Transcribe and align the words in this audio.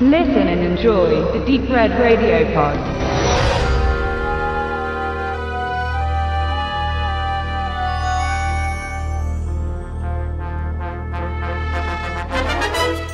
Listen 0.00 0.48
and 0.48 0.60
enjoy 0.60 1.38
the 1.38 1.46
Deep 1.46 1.70
Red 1.70 1.92
Radio 2.00 2.52
Pod. 2.52 2.76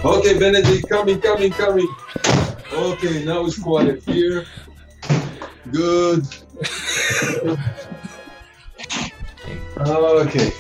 Okay, 0.03 0.39
Benedict, 0.39 0.89
coming, 0.89 1.21
coming, 1.21 1.53
coming. 1.53 1.89
Okay, 2.73 3.25
now 3.27 3.45
it's 3.45 3.63
quiet 3.63 4.03
here. 4.05 4.47
Good. 5.71 6.27
okay. 9.77 10.51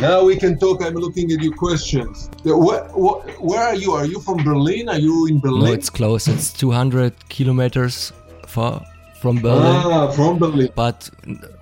Now 0.00 0.24
we 0.24 0.36
can 0.36 0.58
talk. 0.58 0.82
I'm 0.82 0.94
looking 0.94 1.30
at 1.30 1.40
your 1.40 1.54
questions. 1.54 2.27
What, 2.44 2.96
what, 2.96 3.28
where 3.40 3.60
are 3.62 3.74
you? 3.74 3.92
Are 3.92 4.06
you 4.06 4.20
from 4.20 4.42
Berlin? 4.44 4.88
Are 4.88 4.98
you 4.98 5.26
in 5.26 5.40
Berlin? 5.40 5.64
No, 5.64 5.72
it's 5.72 5.90
close. 5.90 6.28
It's 6.28 6.52
200 6.52 7.12
kilometers 7.28 8.12
far 8.46 8.84
from 9.20 9.40
Berlin. 9.40 9.64
ah, 9.66 10.10
from 10.12 10.38
Berlin. 10.38 10.70
But 10.74 11.10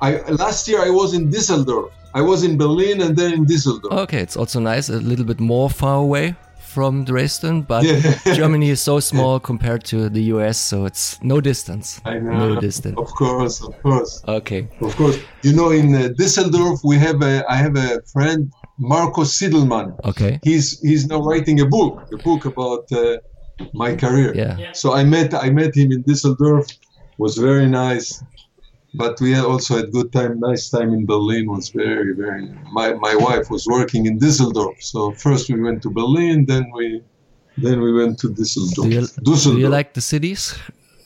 I 0.01 0.21
last 0.31 0.69
year 0.69 0.81
I 0.83 0.91
was 0.91 1.15
in 1.15 1.31
Düsseldorf. 1.31 1.91
I 2.15 2.21
was 2.21 2.43
in 2.45 2.57
Berlin 2.57 3.01
and 3.01 3.17
then 3.17 3.33
in 3.33 3.47
Düsseldorf. 3.47 3.93
okay, 4.05 4.21
it's 4.21 4.37
also 4.37 4.61
nice. 4.61 4.89
A 4.89 5.01
little 5.01 5.25
bit 5.25 5.41
more 5.41 5.69
far 5.71 5.97
away 5.97 6.35
from 6.59 7.05
Dresden, 7.05 7.63
but 7.63 7.85
Yeah. 7.85 8.19
Germany 8.35 8.69
is 8.69 8.83
so 8.83 9.01
small 9.01 9.41
compared 9.41 9.83
to 9.87 10.11
the 10.11 10.25
US, 10.35 10.59
so 10.59 10.85
it's 10.85 11.19
no 11.23 11.41
distance. 11.41 12.01
I 12.05 12.19
know. 12.19 12.49
No 12.55 12.61
distance. 12.61 12.99
Of 12.99 13.09
course, 13.15 13.63
of 13.63 13.75
course. 13.83 14.23
Okay. 14.29 14.69
Of 14.83 14.95
course, 14.97 15.19
you 15.43 15.55
know, 15.55 15.71
in 15.71 15.95
uh, 15.95 16.09
Düsseldorf, 16.19 16.81
we 16.85 16.99
have 16.99 17.23
a. 17.23 17.45
I 17.51 17.57
have 17.57 17.77
a 17.77 18.03
friend, 18.13 18.53
Marco 18.79 19.23
Siedelmann. 19.23 19.97
Okay. 20.05 20.39
He's 20.43 20.81
he's 20.81 21.07
now 21.07 21.21
writing 21.23 21.61
a 21.61 21.67
book, 21.67 22.09
a 22.13 22.19
book 22.19 22.45
about 22.45 22.91
uh, 22.93 23.17
my 23.73 23.95
career. 23.97 24.35
Yeah. 24.35 24.73
So 24.73 24.93
I 24.93 25.05
met 25.05 25.35
I 25.35 25.51
met 25.51 25.75
him 25.75 25.93
in 25.93 26.03
Düsseldorf. 26.05 26.67
Was 27.19 27.39
very 27.39 27.67
nice, 27.67 28.23
but 28.95 29.19
we 29.23 29.33
had 29.33 29.45
also 29.47 29.77
had 29.77 29.91
good 29.91 30.13
time. 30.13 30.39
Nice 30.39 30.69
time 30.69 30.93
in 30.93 31.07
Berlin 31.07 31.47
was 31.47 31.71
very 31.71 32.15
very. 32.15 32.49
My 32.73 32.93
my 32.93 33.17
wife 33.17 33.49
was 33.51 33.67
working 33.67 34.05
in 34.05 34.19
Düsseldorf, 34.19 34.83
so 34.83 35.13
first 35.13 35.49
we 35.49 35.61
went 35.63 35.83
to 35.83 35.91
Berlin, 35.91 36.45
then 36.45 36.71
we, 36.75 37.03
then 37.57 37.81
we 37.81 37.93
went 37.95 38.19
to 38.19 38.29
Düsseldorf. 38.29 38.85
Do 38.85 38.91
you, 38.91 39.01
Düsseldorf. 39.01 39.55
do 39.55 39.61
you 39.61 39.71
like 39.71 39.95
the 39.95 40.03
cities 40.03 40.55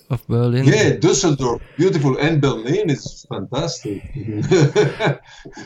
of 0.09 0.27
Berlin? 0.27 0.65
Yeah, 0.65 0.97
Düsseldorf, 0.97 1.61
beautiful, 1.77 2.19
and 2.19 2.41
Berlin 2.41 2.91
is 2.91 3.25
fantastic. 3.31 4.03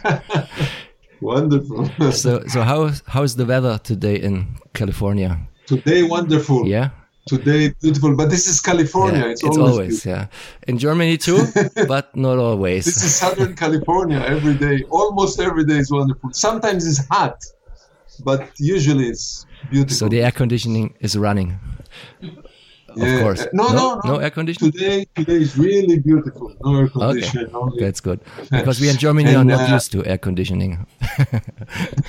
Wonderful. 1.25 1.91
So, 2.13 2.43
so 2.47 2.63
how 2.63 2.91
how's 3.07 3.35
the 3.37 3.47
weather 3.47 3.79
today 3.79 4.17
in 4.17 4.47
California? 4.75 5.39
Today, 5.67 6.03
wonderful. 6.03 6.67
Yeah. 6.67 6.91
Today, 7.27 7.73
beautiful. 7.81 8.15
But 8.15 8.29
this 8.29 8.47
is 8.47 8.61
California. 8.61 9.21
Yeah, 9.21 9.31
it's, 9.31 9.43
always. 9.43 10.05
beautiful. 10.05 10.13
yeah. 10.13 10.27
In 10.69 10.77
Germany 10.77 11.17
too, 11.17 11.47
but 11.89 12.15
not 12.15 12.39
always. 12.39 12.85
This 12.85 13.03
is 13.03 13.15
Southern 13.15 13.57
California 13.65 14.21
every 14.21 14.55
day. 14.55 14.83
Almost 14.91 15.41
every 15.41 15.65
day 15.65 15.79
is 15.79 15.91
wonderful. 15.91 16.31
Sometimes 16.33 16.87
it's 16.87 17.03
hot, 17.09 17.39
but 18.23 18.51
usually 18.59 19.07
it's 19.09 19.47
beautiful. 19.71 19.97
So 19.97 20.09
the 20.11 20.21
air 20.23 20.31
conditioning 20.31 20.93
is 21.01 21.17
running. 21.17 21.59
Yeah. 22.97 23.21
course. 23.23 23.43
Uh, 23.43 23.49
No, 23.53 23.69
No? 23.69 24.01
no, 24.05 24.13
no. 24.13 24.15
Air 24.19 24.31
conditioning? 24.31 24.73
Today, 24.73 25.07
today 25.15 25.37
is 25.47 25.57
really 25.59 25.99
beautiful. 25.99 26.53
No 26.65 26.77
air 26.77 26.85
Okay, 26.85 26.93
conditioning. 26.93 27.55
only- 27.55 27.81
that's 27.81 28.01
good 28.01 28.21
because 28.51 28.81
we 28.81 28.89
in 28.89 28.97
Germany 28.97 29.35
are 29.35 29.45
not 29.45 29.69
uh, 29.69 29.75
used 29.75 29.91
to 29.93 30.05
air 30.05 30.19
conditioning. 30.19 30.87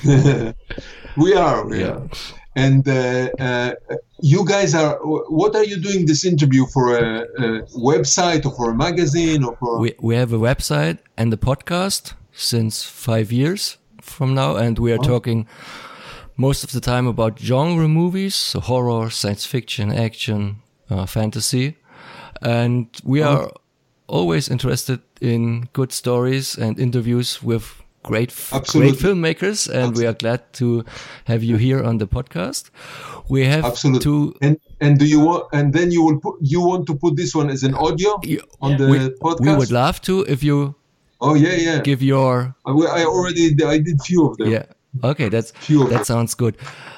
we 1.17 1.33
are, 1.35 1.65
we 1.67 1.79
Yeah. 1.79 1.87
are. 1.95 2.09
And 2.57 2.87
uh, 2.87 3.29
uh, 3.37 3.71
you 4.21 4.45
guys 4.45 4.73
are. 4.75 4.97
What 5.29 5.55
are 5.57 5.65
you 5.65 5.77
doing 5.81 6.05
this 6.05 6.23
interview 6.23 6.65
for 6.73 6.95
a, 6.97 7.19
a 7.37 7.47
website 7.91 8.45
or 8.45 8.51
for 8.55 8.69
a 8.71 8.75
magazine 8.75 9.43
or 9.43 9.57
for? 9.59 9.77
We 9.79 9.93
we 10.01 10.15
have 10.15 10.31
a 10.31 10.37
website 10.39 10.99
and 11.17 11.33
a 11.33 11.37
podcast 11.37 12.13
since 12.31 12.81
five 12.83 13.27
years 13.33 13.77
from 14.01 14.33
now, 14.33 14.55
and 14.55 14.79
we 14.79 14.93
are 14.93 14.97
talking 15.13 15.47
most 16.37 16.63
of 16.63 16.71
the 16.71 16.79
time 16.79 17.07
about 17.07 17.39
genre 17.39 17.87
movies, 17.89 18.35
so 18.35 18.59
horror, 18.61 19.09
science 19.09 19.45
fiction, 19.45 19.91
action, 19.91 20.61
uh, 20.89 21.05
fantasy, 21.05 21.77
and 22.41 22.87
we 23.03 23.21
are 23.21 23.49
always 24.07 24.49
interested 24.49 24.99
in 25.21 25.67
good 25.73 25.91
stories 25.91 26.57
and 26.57 26.79
interviews 26.79 27.41
with 27.41 27.81
great 28.03 28.29
Absolutely. 28.51 28.91
great 28.91 29.01
filmmakers, 29.01 29.67
and 29.67 29.95
we 29.95 30.05
are 30.05 30.13
glad 30.13 30.41
to 30.53 30.85
have 31.25 31.43
you 31.43 31.57
here 31.57 31.83
on 31.83 31.97
the 31.97 32.07
podcast. 32.07 32.69
We 33.29 33.45
have 33.45 33.65
Absolutely. 33.65 34.01
to 34.03 34.35
and 34.41 34.59
and 34.79 34.99
do 34.99 35.05
you 35.05 35.19
want? 35.19 35.45
And 35.53 35.73
then 35.73 35.91
you 35.91 36.03
will 36.03 36.19
put. 36.19 36.35
You 36.41 36.61
want 36.61 36.85
to 36.87 36.95
put 36.95 37.15
this 37.15 37.33
one 37.33 37.49
as 37.49 37.63
an 37.63 37.73
audio 37.73 38.19
on 38.61 38.77
the 38.77 38.87
we, 38.87 38.99
podcast? 39.19 39.41
we 39.41 39.55
would 39.55 39.71
love 39.71 40.01
to 40.01 40.21
if 40.27 40.43
you 40.43 40.75
oh 41.21 41.33
yeah, 41.33 41.55
yeah. 41.55 41.81
give 41.81 42.03
your 42.03 42.55
I, 42.65 42.71
I 42.71 43.05
already 43.05 43.55
I 43.65 43.79
did 43.79 44.01
few 44.03 44.27
of 44.29 44.37
them. 44.37 44.49
yeah. 44.51 44.65
Okay, 45.03 45.27
that's 45.29 45.51
Few 45.51 45.83
of 45.83 45.89
them. 45.89 45.97
that 45.97 46.05
sounds 46.05 46.33
good. 46.35 46.55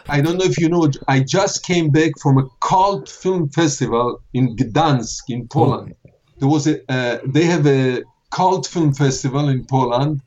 I 0.10 0.22
don't 0.22 0.38
know 0.38 0.46
if 0.46 0.58
you 0.58 0.70
know. 0.70 0.90
I 1.08 1.20
just 1.22 1.66
came 1.66 1.90
back 1.90 2.12
from 2.22 2.38
a 2.38 2.48
cult 2.62 3.10
film 3.10 3.50
festival 3.50 4.22
in 4.34 4.56
Gdansk 4.56 5.24
in 5.30 5.48
Poland. 5.48 5.96
There 6.40 6.48
was 6.48 6.68
a. 6.68 6.80
Uh, 6.92 7.20
they 7.26 7.44
have 7.44 7.66
a 7.68 8.04
cult 8.32 8.68
film 8.68 8.94
festival 8.94 9.50
in 9.50 9.66
Poland. 9.66 10.22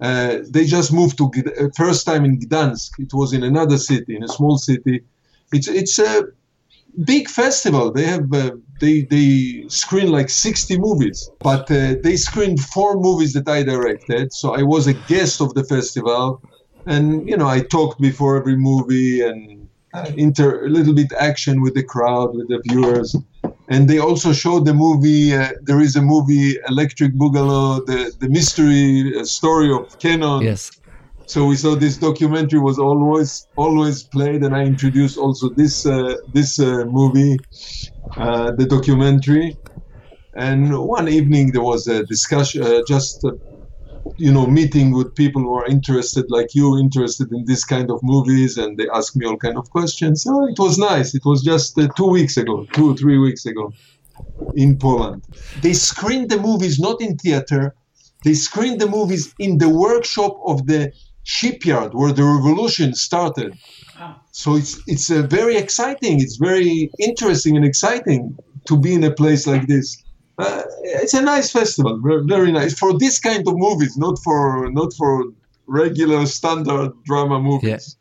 Uh, 0.00 0.38
they 0.50 0.64
just 0.66 0.92
moved 0.92 1.16
to 1.18 1.30
Gd- 1.30 1.60
uh, 1.60 1.70
first 1.76 2.06
time 2.06 2.24
in 2.24 2.38
Gdansk. 2.38 2.90
It 2.98 3.12
was 3.14 3.32
in 3.32 3.42
another 3.42 3.78
city, 3.78 4.14
in 4.16 4.22
a 4.22 4.28
small 4.28 4.58
city. 4.58 5.02
It's 5.52 5.68
it's 5.68 5.98
a 5.98 6.24
big 7.04 7.28
festival. 7.28 7.92
They 7.92 8.04
have 8.04 8.32
uh, 8.32 8.52
they 8.80 9.02
they 9.02 9.64
screen 9.68 10.10
like 10.10 10.30
60 10.30 10.78
movies, 10.78 11.30
but 11.40 11.70
uh, 11.70 11.96
they 12.02 12.16
screened 12.16 12.60
four 12.60 13.00
movies 13.00 13.32
that 13.32 13.48
I 13.48 13.62
directed. 13.62 14.32
So 14.32 14.54
I 14.54 14.62
was 14.62 14.86
a 14.86 14.94
guest 14.94 15.40
of 15.40 15.54
the 15.54 15.64
festival, 15.64 16.42
and 16.86 17.28
you 17.28 17.36
know 17.36 17.48
I 17.48 17.60
talked 17.60 18.00
before 18.00 18.36
every 18.36 18.56
movie 18.56 19.20
and 19.22 19.68
uh, 19.94 20.10
inter 20.16 20.64
a 20.64 20.68
little 20.68 20.94
bit 20.94 21.12
action 21.18 21.62
with 21.62 21.74
the 21.74 21.82
crowd 21.82 22.34
with 22.36 22.48
the 22.48 22.60
viewers. 22.64 23.16
And 23.68 23.88
they 23.88 23.98
also 23.98 24.32
showed 24.32 24.64
the 24.64 24.74
movie. 24.74 25.34
Uh, 25.34 25.50
there 25.62 25.80
is 25.80 25.96
a 25.96 26.02
movie, 26.02 26.56
Electric 26.68 27.14
Boogaloo, 27.14 27.84
the 27.86 28.12
the 28.20 28.28
mystery 28.28 29.12
uh, 29.18 29.24
story 29.24 29.72
of 29.72 29.98
Cannon. 29.98 30.42
Yes. 30.42 30.70
So 31.26 31.46
we 31.46 31.56
saw 31.56 31.74
this 31.74 31.98
documentary 31.98 32.60
was 32.60 32.78
always 32.78 33.48
always 33.56 34.04
played, 34.04 34.44
and 34.44 34.54
I 34.54 34.62
introduced 34.64 35.18
also 35.18 35.50
this 35.56 35.84
uh, 35.84 36.14
this 36.32 36.60
uh, 36.60 36.84
movie, 36.86 37.36
uh, 38.16 38.52
the 38.52 38.66
documentary. 38.66 39.58
And 40.36 40.78
one 40.78 41.08
evening 41.08 41.52
there 41.52 41.62
was 41.62 41.88
a 41.88 42.04
discussion, 42.04 42.62
uh, 42.62 42.82
just 42.86 43.24
uh, 43.24 43.32
you 44.16 44.32
know, 44.32 44.46
meeting 44.46 44.92
with 44.92 45.14
people 45.14 45.42
who 45.42 45.54
are 45.54 45.66
interested, 45.66 46.24
like 46.28 46.54
you, 46.54 46.78
interested 46.78 47.30
in 47.32 47.44
this 47.44 47.64
kind 47.64 47.90
of 47.90 48.00
movies, 48.02 48.56
and 48.56 48.78
they 48.78 48.88
ask 48.92 49.16
me 49.16 49.26
all 49.26 49.36
kind 49.36 49.56
of 49.56 49.68
questions. 49.70 50.22
So 50.22 50.46
it 50.48 50.58
was 50.58 50.78
nice. 50.78 51.14
It 51.14 51.24
was 51.24 51.42
just 51.42 51.78
uh, 51.78 51.88
two 51.96 52.08
weeks 52.08 52.36
ago, 52.36 52.66
two 52.72 52.90
or 52.90 52.96
three 52.96 53.18
weeks 53.18 53.46
ago, 53.46 53.72
in 54.54 54.78
Poland. 54.78 55.22
They 55.62 55.74
screened 55.74 56.30
the 56.30 56.40
movies 56.40 56.78
not 56.78 57.00
in 57.00 57.16
theater. 57.18 57.74
They 58.24 58.34
screened 58.34 58.80
the 58.80 58.88
movies 58.88 59.34
in 59.38 59.58
the 59.58 59.68
workshop 59.68 60.38
of 60.46 60.66
the 60.66 60.92
shipyard 61.24 61.92
where 61.94 62.12
the 62.12 62.24
revolution 62.24 62.94
started. 62.94 63.52
So 64.32 64.56
it's 64.56 64.80
it's 64.86 65.10
uh, 65.10 65.22
very 65.22 65.56
exciting. 65.56 66.20
It's 66.20 66.36
very 66.36 66.90
interesting 66.98 67.56
and 67.56 67.64
exciting 67.64 68.36
to 68.66 68.78
be 68.78 68.94
in 68.94 69.04
a 69.04 69.10
place 69.10 69.46
like 69.46 69.66
this. 69.66 70.02
Uh, 70.38 70.62
it's 70.82 71.14
a 71.14 71.22
nice 71.22 71.50
festival, 71.50 71.98
very, 72.26 72.52
nice 72.52 72.78
for 72.78 72.98
this 72.98 73.18
kind 73.18 73.46
of 73.48 73.54
movies, 73.56 73.96
not 73.96 74.18
for 74.22 74.70
not 74.70 74.92
for 74.94 75.24
regular 75.66 76.26
standard 76.26 76.92
drama 77.04 77.40
movies. 77.40 77.96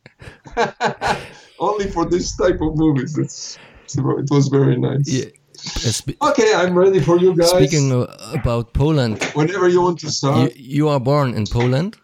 Only 1.59 1.89
for 1.89 2.05
this 2.05 2.35
type 2.35 2.59
of 2.61 2.75
movies. 2.75 3.17
It's, 3.17 3.57
it 3.97 4.29
was 4.29 4.47
very 4.49 4.77
nice. 4.77 5.07
Yeah. 5.07 5.25
Uh, 5.25 6.29
Okay, 6.29 6.53
I'm 6.53 6.77
ready 6.77 6.99
for 6.99 7.17
you 7.17 7.33
guys. 7.35 7.49
Speaking 7.49 8.05
about 8.33 8.73
Poland, 8.73 9.23
Whenever 9.33 9.67
you 9.69 9.81
want 9.81 9.99
to 9.99 10.07
you, 10.07 10.11
start. 10.11 10.55
you 10.55 10.89
are 10.89 10.99
born 10.99 11.33
in 11.33 11.45
Poland, 11.47 11.97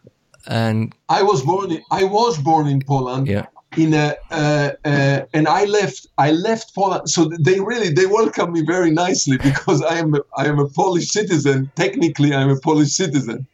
and 0.48 0.96
I 1.10 1.22
was 1.22 1.44
born. 1.44 1.72
In, 1.72 1.82
I 1.92 2.04
was 2.06 2.38
born 2.40 2.68
in 2.68 2.82
Poland. 2.82 3.28
yeah, 3.28 3.46
in 3.78 3.94
a 3.94 4.16
uh, 4.32 4.72
uh, 4.84 5.22
and 5.34 5.48
I 5.48 5.66
left 5.66 6.08
I 6.18 6.32
left 6.32 6.76
Poland. 6.76 7.10
So 7.10 7.30
they 7.40 7.60
really 7.60 7.90
they 7.90 8.06
welcome 8.06 8.52
me 8.52 8.64
very 8.66 8.92
nicely 8.92 9.38
because 9.50 9.82
I 9.82 9.96
am 9.96 10.16
a, 10.16 10.20
I 10.38 10.48
am 10.48 10.60
a 10.60 10.68
Polish 10.68 11.10
citizen. 11.10 11.72
Technically 11.76 12.34
I'm 12.34 12.50
a 12.50 12.60
Polish 12.60 12.92
citizen. 12.92 13.48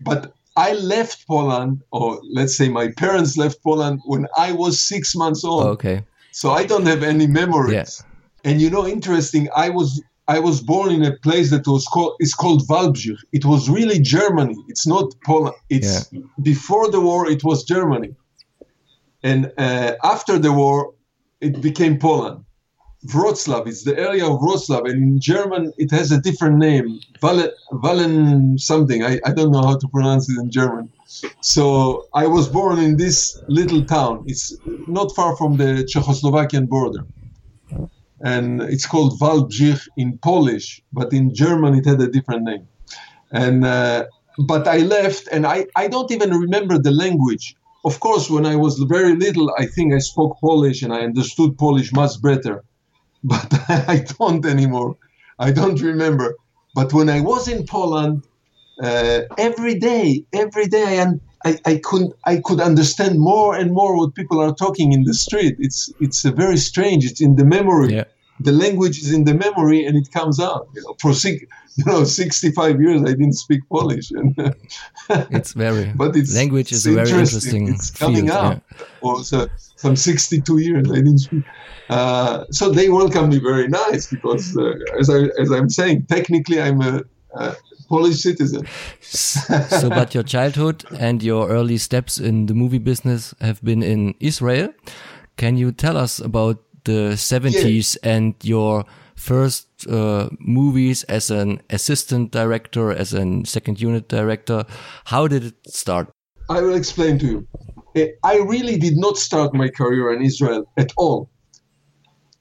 But 0.00 0.32
I 0.56 0.72
left 0.74 1.26
Poland 1.26 1.82
or 1.90 2.20
let's 2.32 2.56
say 2.56 2.68
my 2.68 2.90
parents 2.92 3.36
left 3.36 3.62
Poland 3.62 4.00
when 4.04 4.26
I 4.36 4.52
was 4.52 4.80
6 4.80 5.14
months 5.16 5.44
old. 5.44 5.66
Okay, 5.66 6.02
so 6.32 6.50
I 6.50 6.64
don't 6.64 6.86
have 6.86 7.02
any 7.02 7.26
memories. 7.26 8.02
And 8.44 8.60
you 8.60 8.70
know 8.70 8.86
interesting 8.86 9.48
I 9.56 9.70
was 9.70 10.02
I 10.28 10.38
was 10.40 10.60
born 10.60 10.90
in 10.90 11.04
a 11.04 11.16
place 11.26 11.50
that 11.50 11.66
was 11.66 11.86
called 11.86 12.16
it's 12.18 12.34
called 12.34 12.66
Wałbrzych 12.68 13.20
it 13.32 13.44
was 13.44 13.70
really 13.70 13.98
Germany. 14.00 14.56
It's 14.68 14.86
not 14.86 15.14
Poland. 15.24 15.56
It's 15.70 16.10
before 16.42 16.90
the 16.90 17.00
war 17.00 17.30
it 17.30 17.42
was 17.42 17.64
Germany 17.64 18.14
and 19.28 19.40
uh, 19.58 19.92
after 20.14 20.34
the 20.38 20.52
war 20.52 20.78
it 21.40 21.60
became 21.60 21.98
Poland. 21.98 22.38
Wroclaw 23.14 23.66
is 23.66 23.84
the 23.84 23.96
area 24.08 24.26
of 24.26 24.40
Wroclaw, 24.40 24.82
and 24.90 24.98
in 25.10 25.20
German 25.20 25.72
it 25.78 25.90
has 25.90 26.10
a 26.12 26.20
different 26.20 26.56
name, 26.58 26.98
Wallen 27.82 28.58
something. 28.58 29.04
I, 29.04 29.20
I 29.24 29.32
don't 29.32 29.52
know 29.52 29.62
how 29.62 29.76
to 29.76 29.88
pronounce 29.88 30.28
it 30.30 30.38
in 30.44 30.50
German. 30.50 30.90
So 31.40 31.64
I 32.14 32.26
was 32.26 32.48
born 32.48 32.78
in 32.78 32.96
this 32.96 33.40
little 33.48 33.84
town. 33.84 34.24
It's 34.26 34.56
not 34.98 35.14
far 35.14 35.36
from 35.36 35.56
the 35.56 35.70
Czechoslovakian 35.92 36.68
border. 36.68 37.02
And 38.32 38.62
it's 38.62 38.86
called 38.86 39.20
Wałbrzych 39.20 39.82
in 39.96 40.18
Polish, 40.18 40.82
but 40.92 41.12
in 41.12 41.34
German 41.34 41.74
it 41.74 41.84
had 41.86 42.00
a 42.00 42.08
different 42.08 42.42
name. 42.44 42.66
And 43.30 43.64
uh, 43.64 44.06
but 44.38 44.66
I 44.66 44.78
left, 44.78 45.28
and 45.32 45.46
I, 45.46 45.66
I 45.76 45.88
don't 45.88 46.10
even 46.10 46.30
remember 46.30 46.78
the 46.78 46.90
language. 46.90 47.55
Of 47.86 48.00
course, 48.00 48.28
when 48.28 48.44
I 48.46 48.56
was 48.56 48.78
very 48.96 49.14
little, 49.16 49.48
I 49.58 49.66
think 49.66 49.94
I 49.94 49.98
spoke 49.98 50.38
Polish 50.40 50.82
and 50.82 50.92
I 50.92 51.00
understood 51.10 51.56
Polish 51.56 51.92
much 51.92 52.20
better 52.20 52.64
but 53.24 53.48
I 53.68 54.04
don't 54.18 54.44
anymore. 54.44 54.96
I 55.38 55.52
don't 55.52 55.80
remember. 55.80 56.36
But 56.74 56.92
when 56.92 57.08
I 57.08 57.20
was 57.20 57.48
in 57.48 57.66
Poland, 57.66 58.26
uh, 58.82 59.22
every 59.38 59.78
day, 59.78 60.24
every 60.32 60.66
day, 60.66 60.98
and 60.98 61.20
I, 61.44 61.58
I 61.64 61.80
could 61.82 62.12
I 62.24 62.36
could 62.44 62.60
understand 62.60 63.18
more 63.18 63.56
and 63.56 63.72
more 63.72 63.96
what 63.96 64.14
people 64.14 64.38
are 64.40 64.54
talking 64.54 64.92
in 64.92 65.04
the 65.04 65.14
street. 65.14 65.56
It's 65.58 65.90
it's 66.00 66.22
very 66.22 66.58
strange. 66.58 67.04
It's 67.04 67.20
in 67.20 67.36
the 67.36 67.44
memory. 67.44 67.94
Yeah. 67.94 68.04
The 68.40 68.52
language 68.52 68.98
is 68.98 69.12
in 69.12 69.24
the 69.24 69.34
memory, 69.34 69.86
and 69.86 69.96
it 69.96 70.12
comes 70.12 70.38
out. 70.38 70.68
You 70.74 70.82
know, 70.82 70.94
for 71.00 71.14
you 71.84 71.84
know, 71.84 72.04
sixty-five 72.04 72.80
years 72.80 73.02
I 73.02 73.12
didn't 73.12 73.34
speak 73.34 73.60
Polish, 73.68 74.10
and 74.10 74.34
it's 75.30 75.52
very. 75.52 75.92
but 75.94 76.16
it's 76.16 76.34
language 76.34 76.72
is 76.72 76.86
it's 76.86 76.92
a 76.92 77.04
very 77.04 77.20
interesting. 77.20 77.68
It's 77.68 77.90
coming 77.90 78.26
field, 78.26 78.30
out. 78.30 78.62
Yeah. 78.78 78.86
Also, 79.02 79.48
some 79.76 79.96
sixty-two 79.96 80.58
years 80.58 80.90
I 80.90 80.96
didn't 80.96 81.18
speak. 81.18 81.44
Uh, 81.88 82.44
so 82.50 82.70
they 82.70 82.88
welcome 82.88 83.28
me 83.28 83.38
very 83.38 83.68
nice 83.68 84.10
because, 84.10 84.56
uh, 84.56 84.74
as 84.98 85.10
I 85.10 85.28
as 85.40 85.50
I'm 85.50 85.68
saying, 85.68 86.06
technically 86.06 86.60
I'm 86.60 86.80
a, 86.80 87.02
a 87.34 87.54
Polish 87.88 88.20
citizen. 88.20 88.66
so, 89.00 89.88
but 89.90 90.14
your 90.14 90.24
childhood 90.24 90.84
and 90.98 91.22
your 91.22 91.48
early 91.48 91.78
steps 91.78 92.18
in 92.18 92.46
the 92.46 92.54
movie 92.54 92.78
business 92.78 93.34
have 93.40 93.62
been 93.62 93.82
in 93.82 94.14
Israel. 94.18 94.72
Can 95.36 95.56
you 95.56 95.70
tell 95.72 95.96
us 95.96 96.18
about 96.18 96.62
the 96.84 97.12
70s 97.14 97.96
yeah. 98.02 98.12
and 98.14 98.34
your 98.42 98.84
first 99.26 99.66
uh, 99.88 100.28
movies 100.38 101.02
as 101.04 101.30
an 101.30 101.60
assistant 101.70 102.30
director, 102.30 102.92
as 102.92 103.12
a 103.12 103.24
second 103.44 103.80
unit 103.80 104.08
director? 104.08 104.64
How 105.04 105.26
did 105.26 105.42
it 105.50 105.56
start? 105.66 106.06
I 106.48 106.60
will 106.60 106.76
explain 106.76 107.18
to 107.18 107.26
you. 107.26 107.38
I 108.22 108.36
really 108.54 108.76
did 108.78 108.96
not 108.96 109.16
start 109.16 109.54
my 109.54 109.68
career 109.68 110.12
in 110.14 110.22
Israel 110.22 110.62
at 110.76 110.92
all. 110.96 111.30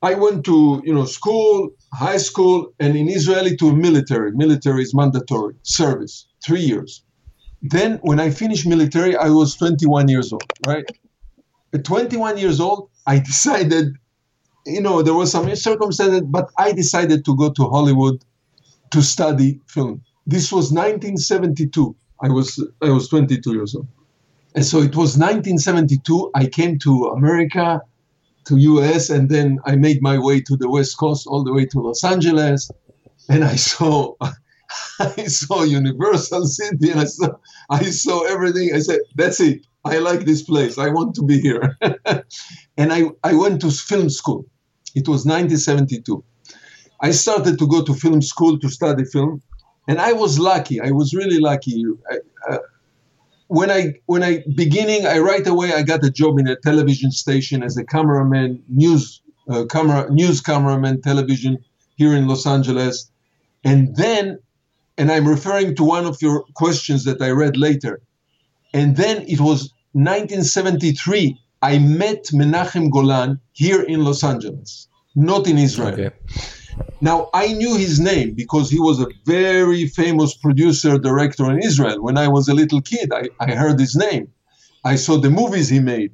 I 0.02 0.14
went 0.14 0.46
to 0.46 0.58
you 0.86 0.94
know 0.94 1.06
school, 1.06 1.54
high 1.94 2.22
school, 2.30 2.58
and 2.80 2.96
in 2.96 3.08
Israeli 3.10 3.54
to 3.62 3.76
military. 3.88 4.32
Military 4.44 4.84
is 4.84 4.94
mandatory 4.94 5.56
service, 5.64 6.28
three 6.46 6.66
years. 6.72 6.92
Then 7.76 8.00
when 8.10 8.20
I 8.20 8.30
finished 8.30 8.68
military, 8.68 9.14
I 9.28 9.30
was 9.30 9.56
21 9.56 10.10
years 10.10 10.32
old. 10.34 10.44
Right, 10.68 10.86
at 11.74 11.84
21 11.84 12.38
years 12.38 12.60
old, 12.60 12.90
I 13.08 13.20
decided, 13.32 13.96
you 14.66 14.82
know, 14.82 15.02
there 15.02 15.14
was 15.14 15.32
some 15.32 15.54
circumstances, 15.56 16.24
but 16.26 16.50
I 16.58 16.72
decided 16.72 17.26
to 17.26 17.36
go 17.36 17.52
to 17.52 17.64
Hollywood 17.70 18.24
to 18.92 19.02
study 19.02 19.60
film. 19.68 20.02
This 20.26 20.52
was 20.52 20.72
1972. 20.72 21.96
I 22.22 22.30
was 22.30 22.66
I 22.82 22.90
was 22.90 23.08
22 23.10 23.54
years 23.54 23.76
old, 23.76 23.88
and 24.56 24.66
so 24.66 24.78
it 24.78 24.96
was 24.96 25.18
1972. 25.18 26.32
I 26.34 26.48
came 26.48 26.80
to 26.80 27.06
America 27.08 27.82
to 28.46 28.58
US 28.58 29.10
and 29.10 29.30
then 29.30 29.60
I 29.66 29.76
made 29.76 30.02
my 30.02 30.18
way 30.18 30.40
to 30.42 30.56
the 30.56 30.70
West 30.70 30.98
Coast 30.98 31.28
all 31.28 31.44
the 31.44 31.54
way 31.54 31.66
to 31.66 31.80
Los 31.80 32.04
Angeles 32.04 32.70
and 33.30 33.44
I 33.44 33.56
saw 33.56 34.14
I 35.00 35.26
saw 35.26 35.64
Universal 35.64 36.46
City 36.46 36.92
and 36.92 37.00
I 37.02 37.06
saw 37.06 37.30
I 37.70 37.84
saw 37.84 38.24
everything. 38.24 38.74
I 38.74 38.80
said, 38.80 39.00
that's 39.16 39.40
it. 39.40 39.66
I 39.84 40.00
like 40.00 40.26
this 40.26 40.42
place. 40.42 40.78
I 40.78 40.90
want 40.90 41.16
to 41.16 41.24
be 41.24 41.40
here. 41.40 41.78
and 42.78 42.92
I, 42.92 43.04
I 43.24 43.36
went 43.36 43.62
to 43.62 43.72
film 43.72 44.10
school. 44.10 44.46
It 44.96 45.08
was 45.08 45.26
1972. 45.26 46.24
I 47.02 47.12
started 47.12 47.60
to 47.60 47.68
go 47.68 47.84
to 47.84 47.94
film 47.94 48.22
school 48.22 48.58
to 48.60 48.70
study 48.70 49.06
film. 49.06 49.42
And 49.88 50.00
I 50.00 50.14
was 50.14 50.40
lucky. 50.40 50.82
I 50.82 50.92
was 50.92 51.14
really 51.14 51.40
lucky. 51.40 51.86
I, 52.10 52.18
uh, 52.50 52.58
when 53.48 53.70
I 53.70 53.94
when 54.08 54.24
I 54.24 54.44
beginning, 54.56 55.06
I 55.06 55.20
right 55.20 55.46
away 55.46 55.74
I 55.74 55.84
got 55.84 56.04
a 56.04 56.10
job 56.10 56.40
in 56.40 56.48
a 56.48 56.56
television 56.56 57.12
station 57.12 57.62
as 57.62 57.78
a 57.78 57.86
cameraman, 57.86 58.64
news 58.68 59.22
uh, 59.50 59.66
camera 59.66 60.10
news 60.10 60.42
cameraman, 60.42 61.02
television 61.02 61.64
here 61.98 62.16
in 62.16 62.28
Los 62.28 62.48
Angeles, 62.48 63.12
and 63.64 63.96
then, 63.96 64.40
and 64.98 65.12
I'm 65.12 65.28
referring 65.28 65.76
to 65.76 65.84
one 65.84 66.06
of 66.06 66.22
your 66.22 66.44
questions 66.56 67.04
that 67.04 67.22
I 67.22 67.30
read 67.30 67.56
later, 67.56 68.02
and 68.74 68.98
then 68.98 69.22
it 69.28 69.40
was 69.40 69.72
1973. 69.94 71.40
I 71.72 71.80
met 71.80 72.24
Menachem 72.40 72.86
Golan 72.96 73.32
here 73.54 73.82
in 73.94 74.00
Los 74.08 74.22
Angeles, 74.24 74.88
not 75.16 75.44
in 75.52 75.58
Israel. 75.58 75.96
Okay. 76.00 76.12
Now, 77.10 77.18
I 77.44 77.46
knew 77.60 77.74
his 77.86 77.96
name 78.12 78.30
because 78.44 78.68
he 78.76 78.80
was 78.88 78.98
a 79.00 79.08
very 79.26 79.84
famous 80.02 80.32
producer, 80.46 80.94
director 81.10 81.46
in 81.54 81.58
Israel. 81.70 81.98
When 82.08 82.18
I 82.26 82.28
was 82.36 82.46
a 82.48 82.56
little 82.62 82.82
kid, 82.82 83.08
I, 83.20 83.24
I 83.46 83.50
heard 83.62 83.78
his 83.86 83.96
name. 84.08 84.26
I 84.92 84.96
saw 85.06 85.16
the 85.18 85.34
movies 85.42 85.68
he 85.76 85.80
made, 85.94 86.12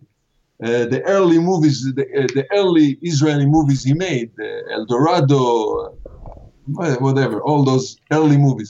uh, 0.64 0.86
the 0.94 1.02
early 1.16 1.40
movies, 1.50 1.78
the, 1.98 2.06
uh, 2.20 2.28
the, 2.38 2.46
early 2.60 2.88
Israeli 3.12 3.48
movies 3.58 3.82
he 3.90 3.94
made, 3.94 4.30
uh, 4.40 4.76
El 4.76 4.86
Dorado, 4.92 5.38
whatever, 7.06 7.38
all 7.48 7.62
those 7.72 7.86
early 8.18 8.38
movies. 8.48 8.70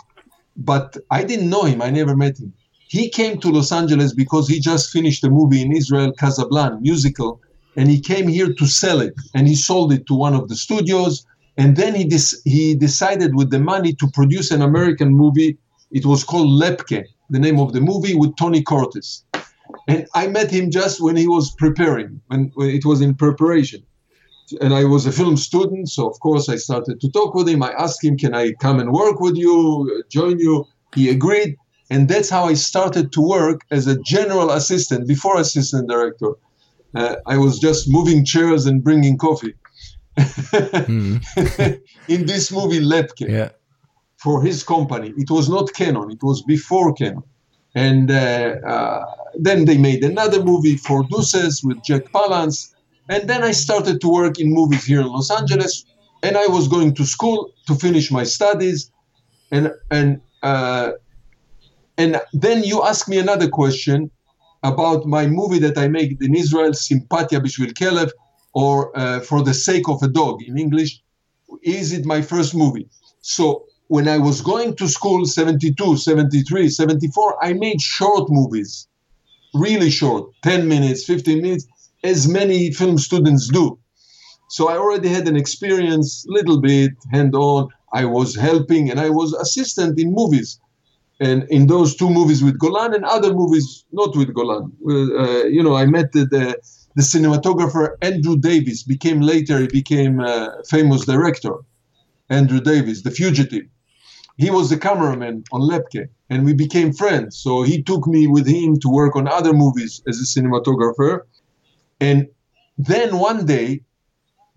But 0.71 0.87
I 1.17 1.21
didn't 1.29 1.49
know 1.53 1.65
him, 1.71 1.79
I 1.87 1.91
never 1.99 2.15
met 2.23 2.35
him. 2.39 2.51
He 2.91 3.09
came 3.09 3.39
to 3.39 3.49
Los 3.49 3.71
Angeles 3.71 4.11
because 4.13 4.49
he 4.49 4.59
just 4.59 4.91
finished 4.91 5.23
a 5.23 5.29
movie 5.29 5.61
in 5.61 5.71
Israel, 5.71 6.11
Casablanca, 6.11 6.79
musical, 6.81 7.39
and 7.77 7.89
he 7.89 8.01
came 8.01 8.27
here 8.27 8.53
to 8.53 8.65
sell 8.67 8.99
it. 8.99 9.13
And 9.33 9.47
he 9.47 9.55
sold 9.55 9.93
it 9.93 10.05
to 10.07 10.13
one 10.13 10.35
of 10.35 10.49
the 10.49 10.57
studios 10.57 11.25
and 11.57 11.77
then 11.77 11.95
he, 11.95 12.03
dis- 12.03 12.41
he 12.43 12.75
decided 12.75 13.35
with 13.35 13.49
the 13.49 13.59
money 13.59 13.93
to 13.93 14.07
produce 14.13 14.51
an 14.51 14.61
American 14.61 15.09
movie. 15.13 15.57
It 15.91 16.05
was 16.05 16.25
called 16.25 16.49
Lepke, 16.61 17.05
the 17.29 17.39
name 17.39 17.59
of 17.59 17.71
the 17.71 17.79
movie, 17.79 18.15
with 18.15 18.35
Tony 18.35 18.61
Curtis. 18.61 19.23
And 19.87 20.05
I 20.13 20.27
met 20.27 20.51
him 20.51 20.69
just 20.69 21.01
when 21.01 21.15
he 21.15 21.27
was 21.27 21.53
preparing, 21.57 22.19
when, 22.27 22.51
when 22.55 22.69
it 22.71 22.83
was 22.83 22.99
in 22.99 23.15
preparation. 23.15 23.83
And 24.59 24.73
I 24.73 24.83
was 24.83 25.05
a 25.05 25.13
film 25.13 25.37
student, 25.37 25.87
so 25.89 26.09
of 26.09 26.19
course 26.19 26.49
I 26.49 26.57
started 26.57 26.99
to 26.99 27.09
talk 27.11 27.35
with 27.35 27.47
him. 27.47 27.63
I 27.63 27.71
asked 27.71 28.03
him, 28.03 28.17
Can 28.17 28.35
I 28.35 28.51
come 28.53 28.81
and 28.81 28.91
work 28.91 29.21
with 29.21 29.37
you, 29.37 30.03
join 30.09 30.39
you? 30.39 30.67
He 30.93 31.09
agreed. 31.09 31.55
And 31.91 32.07
that's 32.07 32.29
how 32.29 32.45
I 32.45 32.55
started 32.55 33.11
to 33.11 33.21
work 33.21 33.65
as 33.69 33.85
a 33.85 33.97
general 33.99 34.49
assistant 34.51 35.07
before 35.07 35.37
assistant 35.37 35.89
director. 35.89 36.31
Uh, 36.95 37.17
I 37.27 37.37
was 37.37 37.59
just 37.59 37.89
moving 37.89 38.23
chairs 38.23 38.65
and 38.65 38.81
bringing 38.81 39.17
coffee 39.17 39.55
mm. 40.17 41.81
in 42.07 42.25
this 42.25 42.51
movie 42.51 42.79
Lepke 42.79 43.27
yeah. 43.27 43.49
for 44.17 44.41
his 44.41 44.63
company. 44.63 45.13
It 45.17 45.29
was 45.29 45.49
not 45.49 45.73
Cannon, 45.73 46.11
it 46.11 46.23
was 46.23 46.41
before 46.43 46.93
Cannon. 46.93 47.23
And 47.75 48.09
uh, 48.09 48.55
uh, 48.65 49.05
then 49.35 49.65
they 49.65 49.77
made 49.77 50.03
another 50.03 50.43
movie 50.43 50.77
Four 50.77 51.03
Deuces 51.03 51.61
with 51.63 51.83
Jack 51.83 52.11
Palance. 52.13 52.73
And 53.09 53.29
then 53.29 53.43
I 53.43 53.51
started 53.51 53.99
to 54.01 54.09
work 54.09 54.39
in 54.39 54.53
movies 54.53 54.85
here 54.85 55.01
in 55.01 55.07
Los 55.07 55.29
Angeles. 55.29 55.85
And 56.23 56.37
I 56.37 56.47
was 56.47 56.67
going 56.67 56.93
to 56.95 57.05
school 57.05 57.51
to 57.67 57.75
finish 57.75 58.11
my 58.11 58.23
studies. 58.23 58.91
And, 59.51 59.71
and, 59.89 60.21
uh, 60.43 60.91
and 61.97 62.21
then 62.33 62.63
you 62.63 62.83
ask 62.83 63.07
me 63.07 63.17
another 63.19 63.49
question 63.49 64.11
about 64.63 65.05
my 65.05 65.25
movie 65.27 65.59
that 65.59 65.77
I 65.77 65.87
made 65.87 66.21
in 66.21 66.35
Israel, 66.35 66.71
Simpatia 66.71 67.39
Bishvil 67.43 67.73
Kelev, 67.73 68.11
or 68.53 68.97
uh, 68.97 69.19
For 69.21 69.43
the 69.43 69.53
Sake 69.53 69.87
of 69.89 70.01
a 70.03 70.07
Dog 70.07 70.41
in 70.43 70.57
English, 70.57 71.01
is 71.63 71.91
it 71.91 72.05
my 72.05 72.21
first 72.21 72.55
movie? 72.55 72.87
So 73.21 73.65
when 73.87 74.07
I 74.07 74.17
was 74.17 74.41
going 74.41 74.75
to 74.77 74.87
school, 74.87 75.25
72, 75.25 75.97
73, 75.97 76.69
74, 76.69 77.43
I 77.43 77.53
made 77.53 77.81
short 77.81 78.29
movies, 78.29 78.87
really 79.53 79.89
short, 79.89 80.29
10 80.43 80.67
minutes, 80.67 81.03
15 81.03 81.41
minutes, 81.41 81.67
as 82.03 82.27
many 82.27 82.71
film 82.71 82.97
students 82.97 83.49
do. 83.49 83.77
So 84.49 84.69
I 84.69 84.77
already 84.77 85.09
had 85.09 85.27
an 85.27 85.35
experience, 85.35 86.25
little 86.27 86.61
bit, 86.61 86.91
hand 87.11 87.35
on. 87.35 87.67
I 87.93 88.05
was 88.05 88.35
helping 88.35 88.89
and 88.89 88.99
I 88.99 89.09
was 89.09 89.33
assistant 89.33 89.99
in 89.99 90.13
movies. 90.13 90.59
And 91.21 91.43
in 91.49 91.67
those 91.67 91.95
two 91.95 92.09
movies 92.09 92.43
with 92.43 92.57
Golan 92.57 92.93
and 92.93 93.05
other 93.05 93.31
movies 93.33 93.85
not 93.91 94.15
with 94.17 94.33
Golan. 94.33 94.71
Uh, 94.85 95.45
you 95.45 95.63
know, 95.63 95.75
I 95.75 95.85
met 95.85 96.11
the, 96.11 96.25
the 96.25 96.45
the 96.95 97.03
cinematographer 97.03 97.95
Andrew 98.01 98.37
Davis 98.37 98.83
became 98.83 99.21
later 99.21 99.59
he 99.59 99.67
became 99.67 100.19
a 100.19 100.61
famous 100.67 101.05
director. 101.05 101.53
Andrew 102.29 102.59
Davis, 102.59 103.03
The 103.03 103.11
Fugitive. 103.11 103.65
He 104.37 104.49
was 104.49 104.69
the 104.69 104.77
cameraman 104.77 105.43
on 105.51 105.61
Lepke, 105.61 106.07
and 106.29 106.45
we 106.45 106.53
became 106.53 106.93
friends. 106.93 107.37
So 107.37 107.63
he 107.63 107.83
took 107.83 108.07
me 108.07 108.27
with 108.27 108.47
him 108.47 108.79
to 108.79 108.89
work 108.89 109.15
on 109.15 109.27
other 109.27 109.53
movies 109.53 110.01
as 110.07 110.17
a 110.19 110.25
cinematographer. 110.25 111.21
And 111.99 112.27
then 112.77 113.19
one 113.19 113.45
day, 113.45 113.81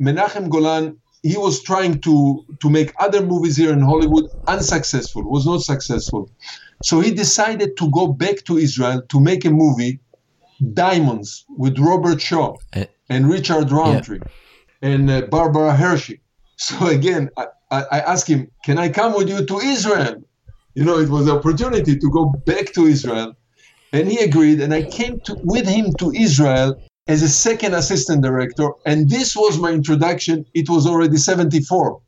Menachem 0.00 0.48
Golan, 0.48 0.98
he 1.24 1.36
was 1.38 1.62
trying 1.62 1.94
to, 2.02 2.44
to 2.62 2.68
make 2.68 2.92
other 3.00 3.22
movies 3.32 3.56
here 3.56 3.72
in 3.72 3.80
Hollywood, 3.80 4.26
unsuccessful, 4.46 5.22
was 5.36 5.46
not 5.46 5.62
successful. 5.62 6.30
So 6.82 7.00
he 7.00 7.10
decided 7.24 7.70
to 7.78 7.90
go 7.98 8.04
back 8.24 8.44
to 8.44 8.58
Israel 8.58 9.00
to 9.12 9.18
make 9.20 9.42
a 9.46 9.50
movie, 9.50 9.94
Diamonds, 10.82 11.30
with 11.62 11.78
Robert 11.78 12.20
Shaw 12.28 12.50
Uh, 12.80 12.84
and 13.08 13.20
Richard 13.36 13.68
Roundtree 13.72 14.24
and 14.82 15.10
uh, 15.10 15.22
Barbara 15.34 15.74
Hershey. 15.82 16.20
So 16.66 16.74
again, 16.98 17.24
I, 17.42 17.44
I 17.76 17.80
I 17.96 17.98
asked 18.12 18.28
him, 18.34 18.42
"Can 18.66 18.76
I 18.78 18.88
come 18.98 19.12
with 19.18 19.28
you 19.32 19.40
to 19.50 19.56
Israel?" 19.74 20.16
You 20.76 20.84
know, 20.86 20.98
it 21.04 21.10
was 21.16 21.24
an 21.28 21.34
opportunity 21.38 21.94
to 22.02 22.08
go 22.18 22.22
back 22.50 22.66
to 22.76 22.82
Israel, 22.94 23.30
and 23.96 24.04
he 24.12 24.18
agreed. 24.28 24.58
And 24.64 24.72
I 24.80 24.82
came 24.98 25.14
to, 25.26 25.32
with 25.54 25.66
him 25.76 25.86
to 26.00 26.06
Israel 26.26 26.70
as 27.06 27.22
a 27.22 27.28
second 27.28 27.74
assistant 27.74 28.22
director, 28.22 28.70
and 28.86 29.10
this 29.10 29.36
was 29.36 29.58
my 29.58 29.70
introduction. 29.70 30.46
It 30.54 30.68
was 30.68 30.86
already 30.86 31.16
'74, 31.16 32.00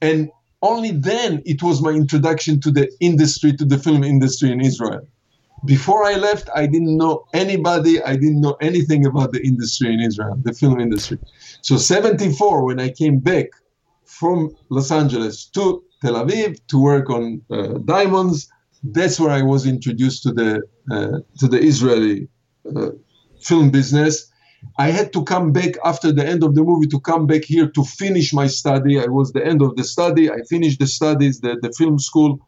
and 0.00 0.30
only 0.62 0.92
then 0.92 1.42
it 1.44 1.62
was 1.62 1.82
my 1.82 1.90
introduction 1.90 2.60
to 2.60 2.70
the 2.70 2.90
industry, 3.00 3.52
to 3.56 3.64
the 3.64 3.78
film 3.78 4.04
industry 4.04 4.52
in 4.52 4.60
Israel. 4.60 5.06
Before 5.64 6.04
I 6.04 6.14
left, 6.14 6.48
I 6.54 6.66
didn't 6.66 6.96
know 6.96 7.24
anybody. 7.32 8.00
I 8.02 8.14
didn't 8.14 8.40
know 8.40 8.56
anything 8.60 9.06
about 9.06 9.32
the 9.32 9.44
industry 9.44 9.92
in 9.92 10.00
Israel, 10.00 10.38
the 10.42 10.52
film 10.52 10.80
industry. 10.80 11.18
So 11.62 11.76
74, 11.76 12.64
when 12.64 12.78
I 12.78 12.90
came 12.90 13.18
back 13.18 13.46
from 14.04 14.54
Los 14.68 14.92
Angeles 14.92 15.46
to 15.46 15.82
Tel 16.02 16.14
Aviv 16.14 16.58
to 16.68 16.80
work 16.80 17.10
on 17.10 17.42
uh, 17.50 17.78
diamonds, 17.84 18.48
that's 18.84 19.18
where 19.18 19.30
I 19.30 19.42
was 19.42 19.66
introduced 19.66 20.22
to 20.24 20.32
the 20.32 20.62
uh, 20.90 21.18
to 21.40 21.48
the 21.48 21.58
Israeli 21.58 22.28
uh, 22.76 22.90
film 23.40 23.70
business. 23.70 24.30
I 24.78 24.90
had 24.90 25.12
to 25.14 25.22
come 25.24 25.52
back 25.52 25.76
after 25.84 26.12
the 26.12 26.26
end 26.26 26.42
of 26.42 26.54
the 26.54 26.62
movie 26.62 26.86
to 26.88 27.00
come 27.00 27.26
back 27.26 27.44
here 27.44 27.68
to 27.68 27.84
finish 27.84 28.32
my 28.32 28.46
study. 28.46 29.00
I 29.00 29.06
was 29.06 29.32
the 29.32 29.44
end 29.44 29.62
of 29.62 29.76
the 29.76 29.84
study. 29.84 30.30
I 30.30 30.42
finished 30.48 30.80
the 30.80 30.86
studies, 30.86 31.40
the, 31.40 31.58
the 31.62 31.72
film 31.72 31.98
school 31.98 32.40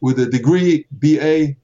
with 0.00 0.18
a 0.18 0.26
degree, 0.26 0.86
BA. 0.92 1.56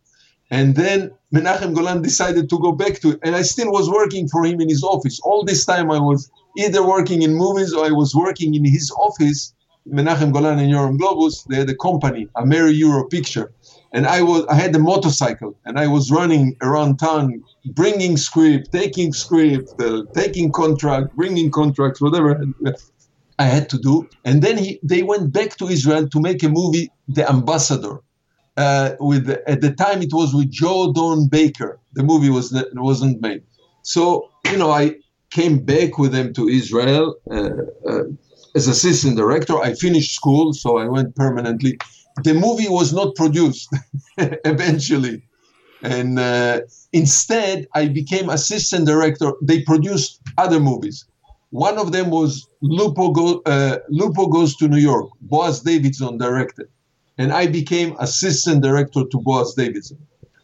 And 0.51 0.75
then 0.75 1.11
Menachem 1.33 1.75
Golan 1.75 2.03
decided 2.03 2.51
to 2.51 2.59
go 2.59 2.73
back 2.73 3.01
to 3.01 3.11
it. 3.11 3.21
And 3.23 3.37
I 3.37 3.43
still 3.43 3.71
was 3.71 3.89
working 3.89 4.29
for 4.29 4.45
him 4.45 4.61
in 4.61 4.69
his 4.69 4.83
office. 4.83 5.21
All 5.21 5.45
this 5.45 5.65
time 5.65 5.91
I 5.91 6.01
was 6.01 6.31
either 6.59 6.87
working 6.87 7.23
in 7.23 7.35
movies 7.35 7.73
or 7.73 7.87
I 7.87 7.91
was 7.91 8.15
working 8.15 8.55
in 8.55 8.65
his 8.65 8.91
office. 8.93 9.55
Menachem 9.89 10.33
Golan 10.33 10.59
and 10.59 10.73
Yoram 10.73 10.99
Globus, 10.99 11.47
they 11.47 11.57
had 11.57 11.71
a 11.71 11.77
company, 11.77 12.29
Ameri 12.37 12.77
Euro 12.79 13.07
Picture. 13.07 13.53
And 13.93 14.07
I 14.07 14.23
was 14.23 14.45
I 14.47 14.55
had 14.55 14.75
a 14.75 14.79
motorcycle 14.79 15.57
and 15.65 15.79
I 15.79 15.87
was 15.87 16.11
running 16.11 16.57
around 16.63 16.99
town, 16.99 17.43
bringing 17.67 18.17
script, 18.17 18.73
taking 18.73 19.13
script, 19.13 19.73
uh, 19.81 20.03
taking 20.15 20.53
contract, 20.53 21.15
bringing 21.15 21.51
contracts, 21.51 22.01
whatever 22.01 22.43
I 23.39 23.45
had 23.45 23.69
to 23.71 23.79
do. 23.79 24.09
And 24.25 24.43
then 24.43 24.59
he, 24.59 24.81
they 24.83 25.03
went 25.03 25.33
back 25.33 25.57
to 25.59 25.69
Israel 25.69 26.09
to 26.09 26.21
make 26.21 26.43
a 26.43 26.49
movie, 26.49 26.93
The 27.09 27.29
Ambassador. 27.29 28.01
Uh, 28.57 28.95
with 28.99 29.31
at 29.47 29.61
the 29.61 29.73
time 29.73 30.03
it 30.03 30.13
was 30.13 30.35
with 30.35 30.51
Joe 30.51 30.93
Don 30.93 31.29
Baker. 31.29 31.79
The 31.95 32.03
movie 32.03 32.29
was 32.31 32.53
wasn't 32.75 33.23
made. 33.23 33.43
So 33.83 34.29
you 34.51 34.59
know 34.59 34.71
I 34.71 34.97
came 35.31 35.65
back 35.65 35.99
with 35.99 36.13
them 36.13 36.35
to 36.35 36.49
Israel 36.49 37.15
uh, 37.31 37.51
uh, 37.89 38.03
as 38.55 38.67
assistant 38.67 39.17
director. 39.17 39.57
I 39.59 39.75
finished 39.75 40.15
school, 40.15 40.53
so 40.53 40.79
I 40.79 40.87
went 40.87 41.15
permanently. 41.15 41.79
The 42.25 42.35
movie 42.35 42.69
was 42.69 42.93
not 42.93 43.15
produced 43.15 43.69
eventually, 44.19 45.23
and 45.83 46.19
uh, 46.19 46.61
instead 46.93 47.67
I 47.75 47.89
became 47.89 48.29
assistant 48.29 48.87
director. 48.87 49.33
They 49.43 49.63
produced 49.63 50.21
other 50.39 50.61
movies. 50.61 51.07
One 51.51 51.79
of 51.79 51.93
them 51.93 52.11
was 52.11 52.49
Lupo, 52.61 53.11
Go, 53.11 53.43
uh, 53.47 53.79
Lupo 53.89 54.27
Goes 54.27 54.57
to 54.57 54.69
New 54.69 54.79
York. 54.79 55.11
Boaz 55.23 55.61
Davidson 55.61 56.19
directed 56.19 56.69
and 57.21 57.35
I 57.35 57.47
became 57.47 57.95
assistant 57.99 58.63
director 58.63 59.03
to 59.11 59.19
Boaz 59.19 59.53
Davidson. 59.53 59.99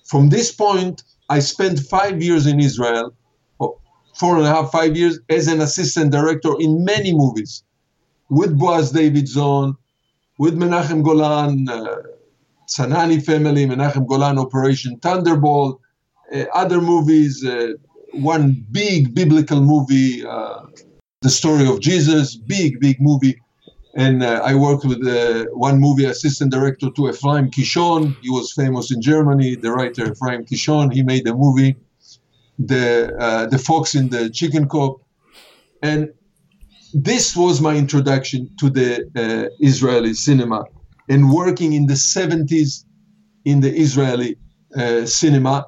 From 0.04 0.28
this 0.28 0.52
point, 0.52 1.02
I 1.30 1.38
spent 1.38 1.80
five 1.80 2.22
years 2.22 2.46
in 2.46 2.60
Israel, 2.60 3.14
four 3.58 4.36
and 4.36 4.46
a 4.46 4.52
half, 4.54 4.72
five 4.72 4.94
years 4.94 5.18
as 5.30 5.48
an 5.48 5.62
assistant 5.62 6.12
director 6.12 6.52
in 6.60 6.84
many 6.84 7.14
movies, 7.14 7.64
with 8.28 8.58
Boaz 8.58 8.92
Davidson, 8.92 9.74
with 10.38 10.54
Menachem 10.54 11.02
Golan, 11.02 11.66
uh, 11.66 11.96
Tzanani 12.66 13.24
family, 13.24 13.66
Menachem 13.66 14.06
Golan 14.06 14.38
Operation 14.38 14.98
Thunderbolt, 14.98 15.80
uh, 16.34 16.44
other 16.52 16.80
movies, 16.80 17.44
uh, 17.44 17.72
one 18.12 18.64
big 18.70 19.14
biblical 19.14 19.60
movie, 19.60 20.24
uh, 20.26 20.62
The 21.22 21.30
Story 21.30 21.66
of 21.66 21.80
Jesus, 21.80 22.36
big, 22.36 22.80
big 22.80 23.00
movie 23.00 23.40
and 23.96 24.22
uh, 24.22 24.42
I 24.44 24.54
worked 24.54 24.84
with 24.84 25.04
uh, 25.06 25.46
one 25.52 25.80
movie 25.80 26.04
assistant 26.04 26.52
director 26.52 26.90
to 26.90 27.08
Ephraim 27.08 27.50
Kishon. 27.50 28.14
He 28.20 28.28
was 28.28 28.52
famous 28.52 28.92
in 28.92 29.00
Germany. 29.00 29.56
The 29.56 29.72
writer 29.72 30.12
Ephraim 30.12 30.44
Kishon. 30.44 30.92
He 30.92 31.02
made 31.02 31.24
the 31.24 31.34
movie, 31.34 31.76
the 32.58 33.48
the 33.50 33.58
fox 33.58 33.94
in 33.94 34.10
the 34.10 34.28
chicken 34.28 34.68
coop, 34.68 35.00
and 35.82 36.12
this 36.92 37.34
was 37.34 37.62
my 37.62 37.74
introduction 37.74 38.50
to 38.60 38.68
the 38.68 39.50
Israeli 39.60 40.12
cinema. 40.12 40.64
And 41.08 41.32
working 41.32 41.72
in 41.72 41.86
the 41.86 41.94
70s 41.94 42.84
in 43.44 43.60
the 43.60 43.72
Israeli 43.74 44.36
uh, 44.76 45.06
cinema, 45.06 45.66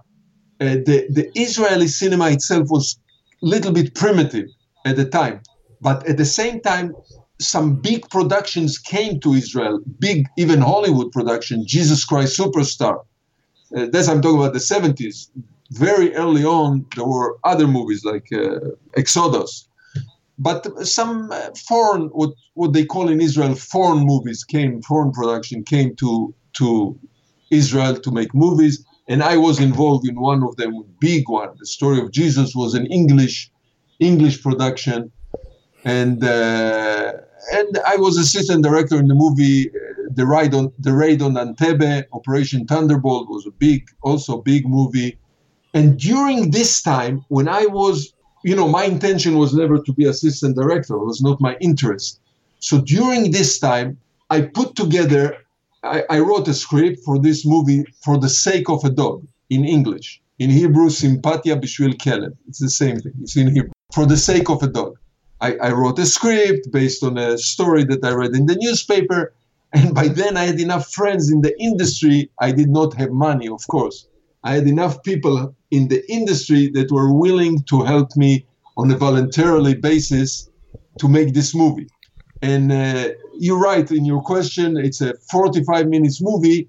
uh, 0.61 0.64
the 0.88 1.07
the 1.11 1.30
Israeli 1.35 1.87
cinema 1.87 2.30
itself 2.30 2.68
was 2.68 2.99
a 3.42 3.47
little 3.47 3.73
bit 3.73 3.95
primitive 3.95 4.49
at 4.85 4.97
the 4.97 5.04
time, 5.04 5.40
but 5.80 6.07
at 6.09 6.16
the 6.16 6.25
same 6.25 6.61
time 6.61 6.92
some 7.40 7.76
big 7.76 8.09
productions 8.11 8.78
came 8.78 9.21
to 9.21 9.35
Israel, 9.35 9.80
big, 9.99 10.26
even 10.37 10.61
Hollywood 10.61 11.12
production, 11.12 11.64
Jesus 11.66 12.04
Christ 12.04 12.38
Superstar. 12.38 13.00
Uh, 13.76 13.87
that's 13.92 14.09
I'm 14.09 14.21
talking 14.21 14.38
about 14.38 14.54
the 14.54 14.59
70s. 14.59 15.28
Very 15.71 16.14
early 16.14 16.45
on, 16.45 16.87
there 16.97 17.04
were 17.04 17.38
other 17.45 17.66
movies 17.66 18.04
like 18.04 18.26
uh, 18.33 18.59
Exodus. 18.97 19.68
But 20.38 20.87
some 20.87 21.30
uh, 21.33 21.50
foreign, 21.66 22.09
what, 22.09 22.30
what 22.54 22.73
they 22.73 22.85
call 22.85 23.09
in 23.09 23.21
Israel, 23.21 23.54
foreign 23.54 24.04
movies 24.07 24.45
came, 24.45 24.83
foreign 24.83 25.12
production 25.12 25.64
came 25.64 25.97
to, 25.97 26.35
to 26.54 26.99
Israel 27.50 27.97
to 27.97 28.11
make 28.11 28.35
movies. 28.35 28.85
And 29.09 29.23
I 29.23 29.37
was 29.37 29.59
involved 29.59 30.07
in 30.07 30.21
one 30.21 30.42
of 30.45 30.57
them, 30.57 30.85
big 31.00 31.28
one. 31.28 31.50
The 31.59 31.66
story 31.66 31.99
of 31.99 32.12
Jesus 32.12 32.54
was 32.54 32.75
an 32.75 32.87
English, 32.87 33.50
English 34.00 34.42
production. 34.42 35.11
And 35.85 36.23
uh, 36.23 37.12
and 37.52 37.78
I 37.87 37.97
was 37.97 38.16
assistant 38.18 38.62
director 38.64 38.99
in 38.99 39.09
the 39.09 39.14
movie 39.14 39.71
uh, 39.71 39.73
The 40.11 40.26
Raid 40.26 40.54
on 40.54 40.73
The 40.78 40.92
Raid 40.92 41.23
on 41.23 41.35
Entebbe. 41.35 42.04
Operation 42.12 42.66
Thunderbolt 42.66 43.28
was 43.28 43.47
a 43.47 43.50
big, 43.50 43.87
also 44.02 44.42
big 44.42 44.68
movie. 44.68 45.18
And 45.75 45.99
during 45.99 46.50
this 46.50 46.83
time, 46.83 47.25
when 47.28 47.49
I 47.49 47.66
was, 47.66 48.12
you 48.49 48.57
know, 48.57 48.69
my 48.69 48.85
intention 48.85 49.37
was 49.37 49.52
never 49.52 49.76
to 49.87 49.93
be 49.93 50.05
assistant 50.07 50.57
director. 50.57 50.95
It 50.95 51.05
was 51.12 51.21
not 51.21 51.38
my 51.38 51.55
interest. 51.61 52.21
So 52.61 52.81
during 52.81 53.31
this 53.31 53.59
time, 53.59 53.99
I 54.31 54.40
put 54.40 54.75
together, 54.75 55.37
I, 55.83 56.05
I 56.09 56.19
wrote 56.21 56.49
a 56.49 56.55
script 56.55 57.00
for 57.05 57.19
this 57.19 57.45
movie 57.45 57.85
for 58.05 58.17
the 58.19 58.31
sake 58.31 58.71
of 58.71 58.83
a 58.85 58.90
dog 59.02 59.26
in 59.50 59.67
English. 59.67 60.23
In 60.38 60.49
Hebrew, 60.49 60.88
Simpatia 60.88 61.61
Bishvil 61.62 61.95
Kelev. 62.05 62.33
It's 62.49 62.61
the 62.61 62.71
same 62.71 62.99
thing. 63.00 63.12
It's 63.23 63.37
in 63.37 63.49
Hebrew. 63.55 63.73
For 63.93 64.07
the 64.07 64.17
sake 64.17 64.49
of 64.49 64.62
a 64.62 64.69
dog. 64.69 64.99
I, 65.43 65.50
I, 65.57 65.71
wrote 65.73 65.99
a 65.99 66.07
script 66.07 66.73
based 66.73 67.05
on 67.05 67.19
a 67.19 67.38
story 67.38 67.85
that 67.85 68.02
I 68.02 68.12
read 68.12 68.35
in 68.35 68.47
the 68.47 68.57
newspaper. 68.57 69.35
And 69.75 69.95
by 69.95 70.09
then, 70.09 70.38
I 70.38 70.45
had 70.47 70.59
enough 70.59 70.90
friends 70.90 71.31
in 71.31 71.43
the 71.43 71.55
industry. 71.61 72.31
I 72.40 72.52
did 72.52 72.71
not 72.71 72.95
have 72.95 73.11
money, 73.11 73.49
of 73.49 73.62
course. 73.69 74.08
I 74.45 74.54
had 74.54 74.66
enough 74.66 75.02
people 75.02 75.54
in 75.71 75.88
the 75.88 76.02
industry 76.11 76.71
that 76.75 76.90
were 76.90 77.12
willing 77.12 77.62
to 77.64 77.83
help 77.83 78.16
me 78.16 78.47
on 78.76 78.90
a 78.90 78.97
voluntarily 78.97 79.75
basis 79.75 80.49
to 80.99 81.09
make 81.09 81.35
this 81.35 81.54
movie. 81.54 81.88
And 82.42 82.71
uh, 82.71 83.09
you're 83.38 83.59
right 83.59 83.90
in 83.90 84.04
your 84.04 84.23
question. 84.23 84.76
It's 84.76 85.00
a 85.00 85.14
45 85.30 85.88
minutes 85.88 86.23
movie 86.23 86.68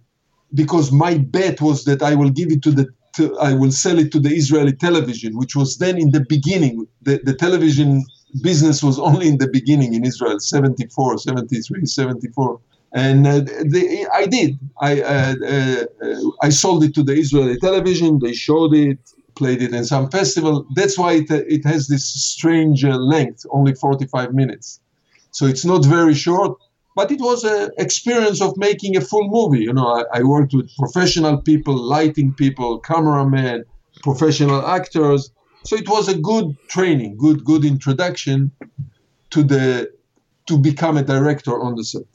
because 0.53 0.91
my 0.91 1.17
bet 1.17 1.61
was 1.61 1.85
that 1.85 2.01
I 2.01 2.15
will 2.15 2.31
give 2.31 2.51
it 2.51 2.63
to 2.63 2.71
the 2.71 2.87
to, 3.15 3.37
I 3.39 3.53
will 3.53 3.71
sell 3.71 3.97
it 3.97 4.11
to 4.11 4.19
the 4.19 4.29
Israeli 4.29 4.73
television, 4.73 5.37
which 5.37 5.55
was 5.55 5.77
then 5.77 5.97
in 5.97 6.11
the 6.11 6.25
beginning. 6.29 6.87
The, 7.01 7.19
the 7.23 7.33
television 7.33 8.05
business 8.41 8.83
was 8.83 8.99
only 8.99 9.27
in 9.27 9.37
the 9.37 9.47
beginning 9.47 9.93
in 9.93 10.05
Israel, 10.05 10.39
74, 10.39 11.17
73, 11.17 11.85
74. 11.85 12.59
And 12.93 13.27
uh, 13.27 13.41
I 14.13 14.25
did. 14.25 14.59
I, 14.81 15.01
uh, 15.01 15.35
uh, 15.45 15.85
I 16.41 16.49
sold 16.49 16.83
it 16.83 16.93
to 16.95 17.03
the 17.03 17.13
Israeli 17.13 17.57
television. 17.57 18.19
They 18.19 18.33
showed 18.33 18.73
it, 18.73 18.99
played 19.35 19.61
it 19.61 19.73
in 19.73 19.85
some 19.85 20.09
festival. 20.09 20.65
That's 20.75 20.97
why 20.97 21.13
it, 21.13 21.29
it 21.29 21.65
has 21.65 21.87
this 21.87 22.05
strange 22.05 22.83
uh, 22.83 22.95
length, 22.97 23.45
only 23.51 23.75
45 23.75 24.33
minutes. 24.33 24.79
So 25.31 25.45
it's 25.45 25.65
not 25.65 25.85
very 25.85 26.15
short, 26.15 26.57
but 26.95 27.11
it 27.11 27.21
was 27.21 27.43
an 27.43 27.69
experience 27.77 28.41
of 28.41 28.57
making 28.57 28.97
a 28.97 29.01
full 29.01 29.27
movie. 29.29 29.63
You 29.63 29.73
know, 29.73 29.87
I, 29.87 30.19
I 30.19 30.23
worked 30.23 30.53
with 30.53 30.75
professional 30.77 31.37
people, 31.41 31.75
lighting 31.75 32.33
people, 32.33 32.79
cameramen, 32.79 33.65
professional 34.01 34.65
actors 34.65 35.31
so 35.63 35.75
it 35.75 35.89
was 35.89 36.07
a 36.07 36.17
good 36.17 36.55
training, 36.67 37.17
good 37.17 37.43
good 37.43 37.65
introduction 37.65 38.51
to 39.31 39.43
the 39.43 39.91
to 40.47 40.57
become 40.57 40.97
a 40.97 41.03
director 41.03 41.59
on 41.59 41.75
the 41.75 41.83
set. 41.83 42.07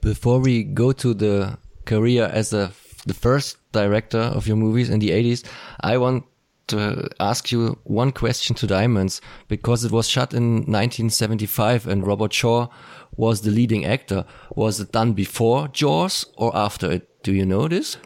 Before 0.00 0.40
we 0.40 0.64
go 0.64 0.92
to 0.92 1.14
the 1.14 1.58
career 1.84 2.24
as 2.32 2.52
a 2.52 2.72
the 3.06 3.14
first 3.14 3.58
director 3.72 4.18
of 4.18 4.46
your 4.46 4.56
movies 4.56 4.88
in 4.88 4.98
the 4.98 5.10
80s, 5.10 5.44
I 5.80 5.98
want 5.98 6.24
to 6.68 7.08
ask 7.20 7.52
you 7.52 7.78
one 7.84 8.12
question 8.12 8.56
to 8.56 8.66
Diamonds 8.66 9.20
because 9.48 9.84
it 9.84 9.92
was 9.92 10.08
shot 10.08 10.32
in 10.32 10.54
1975 10.54 11.86
and 11.86 12.06
Robert 12.06 12.32
Shaw 12.32 12.68
was 13.16 13.42
the 13.42 13.50
leading 13.50 13.84
actor. 13.84 14.24
Was 14.56 14.80
it 14.80 14.92
done 14.92 15.12
before 15.12 15.68
Jaws 15.68 16.24
or 16.36 16.56
after 16.56 16.90
it? 16.90 17.22
Do 17.22 17.32
you 17.32 17.44
know 17.44 17.68
this? 17.68 17.98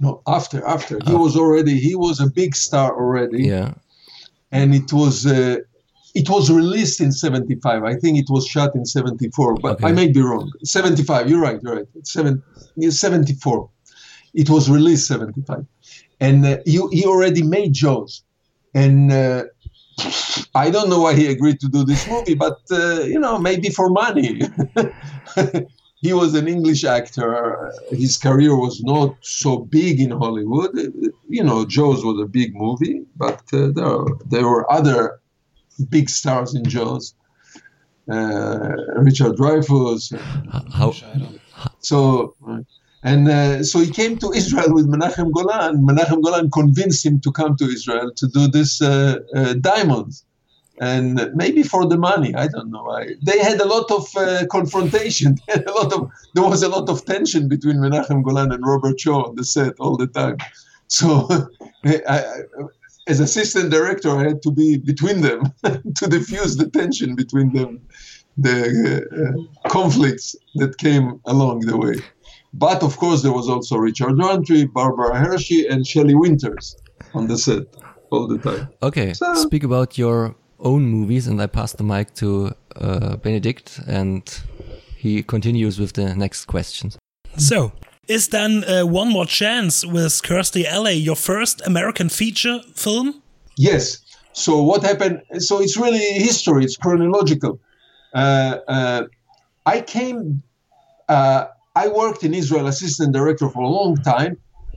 No, 0.00 0.22
after 0.26 0.64
after 0.64 0.98
he 1.04 1.14
was 1.14 1.36
already 1.36 1.78
he 1.78 1.96
was 1.96 2.20
a 2.20 2.30
big 2.30 2.54
star 2.54 2.94
already. 2.94 3.44
Yeah, 3.44 3.74
and 4.52 4.74
it 4.74 4.92
was 4.92 5.26
uh, 5.26 5.56
it 6.20 6.26
was 6.34 6.44
released 6.60 6.98
in 7.04 7.10
75 7.12 7.84
i 7.92 7.94
think 8.00 8.14
it 8.22 8.28
was 8.34 8.44
shot 8.54 8.70
in 8.78 8.84
74 8.84 9.54
but 9.64 9.74
Okay. 9.74 9.88
i 9.88 9.92
may 10.00 10.08
be 10.16 10.20
wrong. 10.28 10.46
75 10.64 11.28
you're 11.30 11.44
right 11.48 11.60
you're 11.62 11.76
right. 11.78 11.88
Seven, 12.16 12.34
74 12.80 13.70
it 14.42 14.48
was 14.54 14.64
released 14.78 15.06
75 15.08 15.64
and 16.26 16.38
uh, 16.44 16.56
he, 16.64 16.76
he 16.96 17.02
already 17.12 17.42
made 17.56 17.72
jaws. 17.82 18.12
And 18.84 19.12
uh, 19.12 19.42
i 20.64 20.66
don't 20.74 20.88
know 20.92 21.00
why 21.04 21.14
he 21.20 21.24
agreed 21.34 21.58
to 21.64 21.68
do 21.76 21.80
this 21.90 22.02
movie 22.14 22.36
but 22.46 22.58
uh, 22.80 23.00
you 23.12 23.20
know 23.24 23.34
maybe 23.48 23.68
for 23.78 23.88
money. 24.04 24.30
He 26.06 26.12
was 26.22 26.30
an 26.40 26.46
english 26.56 26.82
actor. 26.98 27.32
His 28.04 28.14
career 28.26 28.54
was 28.64 28.76
not 28.94 29.10
so 29.42 29.50
big 29.78 29.94
in 30.06 30.12
hollywood. 30.22 30.70
You 31.36 31.42
know 31.48 31.58
jaws 31.76 32.00
was 32.08 32.18
a 32.26 32.28
big 32.38 32.50
movie 32.64 32.98
but 33.24 33.40
uh, 33.52 33.58
there, 33.78 33.98
there 34.32 34.46
were 34.52 34.64
other 34.78 35.00
big 35.86 36.08
stars 36.08 36.54
in 36.54 36.64
Jaws. 36.64 37.14
Uh, 38.10 38.74
Richard 38.96 39.36
Dreyfuss. 39.36 40.18
how 40.72 40.92
So, 41.80 42.34
and 43.02 43.28
uh, 43.28 43.62
so 43.62 43.80
he 43.80 43.90
came 43.90 44.18
to 44.18 44.32
Israel 44.32 44.72
with 44.72 44.86
Menachem 44.88 45.30
Golan. 45.32 45.86
Menachem 45.86 46.22
Golan 46.22 46.50
convinced 46.50 47.04
him 47.04 47.20
to 47.20 47.30
come 47.30 47.56
to 47.56 47.64
Israel 47.66 48.10
to 48.16 48.26
do 48.28 48.48
this 48.48 48.80
uh, 48.80 49.18
uh, 49.34 49.54
diamonds. 49.54 50.24
And 50.80 51.30
maybe 51.34 51.62
for 51.62 51.86
the 51.86 51.98
money, 51.98 52.34
I 52.34 52.46
don't 52.46 52.70
know. 52.70 52.88
I, 52.90 53.14
they 53.22 53.40
had 53.40 53.60
a 53.60 53.66
lot 53.66 53.90
of 53.90 54.06
uh, 54.16 54.46
confrontation. 54.46 55.36
A 55.48 55.72
lot 55.72 55.92
of 55.92 56.10
there 56.34 56.44
was 56.44 56.62
a 56.62 56.68
lot 56.68 56.88
of 56.88 57.04
tension 57.04 57.48
between 57.48 57.76
Menachem 57.76 58.22
Golan 58.22 58.52
and 58.52 58.64
Robert 58.64 59.00
Shaw 59.00 59.28
on 59.28 59.34
the 59.34 59.44
set 59.44 59.74
all 59.80 59.96
the 59.96 60.06
time. 60.06 60.36
So, 60.86 61.28
I, 61.84 62.22
as 63.08 63.20
assistant 63.20 63.70
director, 63.70 64.10
I 64.10 64.24
had 64.24 64.42
to 64.42 64.50
be 64.50 64.76
between 64.76 65.20
them 65.22 65.52
to 65.98 66.06
diffuse 66.06 66.56
the 66.56 66.68
tension 66.70 67.14
between 67.16 67.52
them, 67.52 67.80
the 68.36 68.58
uh, 69.64 69.68
conflicts 69.68 70.36
that 70.56 70.78
came 70.78 71.20
along 71.26 71.60
the 71.60 71.76
way. 71.76 71.96
But 72.52 72.82
of 72.82 72.96
course, 72.96 73.22
there 73.22 73.32
was 73.32 73.48
also 73.48 73.76
Richard 73.76 74.18
Roundtree, 74.18 74.66
Barbara 74.66 75.16
Hershey, 75.18 75.66
and 75.66 75.86
Shelley 75.86 76.14
Winters 76.14 76.76
on 77.14 77.26
the 77.26 77.36
set 77.36 77.64
all 78.10 78.26
the 78.26 78.38
time. 78.38 78.68
Okay, 78.82 79.12
So- 79.14 79.34
speak 79.34 79.64
about 79.64 79.98
your 79.98 80.34
own 80.60 80.82
movies, 80.86 81.26
and 81.28 81.40
I 81.40 81.46
pass 81.46 81.72
the 81.72 81.84
mic 81.84 82.14
to 82.14 82.52
uh, 82.76 83.16
Benedict, 83.16 83.80
and 83.86 84.22
he 84.96 85.22
continues 85.22 85.78
with 85.78 85.92
the 85.92 86.14
next 86.14 86.46
questions. 86.46 86.98
So, 87.36 87.72
is 88.08 88.28
then 88.28 88.64
uh, 88.64 88.84
One 88.86 89.08
More 89.12 89.26
Chance 89.26 89.84
with 89.86 90.22
Kirstie 90.22 90.64
Alley 90.64 90.94
your 90.94 91.16
first 91.16 91.66
American 91.66 92.08
feature 92.08 92.60
film? 92.74 93.22
Yes. 93.56 93.98
So 94.32 94.62
what 94.62 94.82
happened? 94.82 95.22
So 95.38 95.60
it's 95.60 95.76
really 95.76 95.98
history. 95.98 96.64
It's 96.64 96.76
chronological. 96.76 97.60
Uh, 98.14 98.58
uh, 98.68 99.02
I 99.66 99.80
came. 99.80 100.42
Uh, 101.08 101.46
I 101.74 101.88
worked 101.88 102.24
in 102.24 102.34
Israel, 102.34 102.66
assistant 102.66 103.12
director 103.12 103.48
for 103.48 103.62
a 103.62 103.68
long 103.68 103.96
time, 103.96 104.36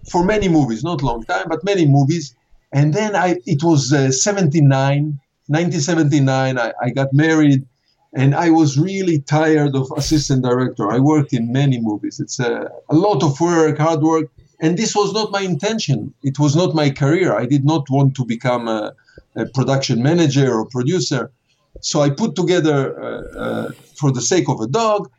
for 0.09 0.23
many 0.23 0.47
movies, 0.49 0.83
not 0.83 1.01
long 1.01 1.23
time, 1.23 1.45
but 1.47 1.63
many 1.63 1.85
movies. 1.87 2.35
And 2.73 2.93
then 2.93 3.15
I, 3.15 3.37
it 3.45 3.63
was 3.63 3.91
uh, 3.91 4.11
79, 4.11 5.19
1979. 5.47 6.57
I, 6.57 6.73
I 6.81 6.89
got 6.91 7.11
married, 7.13 7.67
and 8.13 8.35
I 8.35 8.49
was 8.49 8.77
really 8.77 9.19
tired 9.19 9.75
of 9.75 9.91
assistant 9.95 10.43
director. 10.43 10.91
I 10.91 10.99
worked 10.99 11.33
in 11.33 11.51
many 11.51 11.79
movies. 11.79 12.19
It's 12.19 12.39
a, 12.39 12.69
a 12.89 12.95
lot 12.95 13.23
of 13.23 13.39
work, 13.39 13.77
hard 13.77 14.01
work, 14.01 14.27
and 14.59 14.77
this 14.77 14.95
was 14.95 15.13
not 15.13 15.31
my 15.31 15.41
intention. 15.41 16.13
It 16.23 16.37
was 16.37 16.55
not 16.55 16.75
my 16.75 16.89
career. 16.89 17.35
I 17.35 17.45
did 17.45 17.63
not 17.63 17.89
want 17.89 18.15
to 18.15 18.25
become 18.25 18.67
a, 18.67 18.93
a 19.35 19.45
production 19.47 20.03
manager 20.03 20.53
or 20.53 20.65
producer. 20.65 21.31
So 21.79 22.01
I 22.01 22.09
put 22.09 22.35
together 22.35 23.01
uh, 23.01 23.39
uh, 23.39 23.71
for 23.95 24.11
the 24.11 24.21
sake 24.21 24.49
of 24.49 24.59
a 24.59 24.67
dog, 24.67 25.09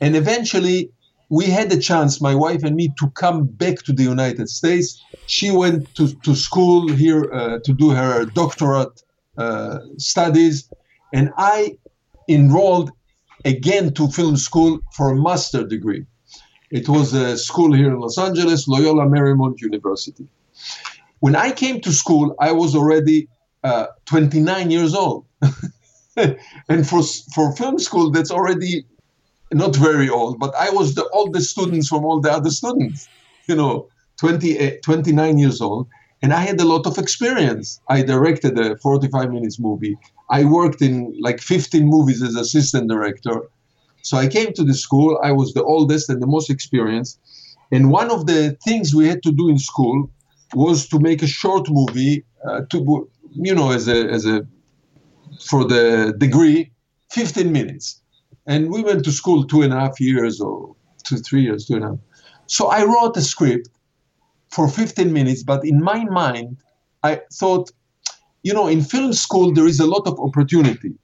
and 0.00 0.16
eventually 0.16 0.90
we 1.28 1.44
had 1.44 1.70
a 1.70 1.78
chance, 1.78 2.22
my 2.22 2.34
wife 2.34 2.62
and 2.64 2.74
me, 2.74 2.88
to 2.98 3.10
come 3.10 3.44
back 3.44 3.82
to 3.82 3.92
the 3.92 4.02
United 4.02 4.48
States. 4.48 5.04
She 5.26 5.50
went 5.50 5.94
to, 5.96 6.14
to 6.22 6.34
school 6.34 6.88
here 6.88 7.30
uh, 7.30 7.58
to 7.64 7.72
do 7.74 7.90
her 7.90 8.24
doctorate 8.24 9.02
uh, 9.36 9.80
studies, 9.98 10.70
and 11.12 11.30
I 11.36 11.76
enrolled 12.28 12.90
again 13.44 13.94
to 13.94 14.08
film 14.08 14.36
school 14.36 14.80
for 14.94 15.10
a 15.10 15.16
master 15.16 15.66
degree. 15.66 16.04
It 16.70 16.88
was 16.88 17.14
a 17.14 17.38
school 17.38 17.72
here 17.72 17.88
in 17.88 18.00
Los 18.00 18.18
Angeles, 18.18 18.68
Loyola 18.68 19.06
Marymount 19.06 19.60
University. 19.60 20.26
When 21.20 21.34
I 21.34 21.50
came 21.52 21.80
to 21.80 21.92
school, 21.92 22.34
I 22.38 22.52
was 22.52 22.74
already 22.74 23.28
uh, 23.64 23.86
29 24.06 24.70
years 24.70 24.94
old. 24.94 25.24
and 26.16 26.86
for, 26.86 27.02
for 27.34 27.56
film 27.56 27.78
school, 27.78 28.10
that's 28.10 28.30
already 28.30 28.84
not 29.52 29.74
very 29.74 30.08
old, 30.08 30.38
but 30.38 30.54
I 30.54 30.70
was 30.70 30.94
the 30.94 31.08
oldest 31.08 31.50
students 31.50 31.88
from 31.88 32.04
all 32.04 32.20
the 32.20 32.30
other 32.30 32.50
students, 32.50 33.08
you 33.46 33.54
know, 33.54 33.88
28, 34.18 34.82
29 34.82 35.38
years 35.38 35.60
old. 35.60 35.88
And 36.20 36.32
I 36.32 36.40
had 36.40 36.60
a 36.60 36.64
lot 36.64 36.86
of 36.86 36.98
experience. 36.98 37.80
I 37.88 38.02
directed 38.02 38.58
a 38.58 38.76
45 38.76 39.30
minutes 39.30 39.58
movie. 39.58 39.96
I 40.30 40.44
worked 40.44 40.82
in 40.82 41.14
like 41.20 41.40
15 41.40 41.86
movies 41.86 42.22
as 42.22 42.34
assistant 42.34 42.88
director. 42.88 43.42
So 44.02 44.16
I 44.16 44.28
came 44.28 44.52
to 44.54 44.64
the 44.64 44.74
school. 44.74 45.18
I 45.22 45.32
was 45.32 45.54
the 45.54 45.64
oldest 45.64 46.08
and 46.08 46.22
the 46.22 46.26
most 46.26 46.50
experienced. 46.50 47.18
And 47.70 47.90
one 47.90 48.10
of 48.10 48.26
the 48.26 48.56
things 48.64 48.94
we 48.94 49.06
had 49.08 49.22
to 49.22 49.32
do 49.32 49.48
in 49.48 49.58
school 49.58 50.10
was 50.54 50.88
to 50.88 50.98
make 50.98 51.22
a 51.22 51.26
short 51.26 51.68
movie 51.68 52.24
uh, 52.46 52.62
to, 52.70 53.08
you 53.32 53.54
know, 53.54 53.70
as 53.70 53.88
a, 53.88 54.08
as 54.08 54.24
a, 54.24 54.46
for 55.44 55.64
the 55.64 56.14
degree, 56.18 56.70
15 57.10 57.52
minutes. 57.52 58.00
And 58.46 58.70
we 58.70 58.82
went 58.82 59.04
to 59.04 59.12
school 59.12 59.44
two 59.44 59.62
and 59.62 59.72
a 59.72 59.80
half 59.80 60.00
years 60.00 60.40
or 60.40 60.74
two, 61.04 61.18
three 61.18 61.42
years, 61.42 61.66
two 61.66 61.76
and 61.76 61.84
a 61.84 61.88
half. 61.88 61.98
So 62.46 62.68
I 62.68 62.84
wrote 62.84 63.16
a 63.16 63.20
script 63.20 63.68
for 64.50 64.68
15 64.68 65.12
minutes, 65.12 65.42
but 65.42 65.64
in 65.64 65.82
my 65.82 66.04
mind, 66.04 66.56
I 67.02 67.20
thought, 67.32 67.70
you 68.42 68.52
know, 68.52 68.66
in 68.68 68.82
film 68.82 69.12
school, 69.12 69.52
there 69.52 69.66
is 69.66 69.80
a 69.80 69.86
lot 69.86 70.06
of 70.06 70.18
opportunity. 70.20 70.94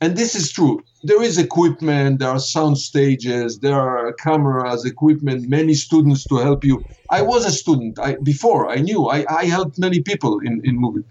And 0.00 0.16
this 0.16 0.34
is 0.34 0.52
true. 0.52 0.82
There 1.02 1.22
is 1.22 1.38
equipment, 1.38 2.18
there 2.18 2.28
are 2.28 2.38
sound 2.38 2.78
stages, 2.78 3.60
there 3.60 3.80
are 3.80 4.12
cameras, 4.14 4.84
equipment, 4.84 5.48
many 5.48 5.74
students 5.74 6.24
to 6.24 6.36
help 6.36 6.64
you. 6.64 6.84
I 7.10 7.22
was 7.22 7.46
a 7.46 7.50
student 7.50 7.98
I, 7.98 8.16
before, 8.16 8.68
I 8.68 8.76
knew, 8.76 9.06
I, 9.06 9.24
I 9.28 9.44
helped 9.46 9.78
many 9.78 10.00
people 10.02 10.40
in, 10.40 10.60
in 10.64 10.76
movies. 10.76 11.04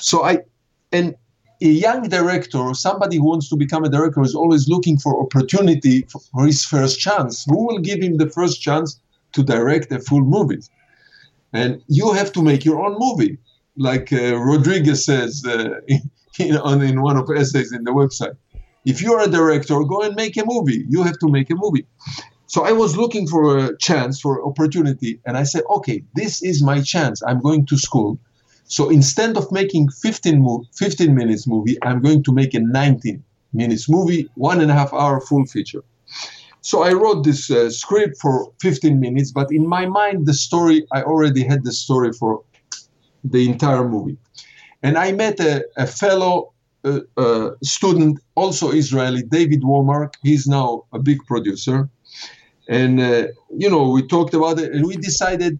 So 0.00 0.24
I, 0.24 0.40
and 0.92 1.14
a 1.62 1.66
young 1.68 2.08
director 2.08 2.58
or 2.58 2.74
somebody 2.74 3.16
who 3.16 3.24
wants 3.24 3.48
to 3.48 3.56
become 3.56 3.84
a 3.84 3.88
director 3.88 4.20
is 4.22 4.34
always 4.34 4.68
looking 4.68 4.98
for 4.98 5.18
opportunity 5.22 6.02
for, 6.10 6.20
for 6.32 6.46
his 6.46 6.64
first 6.64 6.98
chance. 6.98 7.44
Who 7.48 7.66
will 7.66 7.78
give 7.78 8.02
him 8.02 8.18
the 8.18 8.28
first 8.28 8.60
chance 8.60 9.00
to 9.32 9.42
direct 9.42 9.90
a 9.92 9.98
full 9.98 10.22
movie? 10.22 10.60
And 11.52 11.82
you 11.88 12.12
have 12.12 12.32
to 12.32 12.42
make 12.42 12.64
your 12.64 12.84
own 12.84 12.96
movie, 12.98 13.38
like 13.76 14.12
uh, 14.12 14.36
Rodriguez 14.36 15.04
says 15.04 15.44
uh, 15.46 15.80
in, 16.38 16.56
on, 16.56 16.82
in 16.82 17.02
one 17.02 17.16
of 17.16 17.28
essays 17.34 17.72
in 17.72 17.84
the 17.84 17.92
website. 17.92 18.36
If 18.84 19.02
you're 19.02 19.20
a 19.20 19.28
director, 19.28 19.80
go 19.80 20.02
and 20.02 20.14
make 20.14 20.36
a 20.36 20.44
movie. 20.46 20.84
You 20.88 21.02
have 21.02 21.18
to 21.18 21.28
make 21.28 21.50
a 21.50 21.56
movie. 21.56 21.86
So 22.46 22.64
I 22.64 22.72
was 22.72 22.96
looking 22.96 23.26
for 23.26 23.58
a 23.58 23.76
chance, 23.78 24.20
for 24.20 24.46
opportunity, 24.46 25.20
and 25.26 25.36
I 25.36 25.42
said, 25.42 25.62
okay, 25.68 26.04
this 26.14 26.42
is 26.42 26.62
my 26.62 26.80
chance. 26.80 27.20
I'm 27.26 27.40
going 27.40 27.66
to 27.66 27.76
school. 27.76 28.18
So 28.64 28.88
instead 28.88 29.36
of 29.36 29.50
making 29.50 29.88
15, 29.88 30.40
mo- 30.40 30.64
15 30.76 31.14
minutes 31.14 31.46
movie, 31.46 31.76
I'm 31.82 32.00
going 32.00 32.22
to 32.24 32.32
make 32.32 32.54
a 32.54 32.60
19 32.60 33.22
minutes 33.52 33.88
movie, 33.88 34.28
one 34.36 34.60
and 34.60 34.70
a 34.70 34.74
half 34.74 34.92
hour 34.92 35.20
full 35.20 35.44
feature. 35.46 35.82
So 36.60 36.82
I 36.82 36.92
wrote 36.92 37.24
this 37.24 37.50
uh, 37.50 37.70
script 37.70 38.16
for 38.20 38.52
15 38.60 38.98
minutes, 38.98 39.32
but 39.32 39.52
in 39.52 39.66
my 39.66 39.86
mind, 39.86 40.26
the 40.26 40.34
story, 40.34 40.86
I 40.92 41.02
already 41.02 41.44
had 41.44 41.64
the 41.64 41.72
story 41.72 42.12
for 42.12 42.42
the 43.30 43.48
entire 43.48 43.86
movie. 43.88 44.16
And 44.82 44.96
I 44.96 45.12
met 45.12 45.40
a, 45.40 45.64
a 45.76 45.86
fellow 45.86 46.52
uh, 46.84 47.00
uh, 47.16 47.50
student, 47.62 48.20
also 48.34 48.70
Israeli, 48.70 49.22
David 49.22 49.62
Womark. 49.62 50.14
He's 50.22 50.46
now 50.46 50.84
a 50.92 50.98
big 50.98 51.18
producer. 51.26 51.88
And, 52.68 53.00
uh, 53.00 53.28
you 53.56 53.70
know, 53.70 53.90
we 53.90 54.06
talked 54.06 54.34
about 54.34 54.58
it 54.58 54.72
and 54.72 54.86
we 54.86 54.96
decided 54.96 55.58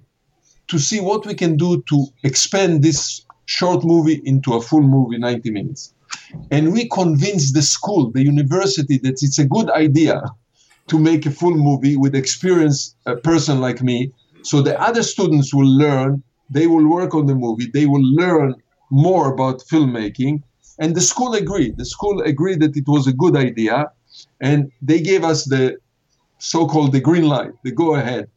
to 0.68 0.78
see 0.78 1.00
what 1.00 1.26
we 1.26 1.34
can 1.34 1.56
do 1.56 1.82
to 1.88 2.06
expand 2.22 2.82
this 2.82 3.24
short 3.46 3.84
movie 3.84 4.20
into 4.24 4.54
a 4.54 4.60
full 4.60 4.82
movie, 4.82 5.18
90 5.18 5.50
minutes. 5.50 5.94
And 6.50 6.72
we 6.72 6.88
convinced 6.88 7.54
the 7.54 7.62
school, 7.62 8.10
the 8.10 8.24
university, 8.24 8.98
that 8.98 9.22
it's 9.22 9.38
a 9.38 9.44
good 9.44 9.70
idea 9.70 10.22
to 10.88 10.98
make 10.98 11.26
a 11.26 11.30
full 11.30 11.54
movie 11.54 11.96
with 11.96 12.14
experienced 12.14 12.96
a 13.06 13.16
person 13.16 13.60
like 13.60 13.82
me. 13.82 14.12
So 14.42 14.62
the 14.62 14.80
other 14.80 15.02
students 15.02 15.52
will 15.52 15.66
learn, 15.68 16.22
they 16.50 16.66
will 16.66 16.86
work 16.86 17.14
on 17.14 17.26
the 17.26 17.34
movie, 17.34 17.68
they 17.72 17.86
will 17.86 18.04
learn 18.04 18.54
more 18.90 19.32
about 19.32 19.60
filmmaking. 19.60 20.42
And 20.78 20.94
the 20.94 21.00
school 21.00 21.34
agreed. 21.34 21.76
The 21.78 21.84
school 21.84 22.20
agreed 22.22 22.60
that 22.60 22.76
it 22.76 22.84
was 22.86 23.06
a 23.06 23.12
good 23.12 23.36
idea. 23.36 23.90
And 24.40 24.70
they 24.82 25.00
gave 25.00 25.24
us 25.24 25.44
the 25.44 25.78
so-called 26.38 26.92
the 26.92 27.00
green 27.00 27.26
light, 27.28 27.52
the 27.64 27.72
go 27.72 27.94
ahead. 27.94 28.28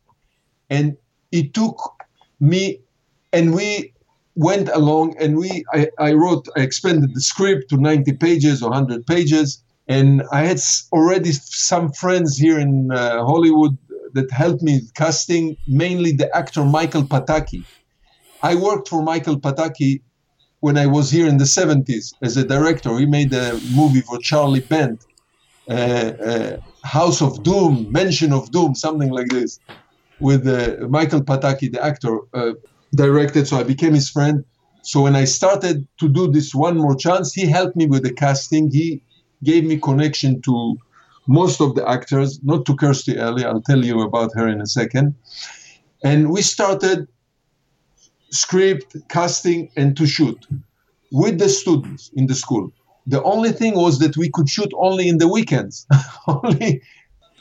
And 0.69 0.97
it 1.31 1.53
took 1.53 1.77
me 2.39 2.79
and 3.33 3.53
we 3.53 3.93
went 4.35 4.69
along 4.69 5.15
and 5.19 5.37
we 5.37 5.65
I, 5.73 5.89
I 5.99 6.13
wrote 6.13 6.47
I 6.55 6.61
expanded 6.61 7.13
the 7.13 7.21
script 7.21 7.69
to 7.69 7.77
90 7.77 8.13
pages 8.13 8.63
or 8.63 8.69
100 8.69 9.05
pages 9.05 9.61
and 9.87 10.23
I 10.31 10.43
had 10.43 10.61
already 10.93 11.31
some 11.33 11.91
friends 11.91 12.37
here 12.37 12.59
in 12.59 12.91
uh, 12.91 13.25
Hollywood 13.25 13.77
that 14.13 14.31
helped 14.31 14.61
me 14.61 14.81
casting 14.95 15.57
mainly 15.67 16.11
the 16.11 16.35
actor 16.35 16.63
Michael 16.63 17.03
Pataki. 17.03 17.63
I 18.41 18.55
worked 18.55 18.87
for 18.87 19.03
Michael 19.03 19.39
Pataki 19.39 20.01
when 20.61 20.77
I 20.77 20.87
was 20.87 21.11
here 21.11 21.27
in 21.27 21.37
the 21.37 21.45
70s 21.45 22.15
as 22.21 22.37
a 22.37 22.43
director. 22.43 22.97
He 22.97 23.05
made 23.05 23.33
a 23.33 23.59
movie 23.69 24.01
for 24.01 24.17
Charlie 24.19 24.61
Band, 24.61 24.99
uh, 25.69 25.73
uh, 25.73 26.57
House 26.83 27.21
of 27.21 27.43
Doom, 27.43 27.87
Mansion 27.91 28.33
of 28.33 28.51
Doom, 28.51 28.75
something 28.75 29.09
like 29.09 29.27
this, 29.29 29.59
with 30.19 30.47
uh, 30.47 30.87
Michael 30.87 31.21
Pataki, 31.21 31.71
the 31.71 31.83
actor, 31.83 32.19
uh, 32.33 32.53
directed. 32.95 33.47
So 33.47 33.57
I 33.57 33.63
became 33.63 33.93
his 33.93 34.09
friend. 34.09 34.43
So 34.81 35.01
when 35.01 35.15
I 35.15 35.25
started 35.25 35.87
to 35.99 36.07
do 36.07 36.31
this 36.31 36.55
one 36.55 36.77
more 36.77 36.95
chance, 36.95 37.33
he 37.33 37.45
helped 37.45 37.75
me 37.75 37.85
with 37.85 38.03
the 38.03 38.13
casting. 38.13 38.71
He 38.71 39.01
gave 39.43 39.65
me 39.65 39.77
connection 39.79 40.41
to 40.43 40.77
most 41.27 41.61
of 41.61 41.75
the 41.75 41.87
actors, 41.87 42.39
not 42.43 42.65
to 42.65 42.75
Kirstie 42.75 43.17
Alley. 43.17 43.45
I'll 43.45 43.61
tell 43.61 43.83
you 43.83 44.01
about 44.01 44.31
her 44.35 44.47
in 44.47 44.61
a 44.61 44.65
second. 44.65 45.15
And 46.03 46.31
we 46.31 46.41
started 46.41 47.07
script, 48.31 48.95
casting, 49.09 49.69
and 49.75 49.95
to 49.97 50.05
shoot 50.05 50.45
with 51.11 51.39
the 51.39 51.49
students 51.49 52.11
in 52.13 52.27
the 52.27 52.35
school. 52.35 52.71
The 53.07 53.23
only 53.23 53.51
thing 53.51 53.75
was 53.75 53.99
that 53.99 54.17
we 54.17 54.29
could 54.29 54.49
shoot 54.49 54.71
only 54.77 55.07
in 55.07 55.17
the 55.17 55.27
weekends, 55.27 55.87
only 56.27 56.81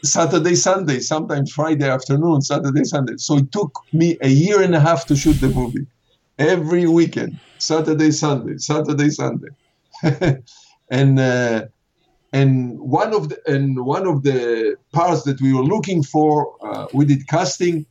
Saturday, 0.05 0.55
Sunday, 0.55 1.01
sometimes 1.01 1.53
Friday 1.53 1.89
afternoon, 1.89 2.41
Saturday, 2.41 2.85
Sunday. 2.85 3.15
So 3.17 3.39
it 3.39 3.53
took 3.53 3.73
me 3.93 4.17
a 4.23 4.29
year 4.29 4.63
and 4.63 4.75
a 4.75 4.81
half 4.81 5.07
to 5.07 5.17
shoot 5.17 5.41
the 5.41 5.49
movie. 5.49 5.87
Every 6.39 6.87
weekend, 6.87 7.41
Saturday, 7.59 8.13
Sunday, 8.13 8.59
Saturday, 8.59 9.11
Sunday. 9.11 9.49
and 10.91 11.19
uh, 11.19 11.67
and 12.33 12.79
one 12.79 13.13
of 13.13 13.31
the 13.31 13.39
and 13.47 13.85
one 13.85 14.07
of 14.07 14.23
the 14.23 14.77
parts 14.93 15.23
that 15.25 15.41
we 15.41 15.53
were 15.53 15.65
looking 15.65 16.03
for, 16.03 16.55
uh, 16.65 16.87
we 16.93 17.05
did 17.05 17.27
casting, 17.27 17.87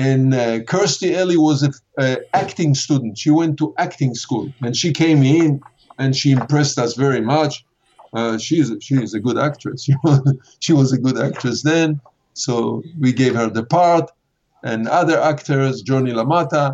and 0.00 0.32
uh, 0.32 0.60
Kirstie 0.60 1.14
Alley 1.14 1.36
was 1.36 1.62
an 1.62 2.16
acting 2.32 2.74
student. 2.74 3.18
She 3.18 3.28
went 3.28 3.58
to 3.58 3.74
acting 3.76 4.14
school, 4.14 4.50
and 4.62 4.74
she 4.74 4.94
came 4.94 5.22
in, 5.22 5.60
and 5.98 6.16
she 6.16 6.30
impressed 6.30 6.78
us 6.78 6.94
very 6.94 7.20
much. 7.20 7.66
Uh, 8.14 8.38
she's 8.38 8.68
she 8.80 8.94
is 8.94 9.12
a 9.12 9.20
good 9.20 9.38
actress. 9.38 9.80
She 10.64 10.72
was, 10.72 10.92
a 10.92 10.98
good 11.06 11.18
actress 11.18 11.62
then, 11.62 12.00
so 12.32 12.82
we 12.98 13.12
gave 13.12 13.34
her 13.34 13.50
the 13.50 13.64
part, 13.78 14.10
and 14.70 14.88
other 14.88 15.18
actors, 15.32 15.82
Johnny 15.82 16.12
LaMotta 16.12 16.64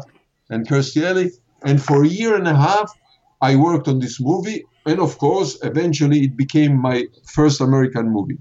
and 0.50 0.66
Kirstie 0.68 1.04
Alley. 1.10 1.30
And 1.68 1.82
for 1.82 2.04
a 2.04 2.08
year 2.20 2.36
and 2.40 2.46
a 2.46 2.58
half, 2.68 2.88
I 3.40 3.56
worked 3.56 3.88
on 3.88 3.98
this 3.98 4.20
movie, 4.20 4.60
and 4.90 5.00
of 5.00 5.18
course, 5.18 5.50
eventually 5.70 6.20
it 6.28 6.36
became 6.36 6.74
my 6.90 6.98
first 7.36 7.60
American 7.60 8.06
movie. 8.16 8.38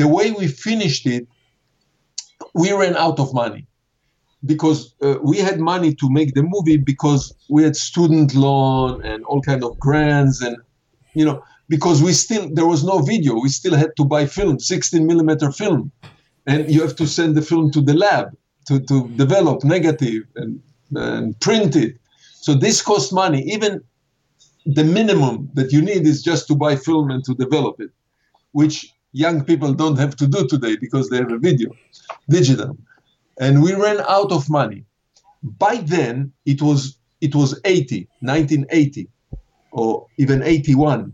The 0.00 0.08
way 0.16 0.32
we 0.32 0.48
finished 0.48 1.06
it, 1.06 1.26
we 2.54 2.72
ran 2.72 2.96
out 2.96 3.18
of 3.18 3.32
money 3.32 3.66
because 4.44 4.94
uh, 5.02 5.16
we 5.22 5.38
had 5.38 5.60
money 5.60 5.94
to 5.94 6.10
make 6.10 6.34
the 6.34 6.42
movie 6.42 6.76
because 6.76 7.34
we 7.48 7.62
had 7.62 7.76
student 7.76 8.34
loan 8.34 9.04
and 9.04 9.24
all 9.24 9.40
kind 9.40 9.62
of 9.62 9.78
grants 9.78 10.42
and 10.42 10.56
you 11.14 11.24
know 11.24 11.42
because 11.68 12.02
we 12.02 12.12
still 12.12 12.48
there 12.52 12.66
was 12.66 12.84
no 12.84 12.98
video. 12.98 13.34
We 13.34 13.48
still 13.48 13.76
had 13.76 13.90
to 13.96 14.04
buy 14.04 14.26
film 14.26 14.58
16 14.58 15.06
millimeter 15.06 15.50
film. 15.50 15.92
And 16.46 16.68
you 16.68 16.82
have 16.82 16.96
to 16.96 17.06
send 17.06 17.36
the 17.36 17.42
film 17.42 17.70
to 17.70 17.80
the 17.80 17.94
lab 17.94 18.36
to, 18.66 18.80
to 18.80 19.08
develop 19.10 19.62
negative 19.62 20.24
and, 20.34 20.60
and 20.92 21.38
print 21.38 21.76
it. 21.76 21.98
So 22.34 22.54
this 22.54 22.82
costs 22.82 23.12
money. 23.12 23.42
Even 23.42 23.80
the 24.66 24.82
minimum 24.82 25.48
that 25.54 25.70
you 25.72 25.80
need 25.80 26.04
is 26.04 26.20
just 26.20 26.48
to 26.48 26.56
buy 26.56 26.74
film 26.74 27.10
and 27.10 27.22
to 27.24 27.34
develop 27.34 27.80
it 27.80 27.90
which 28.52 28.94
young 29.12 29.44
people 29.44 29.74
don't 29.74 29.98
have 29.98 30.16
to 30.16 30.26
do 30.26 30.46
today 30.46 30.76
because 30.76 31.10
they 31.10 31.16
have 31.16 31.32
a 31.32 31.38
video 31.38 31.70
digital 32.30 32.76
and 33.40 33.62
we 33.62 33.72
ran 33.74 34.00
out 34.08 34.32
of 34.32 34.48
money 34.50 34.84
by 35.42 35.76
then 35.76 36.32
it 36.46 36.60
was 36.62 36.98
it 37.20 37.34
was 37.34 37.60
80 37.64 38.08
1980 38.20 39.08
or 39.72 40.06
even 40.18 40.42
81 40.42 41.12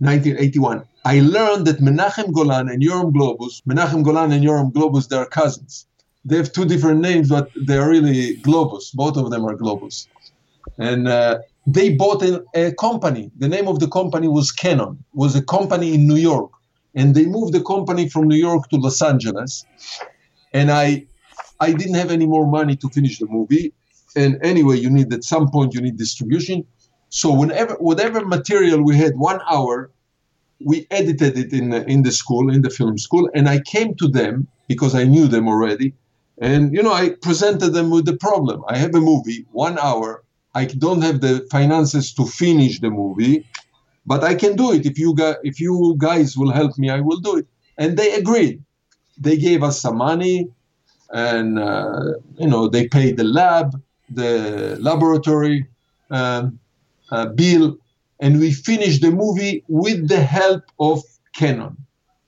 1981, 0.00 0.84
I 1.04 1.20
learned 1.20 1.66
that 1.66 1.80
Menachem 1.80 2.32
Golan 2.32 2.68
and 2.68 2.80
Yoram 2.80 3.12
Globus, 3.12 3.62
Menachem 3.68 4.04
Golan 4.04 4.30
and 4.30 4.44
Yoram 4.44 4.72
Globus, 4.72 5.08
they 5.08 5.16
are 5.16 5.26
cousins. 5.26 5.86
They 6.24 6.36
have 6.36 6.52
two 6.52 6.64
different 6.64 7.00
names, 7.00 7.30
but 7.30 7.50
they 7.66 7.76
are 7.76 7.88
really 7.88 8.36
Globus. 8.36 8.94
Both 8.94 9.16
of 9.16 9.30
them 9.30 9.44
are 9.44 9.56
Globus. 9.56 10.06
And 10.78 11.08
uh, 11.08 11.38
they 11.66 11.94
bought 11.94 12.22
a, 12.22 12.44
a, 12.54 12.72
company. 12.74 13.32
The 13.38 13.48
name 13.48 13.66
of 13.66 13.80
the 13.80 13.88
company 13.88 14.28
was 14.28 14.52
Cannon. 14.52 15.02
was 15.14 15.34
a 15.34 15.42
company 15.42 15.94
in 15.94 16.06
New 16.06 16.16
York. 16.16 16.52
And 16.94 17.16
they 17.16 17.26
moved 17.26 17.54
the 17.54 17.62
company 17.62 18.08
from 18.08 18.28
New 18.28 18.36
York 18.36 18.68
to 18.68 18.76
Los 18.76 19.02
Angeles. 19.02 19.64
And 20.52 20.70
I, 20.70 21.06
I 21.60 21.72
didn't 21.72 21.94
have 21.94 22.10
any 22.10 22.26
more 22.26 22.46
money 22.46 22.76
to 22.76 22.88
finish 22.88 23.18
the 23.18 23.26
movie. 23.26 23.72
And 24.16 24.38
anyway, 24.42 24.78
you 24.78 24.90
need 24.90 25.12
at 25.12 25.24
some 25.24 25.50
point 25.50 25.74
you 25.74 25.80
need 25.80 25.96
distribution. 25.96 26.64
So 27.10 27.32
whenever 27.32 27.74
whatever 27.74 28.24
material 28.24 28.82
we 28.82 28.96
had, 28.96 29.16
one 29.16 29.40
hour, 29.50 29.90
we 30.60 30.86
edited 30.90 31.38
it 31.38 31.52
in 31.52 31.70
the, 31.70 31.84
in 31.86 32.02
the 32.02 32.10
school, 32.12 32.52
in 32.52 32.62
the 32.62 32.70
film 32.70 32.98
school, 32.98 33.30
and 33.34 33.48
I 33.48 33.60
came 33.60 33.94
to 33.96 34.08
them 34.08 34.48
because 34.66 34.94
I 34.94 35.04
knew 35.04 35.26
them 35.28 35.48
already, 35.48 35.94
and 36.38 36.74
you 36.74 36.82
know 36.82 36.92
I 36.92 37.10
presented 37.22 37.70
them 37.70 37.90
with 37.90 38.04
the 38.06 38.16
problem. 38.16 38.64
I 38.68 38.76
have 38.76 38.94
a 38.94 39.00
movie, 39.00 39.46
one 39.52 39.78
hour. 39.78 40.24
I 40.54 40.64
don't 40.64 41.02
have 41.02 41.20
the 41.20 41.46
finances 41.50 42.12
to 42.14 42.26
finish 42.26 42.80
the 42.80 42.90
movie, 42.90 43.46
but 44.06 44.24
I 44.24 44.34
can 44.34 44.56
do 44.56 44.72
it. 44.72 44.84
If 44.84 44.98
you 44.98 45.14
guys, 45.14 45.36
if 45.44 45.60
you 45.60 45.94
guys 45.98 46.36
will 46.36 46.50
help 46.50 46.76
me, 46.78 46.90
I 46.90 47.00
will 47.00 47.20
do 47.20 47.36
it. 47.36 47.46
And 47.76 47.96
they 47.96 48.14
agreed. 48.14 48.62
They 49.16 49.36
gave 49.36 49.62
us 49.62 49.80
some 49.80 49.96
money, 49.96 50.50
and 51.12 51.58
uh, 51.58 52.14
you 52.36 52.46
know 52.46 52.68
they 52.68 52.88
paid 52.88 53.16
the 53.16 53.24
lab, 53.24 53.80
the 54.10 54.76
laboratory. 54.80 55.66
Um, 56.10 56.58
uh, 57.10 57.26
bill, 57.26 57.76
and 58.20 58.38
we 58.38 58.52
finished 58.52 59.02
the 59.02 59.10
movie 59.10 59.64
with 59.68 60.08
the 60.08 60.20
help 60.20 60.62
of 60.80 61.02
Cannon, 61.34 61.76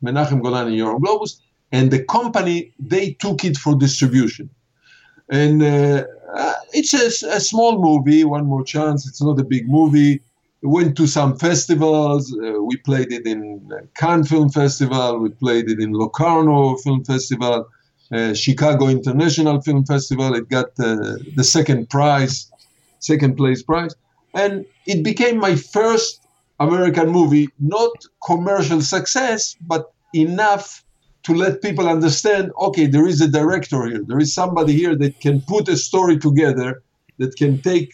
Menachem 0.03 0.43
Golan 0.43 0.69
and 0.69 0.77
Yoram 0.77 1.01
Globus, 1.01 1.40
and 1.73 1.90
the 1.90 2.03
company 2.05 2.73
they 2.79 3.12
took 3.12 3.45
it 3.45 3.57
for 3.57 3.75
distribution. 3.77 4.51
And 5.29 5.62
uh, 5.62 6.05
uh, 6.35 6.55
it's 6.73 6.95
a, 6.95 7.29
a, 7.29 7.40
small 7.40 7.79
movie. 7.81 8.25
One 8.25 8.47
more 8.47 8.64
chance. 8.64 9.07
It's 9.07 9.23
not 9.23 9.38
a 9.38 9.45
big 9.45 9.69
movie. 9.69 10.21
We 10.62 10.69
went 10.69 10.97
to 10.97 11.07
some 11.07 11.38
festivals. 11.38 12.37
Uh, 12.37 12.61
we 12.62 12.77
played 12.79 13.12
it 13.12 13.27
in 13.27 13.61
Cannes 13.95 14.25
Film 14.25 14.51
Festival. 14.51 15.19
We 15.19 15.31
played 15.31 15.71
it 15.71 15.79
in 15.79 15.93
Locarno 15.93 16.77
Film 16.79 17.05
Festival, 17.05 17.69
uh, 18.12 18.35
Chicago 18.35 18.88
International 18.88 19.61
Film 19.61 19.85
Festival. 19.85 20.35
It 20.35 20.49
got 20.49 20.68
uh, 20.79 21.18
the 21.37 21.44
second 21.44 21.90
prize, 21.90 22.51
second 22.99 23.37
place 23.37 23.62
prize 23.62 23.94
and 24.35 24.64
it 24.87 25.03
became 25.03 25.38
my 25.38 25.57
first 25.57 26.20
American 26.59 27.09
movie, 27.09 27.49
not 27.59 27.90
commercial 28.25 28.81
success, 28.81 29.57
but 29.61 29.92
enough 30.14 30.85
to 31.23 31.35
let 31.35 31.62
people 31.62 31.88
understand 31.88 32.51
okay, 32.59 32.87
there 32.87 33.07
is 33.07 33.20
a 33.20 33.29
director 33.29 33.87
here, 33.87 34.03
there 34.07 34.18
is 34.18 34.33
somebody 34.35 34.73
here 34.73 34.94
that 34.96 35.20
can 35.20 35.40
put 35.42 35.68
a 35.68 35.77
story 35.77 36.18
together, 36.18 36.83
that 37.18 37.37
can 37.37 37.61
take 37.61 37.92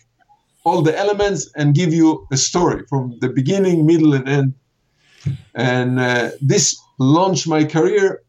all 0.64 0.82
the 0.82 0.96
elements 0.96 1.50
and 1.56 1.74
give 1.74 1.92
you 1.92 2.26
a 2.32 2.36
story 2.36 2.84
from 2.88 3.16
the 3.20 3.28
beginning, 3.28 3.86
middle, 3.86 4.14
and 4.14 4.28
end. 4.28 4.54
And 5.54 5.98
uh, 6.00 6.30
this 6.40 6.80
launched 6.98 7.46
my 7.46 7.64
career 7.64 8.22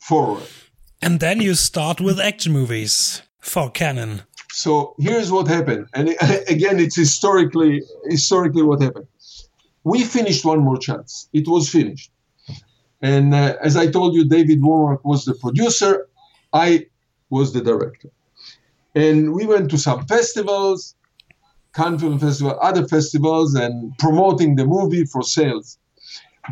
forward. 0.00 0.46
And 1.00 1.20
then 1.20 1.40
you 1.40 1.54
start 1.54 2.00
with 2.00 2.18
action 2.18 2.52
movies 2.52 3.22
for 3.40 3.70
Cannon. 3.70 4.22
So 4.50 4.94
here's 4.98 5.30
what 5.30 5.46
happened, 5.46 5.86
and 5.94 6.08
again, 6.48 6.80
it's 6.80 6.96
historically 6.96 7.82
historically 8.06 8.62
what 8.62 8.82
happened. 8.82 9.06
We 9.84 10.02
finished 10.02 10.44
one 10.44 10.58
more 10.58 10.78
chance. 10.78 11.28
It 11.32 11.46
was 11.46 11.68
finished, 11.68 12.10
and 13.00 13.34
uh, 13.34 13.56
as 13.62 13.76
I 13.76 13.90
told 13.90 14.14
you, 14.14 14.28
David 14.28 14.60
Womark 14.60 15.00
was 15.04 15.24
the 15.24 15.34
producer. 15.34 16.08
I 16.52 16.86
was 17.30 17.52
the 17.52 17.60
director, 17.60 18.10
and 18.94 19.32
we 19.32 19.46
went 19.46 19.70
to 19.70 19.78
some 19.78 20.06
festivals. 20.06 20.94
Cannes 21.74 21.98
Film 22.00 22.18
Festival, 22.18 22.58
other 22.60 22.88
festivals, 22.88 23.54
and 23.54 23.96
promoting 23.98 24.56
the 24.56 24.64
movie 24.64 25.04
for 25.04 25.22
sales. 25.22 25.78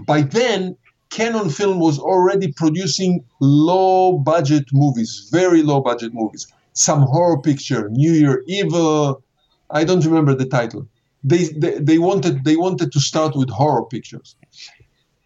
By 0.07 0.21
then, 0.21 0.77
Cannon 1.11 1.51
Film 1.51 1.79
was 1.81 1.99
already 1.99 2.53
producing 2.53 3.25
low 3.41 4.19
budget 4.19 4.65
movies, 4.73 5.29
very 5.33 5.63
low 5.63 5.81
budget 5.81 6.13
movies. 6.13 6.47
Some 6.73 7.03
horror 7.03 7.41
picture, 7.41 7.89
New 7.91 8.13
Year 8.13 8.43
Evil. 8.47 9.23
I 9.71 9.85
don't 9.85 10.05
remember 10.05 10.35
the 10.35 10.47
title. 10.47 10.87
They, 11.25 11.45
they, 11.57 11.79
they 11.79 11.99
wanted 11.99 12.45
they 12.45 12.57
wanted 12.57 12.93
to 12.93 13.01
start 13.01 13.35
with 13.35 13.49
horror 13.51 13.85
pictures, 13.87 14.37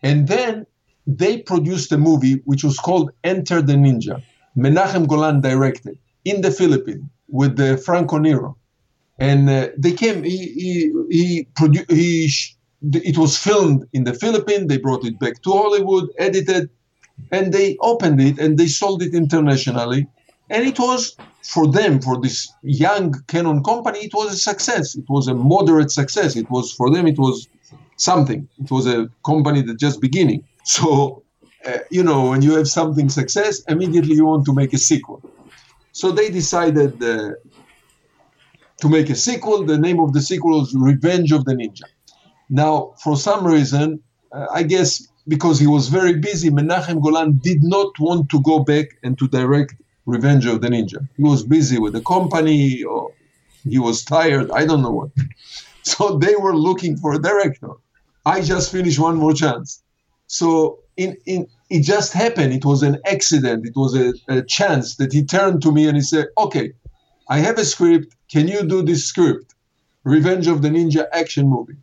and 0.03 0.29
then 0.29 0.67
they 1.07 1.39
produced 1.39 1.91
a 1.93 1.99
movie 1.99 2.41
which 2.45 2.63
was 2.63 2.79
called 2.79 3.11
Enter 3.25 3.61
the 3.61 3.75
Ninja. 3.75 4.23
Menachem 4.57 5.09
Golan 5.09 5.41
directed 5.41 5.99
in 6.25 6.41
the 6.41 6.51
Philippines 6.51 7.05
with 7.29 7.57
the 7.57 7.77
Franco 7.77 8.19
Nero, 8.19 8.57
and 9.19 9.51
uh, 9.51 9.69
they 9.77 9.93
came. 9.93 10.23
He 10.23 10.39
he 10.39 10.93
he, 11.11 11.49
produ- 11.55 11.91
he 11.91 12.29
sh- 12.29 12.57
it 12.83 13.19
was 13.19 13.37
filmed 13.37 13.87
in 13.93 14.05
the 14.05 14.15
Philippines. 14.15 14.69
They 14.69 14.79
brought 14.79 15.05
it 15.05 15.19
back 15.19 15.43
to 15.43 15.51
Hollywood, 15.51 16.09
edited, 16.19 16.71
and 17.31 17.53
they 17.53 17.77
opened 17.81 18.21
it 18.21 18.39
and 18.39 18.59
they 18.59 18.67
sold 18.67 19.03
it 19.03 19.15
internationally. 19.15 20.07
And 20.49 20.67
it 20.67 20.79
was 20.79 21.17
for 21.43 21.71
them, 21.71 22.01
for 22.01 22.21
this 22.21 22.53
young 22.63 23.15
Cannon 23.29 23.63
company, 23.63 24.01
it 24.01 24.15
was 24.15 24.33
a 24.33 24.37
success. 24.37 24.97
It 24.97 25.05
was 25.09 25.29
a 25.29 25.35
moderate 25.35 25.91
success. 25.91 26.37
It 26.37 26.51
was 26.51 26.73
for 26.73 26.91
them, 26.91 27.07
it 27.07 27.19
was 27.19 27.49
something. 27.97 28.49
It 28.59 28.71
was 28.71 28.87
a 28.87 29.09
company 29.25 29.63
that 29.63 29.79
just 29.79 30.01
beginning. 30.01 30.45
So, 30.63 31.23
uh, 31.67 31.79
you 31.91 32.03
know, 32.03 32.29
when 32.31 32.43
you 32.43 32.53
have 32.53 32.69
something 32.69 33.09
success, 33.09 33.63
immediately 33.67 34.15
you 34.15 34.27
want 34.27 34.45
to 34.45 34.53
make 34.53 34.73
a 34.75 34.79
sequel. 34.79 35.23
So 35.93 36.13
they 36.13 36.31
decided 36.31 37.03
uh, 37.03 37.31
to 38.83 38.89
make 38.89 39.09
a 39.09 39.17
sequel. 39.17 39.65
The 39.65 39.79
name 39.79 39.99
of 40.01 40.13
the 40.13 40.21
sequel 40.21 40.61
was 40.61 40.75
Revenge 40.75 41.33
of 41.33 41.47
the 41.47 41.55
Ninja. 41.55 41.89
Now, 42.51 42.95
for 43.03 43.17
some 43.17 43.47
reason, 43.47 44.01
uh, 44.33 44.47
I 44.53 44.65
guess 44.65 45.07
because 45.29 45.61
he 45.61 45.69
was 45.69 45.89
very 45.89 46.15
busy, 46.19 46.51
Menachem 46.51 47.01
Golan 47.01 47.39
did 47.43 47.63
not 47.63 47.93
want 48.01 48.29
to 48.31 48.43
go 48.43 48.59
back 48.65 48.87
and 49.05 49.17
to 49.19 49.29
direct 49.29 49.75
Revenge 50.05 50.47
of 50.47 50.61
the 50.61 50.69
Ninja. 50.69 51.07
He 51.17 51.23
was 51.23 51.45
busy 51.45 51.79
with 51.79 51.93
the 51.93 52.01
company, 52.01 52.83
or 52.83 53.13
he 53.69 53.79
was 53.79 54.05
tired. 54.05 54.51
I 54.51 54.67
don't 54.67 54.83
know 54.83 54.91
what. 54.91 55.11
So 55.83 56.19
they 56.19 56.37
were 56.37 56.55
looking 56.55 56.99
for 56.99 57.15
a 57.15 57.19
director. 57.19 57.71
I 58.27 58.43
just 58.43 58.71
finished 58.71 58.99
one 58.99 59.17
more 59.17 59.33
chance. 59.33 59.83
So 60.27 60.81
in, 60.99 61.17
in 61.25 61.47
it 61.71 61.83
just 61.85 62.13
happened. 62.13 62.53
It 62.53 62.67
was 62.67 62.83
an 62.83 62.99
accident. 63.07 63.67
It 63.67 63.73
was 63.75 63.97
a, 63.97 64.13
a 64.29 64.43
chance 64.43 64.97
that 64.97 65.11
he 65.15 65.25
turned 65.25 65.63
to 65.63 65.73
me 65.73 65.89
and 65.89 65.97
he 65.97 66.03
said, 66.03 66.27
"Okay, 66.37 66.75
I 67.31 67.39
have 67.39 67.59
a 67.59 67.65
script. 67.65 68.15
Can 68.31 68.47
you 68.47 68.63
do 68.63 68.83
this 68.83 69.07
script? 69.07 69.55
Revenge 70.05 70.47
of 70.49 70.61
the 70.61 70.69
Ninja 70.69 71.07
action 71.13 71.49
movie." 71.49 71.79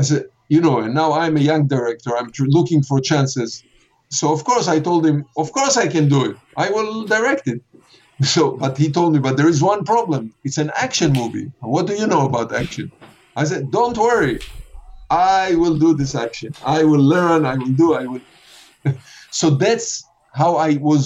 I 0.00 0.02
said, 0.02 0.24
"You 0.54 0.60
know." 0.64 0.76
And 0.84 0.94
now 0.94 1.08
I'm 1.22 1.36
a 1.36 1.46
young 1.50 1.64
director. 1.76 2.10
I'm 2.16 2.30
tr- 2.32 2.54
looking 2.58 2.82
for 2.88 2.98
chances. 3.10 3.50
So 4.18 4.32
of 4.36 4.40
course 4.50 4.66
I 4.74 4.78
told 4.88 5.02
him, 5.10 5.18
"Of 5.42 5.48
course 5.58 5.76
I 5.84 5.86
can 5.94 6.06
do 6.14 6.20
it. 6.30 6.36
I 6.64 6.66
will 6.74 6.92
direct 7.16 7.46
it." 7.54 7.60
So, 8.34 8.42
but 8.62 8.74
he 8.82 8.88
told 8.96 9.10
me, 9.14 9.18
"But 9.26 9.36
there 9.38 9.52
is 9.54 9.60
one 9.72 9.82
problem. 9.92 10.22
It's 10.46 10.58
an 10.64 10.70
action 10.86 11.10
movie. 11.20 11.46
What 11.74 11.86
do 11.88 11.94
you 12.00 12.06
know 12.12 12.22
about 12.30 12.48
action?" 12.64 12.86
I 13.42 13.44
said, 13.50 13.62
"Don't 13.78 13.98
worry. 14.08 14.36
I 15.42 15.44
will 15.62 15.76
do 15.84 15.90
this 16.00 16.14
action. 16.26 16.50
I 16.78 16.80
will 16.90 17.06
learn. 17.14 17.40
I 17.52 17.56
will 17.62 17.74
do. 17.82 17.88
I 18.02 18.04
will." 18.10 18.24
so 19.40 19.46
that's 19.64 19.86
how 20.40 20.50
I 20.68 20.70
was. 20.88 21.02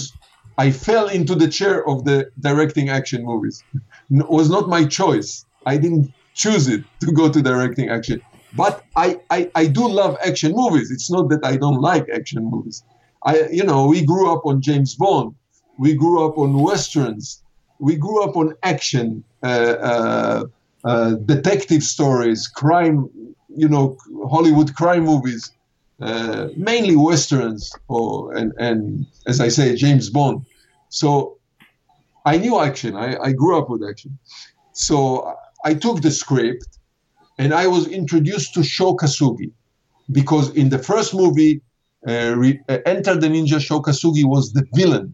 I 0.65 0.67
fell 0.87 1.07
into 1.19 1.35
the 1.41 1.49
chair 1.57 1.77
of 1.91 1.97
the 2.07 2.17
directing 2.47 2.87
action 2.99 3.21
movies. 3.31 3.57
It 4.21 4.29
was 4.39 4.49
not 4.55 4.65
my 4.75 4.83
choice. 4.99 5.31
I 5.71 5.75
didn't 5.83 6.05
choose 6.41 6.65
it 6.75 6.81
to 7.03 7.09
go 7.19 7.25
to 7.35 7.39
directing 7.51 7.87
action. 7.97 8.19
But 8.55 8.83
I, 8.95 9.19
I, 9.29 9.51
I 9.55 9.65
do 9.67 9.87
love 9.87 10.17
action 10.25 10.53
movies. 10.55 10.89
It's 10.91 11.11
not 11.11 11.29
that 11.29 11.45
I 11.45 11.57
don't 11.57 11.81
like 11.81 12.05
action 12.09 12.43
movies. 12.49 12.83
I, 13.25 13.47
you 13.51 13.63
know, 13.63 13.87
we 13.87 14.05
grew 14.05 14.31
up 14.31 14.45
on 14.45 14.61
James 14.61 14.95
Bond. 14.95 15.35
We 15.77 15.93
grew 15.93 16.25
up 16.25 16.37
on 16.37 16.59
westerns. 16.59 17.43
We 17.79 17.95
grew 17.97 18.23
up 18.23 18.37
on 18.37 18.55
action, 18.63 19.23
uh, 19.43 19.75
uh, 19.91 20.43
uh, 20.85 21.11
detective 21.25 21.83
stories, 21.83 22.47
crime, 22.47 23.09
you 23.49 23.67
know, 23.67 23.97
Hollywood 24.29 24.73
crime 24.75 25.03
movies, 25.03 25.51
uh, 26.01 26.47
mainly 26.55 26.95
westerns, 26.95 27.71
or 27.89 28.33
and, 28.33 28.53
and 28.57 29.05
as 29.27 29.41
I 29.41 29.49
say, 29.49 29.75
James 29.75 30.09
Bond. 30.09 30.45
So 30.89 31.37
I 32.25 32.37
knew 32.37 32.59
action. 32.59 32.95
I, 32.95 33.17
I 33.17 33.31
grew 33.33 33.57
up 33.57 33.69
with 33.69 33.83
action. 33.83 34.17
So 34.71 35.35
I 35.65 35.73
took 35.73 36.01
the 36.01 36.11
script 36.11 36.79
and 37.37 37.53
I 37.53 37.67
was 37.67 37.87
introduced 37.87 38.53
to 38.55 38.63
Sho 38.63 38.95
Kosugi 38.95 39.51
because 40.11 40.49
in 40.51 40.69
the 40.69 40.79
first 40.79 41.13
movie, 41.13 41.61
uh, 42.07 42.33
re, 42.35 42.59
uh, 42.69 42.77
Enter 42.85 43.15
the 43.15 43.27
Ninja, 43.27 43.59
Sho 43.59 43.81
Kosugi 43.81 44.23
was 44.23 44.53
the 44.53 44.65
villain. 44.73 45.13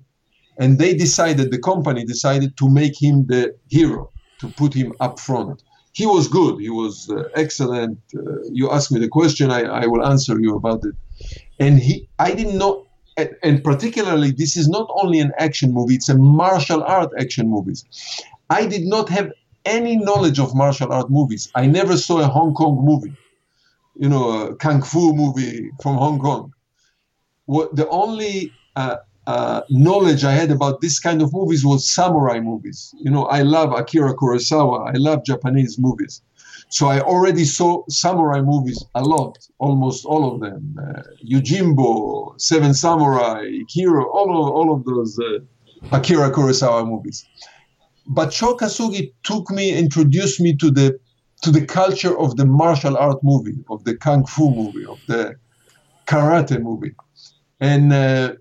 And 0.57 0.77
they 0.77 0.93
decided, 0.93 1.51
the 1.51 1.59
company 1.59 2.03
decided 2.05 2.57
to 2.57 2.69
make 2.69 3.01
him 3.01 3.25
the 3.27 3.55
hero, 3.69 4.11
to 4.39 4.49
put 4.49 4.73
him 4.73 4.93
up 4.99 5.19
front. 5.19 5.63
He 5.93 6.05
was 6.05 6.27
good. 6.27 6.59
He 6.59 6.69
was 6.69 7.09
uh, 7.09 7.23
excellent. 7.35 7.97
Uh, 8.15 8.43
you 8.51 8.69
ask 8.69 8.91
me 8.91 8.99
the 8.99 9.07
question, 9.07 9.49
I, 9.49 9.61
I 9.63 9.85
will 9.87 10.05
answer 10.05 10.39
you 10.39 10.55
about 10.55 10.83
it. 10.85 10.95
And 11.59 11.79
he, 11.79 12.07
I 12.19 12.33
didn't 12.33 12.57
know, 12.57 12.85
and, 13.17 13.29
and 13.43 13.63
particularly, 13.63 14.31
this 14.31 14.55
is 14.55 14.67
not 14.67 14.89
only 15.01 15.19
an 15.19 15.31
action 15.37 15.73
movie; 15.73 15.95
it's 15.95 16.09
a 16.09 16.17
martial 16.17 16.81
art 16.83 17.11
action 17.19 17.49
movies. 17.49 17.85
I 18.49 18.65
did 18.65 18.85
not 18.85 19.09
have 19.09 19.31
any 19.65 19.97
knowledge 19.97 20.39
of 20.39 20.55
martial 20.55 20.91
art 20.91 21.09
movies. 21.09 21.51
I 21.55 21.67
never 21.67 21.97
saw 21.97 22.19
a 22.19 22.27
Hong 22.27 22.53
Kong 22.53 22.83
movie, 22.83 23.15
you 23.95 24.09
know, 24.09 24.47
a 24.47 24.55
kung 24.55 24.81
fu 24.81 25.13
movie 25.13 25.71
from 25.81 25.95
Hong 25.97 26.19
Kong. 26.19 26.53
What 27.45 27.75
the 27.75 27.87
only 27.89 28.53
uh, 28.75 28.97
uh, 29.27 29.61
knowledge 29.69 30.23
I 30.23 30.31
had 30.31 30.51
about 30.51 30.81
this 30.81 30.99
kind 30.99 31.21
of 31.21 31.33
movies 31.33 31.65
was 31.65 31.87
samurai 31.87 32.39
movies. 32.39 32.93
You 32.99 33.11
know, 33.11 33.25
I 33.25 33.41
love 33.41 33.73
Akira 33.73 34.15
Kurosawa. 34.15 34.89
I 34.93 34.97
love 34.97 35.23
Japanese 35.25 35.77
movies. 35.77 36.21
So 36.69 36.87
I 36.87 37.01
already 37.01 37.43
saw 37.43 37.83
samurai 37.89 38.41
movies 38.41 38.83
a 38.95 39.03
lot, 39.03 39.37
almost 39.59 40.05
all 40.05 40.33
of 40.33 40.39
them. 40.39 40.79
Uh, 40.81 41.01
Yojimbo, 41.29 42.39
Seven 42.39 42.73
Samurai, 42.73 43.43
Kiro, 43.67 44.05
all 44.05 44.29
of, 44.47 44.53
all 44.55 44.73
of 44.73 44.85
those 44.85 45.19
uh, 45.19 45.39
Akira 45.91 46.31
Kurosawa 46.31 46.87
movies. 46.87 47.25
But 48.07 48.33
Sho 48.33 48.55
Kosugi 48.55 49.13
took 49.23 49.49
me, 49.51 49.73
introduced 49.73 50.39
me 50.39 50.55
to 50.57 50.71
the 50.71 50.99
to 51.43 51.51
the 51.51 51.65
culture 51.65 52.17
of 52.19 52.35
the 52.37 52.45
martial 52.45 52.95
art 52.97 53.23
movie, 53.23 53.57
of 53.69 53.83
the 53.83 53.95
kung 53.95 54.25
fu 54.25 54.51
movie, 54.51 54.85
of 54.85 54.99
the 55.07 55.35
karate 56.07 56.61
movie, 56.61 56.93
and 57.59 57.91
uh, 57.93 58.33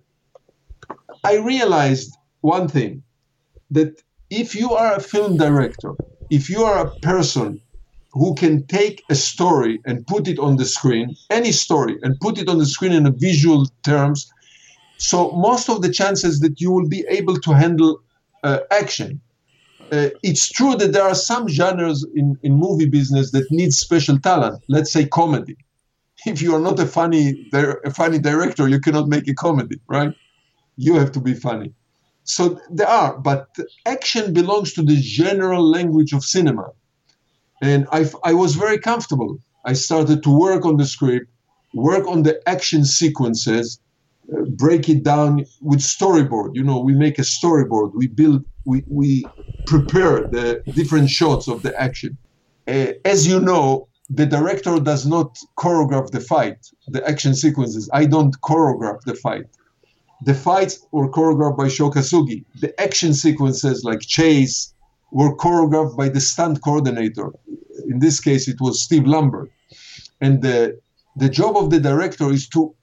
I 1.25 1.37
realized 1.37 2.17
one 2.41 2.69
thing: 2.69 3.03
that 3.71 4.03
if 4.31 4.55
you 4.55 4.73
are 4.73 4.95
a 4.95 5.01
film 5.01 5.37
director, 5.37 5.95
if 6.31 6.49
you 6.51 6.63
are 6.65 6.87
a 6.87 6.91
person 7.01 7.61
who 8.13 8.35
can 8.35 8.67
take 8.67 9.03
a 9.11 9.15
story 9.15 9.81
and 9.85 10.07
put 10.07 10.27
it 10.27 10.39
on 10.39 10.57
the 10.57 10.65
screen, 10.65 11.17
any 11.31 11.53
story, 11.53 11.97
and 12.03 12.19
put 12.21 12.39
it 12.39 12.49
on 12.49 12.59
the 12.59 12.67
screen 12.67 12.93
in 12.93 13.07
a 13.07 13.13
visual 13.13 13.67
terms, 13.85 14.33
so 14.97 15.31
most 15.33 15.69
of 15.69 15.83
the 15.83 15.91
chances 15.91 16.41
that 16.41 16.61
you 16.61 16.71
will 16.73 16.89
be 16.89 17.05
able 17.09 17.37
to 17.37 17.53
handle 17.53 18.01
uh, 18.43 18.61
action. 18.71 19.21
Uh, 19.93 20.11
it's 20.23 20.49
true 20.49 20.77
that 20.77 20.93
there 20.93 21.03
are 21.03 21.15
some 21.15 21.49
genres 21.49 22.07
in, 22.15 22.37
in 22.43 22.53
movie 22.55 22.87
business 22.87 23.33
that 23.33 23.51
need 23.51 23.73
special 23.73 24.19
talent. 24.19 24.63
Let's 24.69 24.93
say 24.93 25.07
comedy. 25.07 25.57
If 26.27 26.43
you 26.43 26.55
are 26.55 26.61
not 26.61 26.79
a 26.79 26.87
funny 26.87 27.49
a 27.53 27.91
funny 27.91 28.19
director, 28.19 28.69
you 28.69 28.79
cannot 28.79 29.09
make 29.09 29.27
a 29.27 29.35
comedy, 29.35 29.81
right? 29.89 30.13
You 30.77 30.95
have 30.95 31.13
to 31.13 31.21
be 31.21 31.35
funny. 31.35 31.73
So 32.25 32.61
there 32.71 32.87
are, 32.87 33.19
but 33.19 33.49
action 33.87 34.33
belongs 34.33 34.75
to 34.75 34.83
the 34.83 34.97
general 35.01 35.69
language 35.69 36.13
of 36.13 36.23
cinema 36.23 36.71
and 37.61 37.87
I, 37.93 38.11
I 38.25 38.33
was 38.33 38.55
very 38.55 38.79
comfortable. 38.79 39.39
I 39.65 39.75
started 39.75 40.23
to 40.23 40.31
work 40.31 40.65
on 40.65 40.77
the 40.77 40.87
script, 40.87 41.27
work 41.75 42.07
on 42.07 42.23
the 42.23 42.41
action 42.49 42.85
sequences, 42.85 43.79
uh, 44.33 44.43
break 44.45 44.89
it 44.89 45.03
down 45.03 45.45
with 45.61 45.81
storyboard. 45.81 46.51
You 46.55 46.63
know, 46.63 46.81
we 46.81 46.95
make 46.95 47.19
a 47.19 47.23
storyboard, 47.23 47.93
we 47.95 48.07
build, 48.07 48.45
we, 48.65 48.83
we 48.87 49.25
prepare 49.67 50.27
the 50.29 50.63
different 50.73 51.11
shots 51.11 51.49
of 51.49 51.63
the 51.63 51.79
action. 51.81 52.17
Uh, 52.67 52.93
as 53.05 53.27
you 53.27 53.41
know, 53.41 53.89
the 54.09 54.27
director 54.27 54.81
does 54.81 55.07
not 55.07 55.39
choreograph 55.59 56.11
the 56.11 56.21
fight, 56.21 56.59
the 56.89 57.07
action 57.09 57.35
sequences. 57.35 57.89
I 57.93 58.07
don't 58.07 58.35
choreograph 58.41 59.01
the 59.03 59.15
fight. 59.15 59.47
The 60.23 60.35
fights 60.35 60.87
were 60.93 61.11
choreographed 61.11 61.57
by 61.57 61.69
Sho 61.69 61.91
Kosugi. 61.91 62.45
The 62.61 62.79
action 62.81 63.15
sequences 63.15 63.85
like 63.85 64.01
chase, 64.01 64.75
were 65.13 65.37
choreographed 65.37 65.97
by 65.97 66.09
the 66.09 66.21
stunt 66.21 66.63
coordinator. 66.63 67.31
In 67.89 67.99
this 67.99 68.21
case, 68.21 68.49
it 68.49 68.61
was 68.61 68.83
Steve 68.83 69.07
Lambert. 69.07 69.51
And 70.21 70.43
the, 70.43 70.79
the 71.17 71.29
job 71.29 71.57
of 71.57 71.71
the 71.71 71.81
director 71.81 72.31
is 72.31 72.49
to 72.49 72.75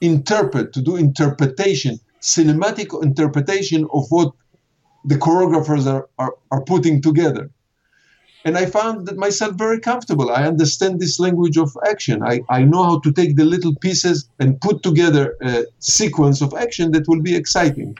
interpret, 0.00 0.72
to 0.74 0.82
do 0.82 0.96
interpretation, 0.96 1.98
cinematic 2.20 3.02
interpretation 3.02 3.86
of 3.92 4.06
what 4.08 4.32
the 5.04 5.16
choreographers 5.16 5.86
are, 5.86 6.08
are, 6.18 6.34
are 6.50 6.62
putting 6.62 7.02
together. 7.02 7.50
and 8.44 8.58
I 8.58 8.66
found 8.66 9.06
that 9.06 9.16
myself 9.16 9.54
very 9.54 9.80
comfortable. 9.80 10.30
I 10.30 10.44
understand 10.46 11.00
this 11.00 11.18
language 11.18 11.56
of 11.56 11.76
action. 11.86 12.22
I, 12.22 12.40
I 12.50 12.64
know 12.64 12.82
how 12.84 12.98
to 13.00 13.12
take 13.12 13.36
the 13.36 13.44
little 13.44 13.74
pieces 13.76 14.28
and 14.38 14.60
put 14.60 14.82
together 14.82 15.36
a 15.40 15.64
sequence 15.78 16.42
of 16.42 16.52
action 16.54 16.92
that 16.92 17.08
will 17.08 17.22
be 17.22 17.34
exciting. 17.34 17.96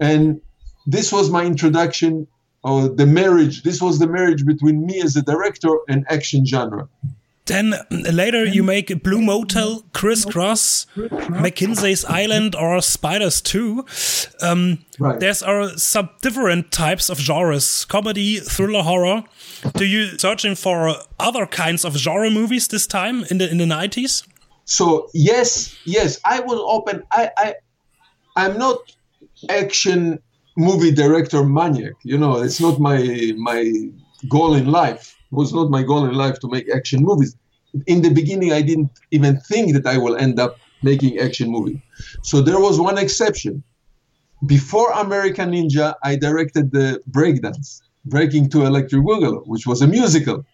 And 0.00 0.40
this 0.86 1.12
was 1.12 1.30
my 1.30 1.44
introduction, 1.44 2.26
or 2.64 2.88
the 2.88 3.06
marriage. 3.06 3.62
This 3.62 3.80
was 3.80 3.98
the 3.98 4.08
marriage 4.08 4.44
between 4.44 4.84
me 4.84 5.00
as 5.00 5.14
a 5.16 5.22
director 5.22 5.72
and 5.88 6.04
action 6.08 6.44
genre. 6.44 6.88
Then 7.46 7.74
later 7.90 8.44
you 8.44 8.62
make 8.62 9.02
Blue 9.02 9.20
Motel, 9.22 9.82
Criss 9.92 10.24
Cross, 10.24 10.86
McCinsey's 10.96 12.04
Island, 12.04 12.54
or 12.54 12.80
Spiders 12.82 13.40
2. 13.40 13.84
Um, 14.42 14.78
Right. 14.98 15.20
There's 15.20 15.42
are 15.42 15.76
some 15.76 16.08
different 16.22 16.72
types 16.72 17.10
of 17.10 17.18
genres: 17.18 17.84
comedy, 17.84 18.40
thriller, 18.40 18.82
horror. 18.82 19.24
Do 19.74 19.84
you 19.84 20.18
searching 20.18 20.54
for 20.54 20.94
other 21.20 21.46
kinds 21.46 21.84
of 21.84 21.96
genre 21.96 22.30
movies 22.30 22.68
this 22.68 22.86
time 22.86 23.24
in 23.30 23.38
the 23.38 23.50
in 23.50 23.58
the 23.58 23.66
nineties? 23.66 24.24
so 24.68 25.08
yes 25.14 25.76
yes 25.84 26.18
i 26.24 26.40
was 26.40 26.58
open 26.66 27.00
i 27.12 27.30
i 27.38 27.54
i'm 28.34 28.58
not 28.58 28.78
action 29.48 30.18
movie 30.56 30.90
director 30.90 31.44
maniac 31.44 31.92
you 32.02 32.18
know 32.18 32.42
it's 32.42 32.60
not 32.60 32.80
my 32.80 32.98
my 33.36 33.62
goal 34.28 34.54
in 34.54 34.66
life 34.66 35.14
it 35.14 35.15
was 35.30 35.52
not 35.52 35.70
my 35.70 35.82
goal 35.82 36.04
in 36.04 36.14
life 36.14 36.38
to 36.40 36.48
make 36.48 36.68
action 36.74 37.02
movies. 37.02 37.36
In 37.86 38.02
the 38.02 38.10
beginning 38.10 38.52
i 38.52 38.62
didn't 38.62 38.90
even 39.10 39.38
think 39.40 39.74
that 39.74 39.86
i 39.86 39.98
will 39.98 40.16
end 40.16 40.38
up 40.38 40.58
making 40.82 41.18
action 41.18 41.50
movie. 41.50 41.80
So 42.22 42.40
there 42.40 42.60
was 42.60 42.80
one 42.80 42.98
exception. 42.98 43.62
Before 44.46 44.90
american 44.92 45.50
ninja 45.52 45.94
i 46.02 46.16
directed 46.16 46.72
the 46.72 47.00
breakdance 47.10 47.80
breaking 48.04 48.50
to 48.50 48.64
electric 48.64 49.02
boogaloo 49.02 49.42
which 49.46 49.66
was 49.66 49.82
a 49.82 49.86
musical. 49.86 50.44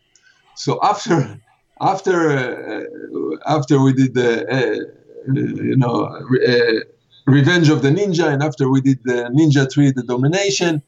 So 0.57 0.79
after 0.83 1.17
after 1.81 2.17
uh, 2.31 2.83
after 3.57 3.81
we 3.81 3.93
did 3.93 4.15
the 4.15 4.31
uh, 4.57 4.79
you 5.35 5.77
know 5.77 5.97
uh, 6.05 6.81
Revenge 7.27 7.69
of 7.69 7.83
the 7.83 7.91
Ninja, 7.91 8.33
and 8.33 8.43
after 8.43 8.69
we 8.69 8.81
did 8.81 8.99
the 9.05 9.31
Ninja 9.33 9.71
3, 9.71 9.93
the 9.93 10.03
Domination, 10.03 10.83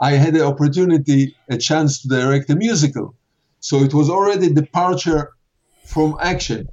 I 0.00 0.12
had 0.12 0.34
the 0.34 0.44
opportunity, 0.44 1.36
a 1.48 1.56
chance 1.56 2.02
to 2.02 2.08
direct 2.08 2.50
a 2.50 2.56
musical. 2.56 3.14
So 3.60 3.82
it 3.82 3.94
was 3.94 4.08
already 4.10 4.52
departure 4.52 5.32
from 5.84 6.16
action. 6.20 6.68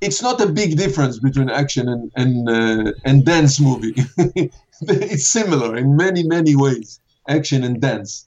It's 0.00 0.22
not 0.22 0.40
a 0.40 0.46
big 0.46 0.76
difference 0.76 1.18
between 1.18 1.50
action 1.50 1.88
and 1.88 2.10
and, 2.16 2.48
uh, 2.48 2.92
and 3.04 3.24
dance 3.24 3.60
movie. 3.60 3.94
it's 4.82 5.26
similar 5.26 5.76
in 5.76 5.96
many 5.96 6.22
many 6.22 6.56
ways, 6.56 7.00
action 7.28 7.64
and 7.64 7.80
dance. 7.80 8.26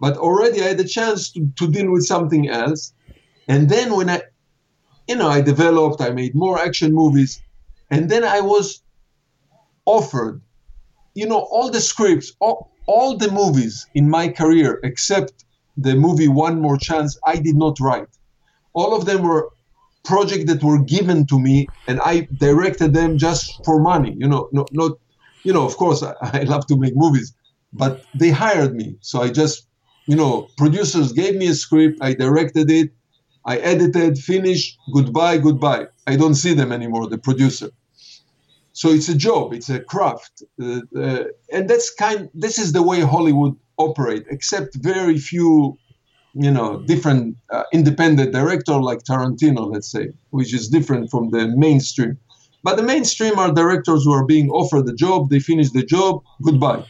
But 0.00 0.16
already 0.16 0.62
I 0.62 0.68
had 0.68 0.80
a 0.80 0.84
chance 0.84 1.30
to, 1.32 1.50
to 1.56 1.68
deal 1.68 1.90
with 1.90 2.04
something 2.06 2.48
else. 2.48 2.92
And 3.48 3.68
then 3.68 3.96
when 3.96 4.08
I, 4.08 4.22
you 5.08 5.16
know, 5.16 5.28
I 5.28 5.40
developed, 5.40 6.00
I 6.00 6.10
made 6.10 6.34
more 6.34 6.58
action 6.58 6.94
movies, 6.94 7.42
and 7.90 8.08
then 8.08 8.22
I 8.22 8.40
was 8.40 8.82
offered, 9.86 10.40
you 11.14 11.26
know, 11.26 11.40
all 11.50 11.70
the 11.70 11.80
scripts, 11.80 12.34
all, 12.38 12.70
all 12.86 13.16
the 13.16 13.30
movies 13.30 13.86
in 13.94 14.08
my 14.08 14.28
career 14.28 14.78
except 14.84 15.44
the 15.80 15.94
movie 15.94 16.28
One 16.28 16.60
More 16.60 16.76
Chance, 16.76 17.18
I 17.24 17.36
did 17.36 17.56
not 17.56 17.78
write. 17.80 18.08
All 18.72 18.94
of 18.94 19.06
them 19.06 19.22
were 19.22 19.48
projects 20.04 20.46
that 20.46 20.62
were 20.62 20.82
given 20.82 21.26
to 21.26 21.38
me, 21.38 21.66
and 21.86 22.00
I 22.00 22.28
directed 22.36 22.94
them 22.94 23.18
just 23.18 23.64
for 23.64 23.80
money. 23.80 24.14
You 24.18 24.28
know, 24.28 24.48
not, 24.52 24.68
not 24.72 24.92
you 25.44 25.52
know, 25.52 25.64
of 25.64 25.76
course, 25.76 26.02
I, 26.02 26.14
I 26.40 26.42
love 26.42 26.66
to 26.66 26.76
make 26.76 26.94
movies, 26.96 27.34
but 27.72 28.04
they 28.14 28.30
hired 28.30 28.74
me, 28.74 28.96
so 29.00 29.22
I 29.22 29.28
just, 29.30 29.66
you 30.06 30.16
know, 30.16 30.48
producers 30.56 31.12
gave 31.12 31.36
me 31.36 31.46
a 31.48 31.54
script, 31.54 31.98
I 32.00 32.14
directed 32.14 32.70
it, 32.70 32.90
I 33.44 33.58
edited, 33.58 34.18
finished, 34.18 34.78
goodbye, 34.92 35.38
goodbye. 35.38 35.86
I 36.06 36.16
don't 36.16 36.34
see 36.34 36.54
them 36.54 36.72
anymore, 36.72 37.08
the 37.08 37.18
producer. 37.18 37.70
So 38.72 38.90
it's 38.90 39.08
a 39.08 39.14
job, 39.14 39.52
it's 39.52 39.70
a 39.70 39.80
craft, 39.80 40.42
uh, 40.62 40.80
uh, 40.96 41.24
and 41.52 41.68
that's 41.68 41.92
kind. 41.94 42.28
This 42.34 42.58
is 42.58 42.72
the 42.72 42.82
way 42.82 43.00
Hollywood 43.00 43.56
operate, 43.78 44.24
except 44.30 44.74
very 44.76 45.18
few, 45.18 45.78
you 46.34 46.50
know, 46.50 46.80
different 46.80 47.36
uh, 47.50 47.64
independent 47.72 48.32
director 48.32 48.80
like 48.80 49.00
Tarantino, 49.04 49.72
let's 49.72 49.90
say, 49.90 50.08
which 50.30 50.52
is 50.52 50.68
different 50.68 51.10
from 51.10 51.30
the 51.30 51.48
mainstream. 51.56 52.18
But 52.62 52.76
the 52.76 52.82
mainstream 52.82 53.38
are 53.38 53.52
directors 53.52 54.04
who 54.04 54.12
are 54.12 54.26
being 54.26 54.50
offered 54.50 54.86
the 54.86 54.94
job, 54.94 55.30
they 55.30 55.40
finish 55.40 55.70
the 55.70 55.84
job, 55.84 56.22
goodbye. 56.42 56.84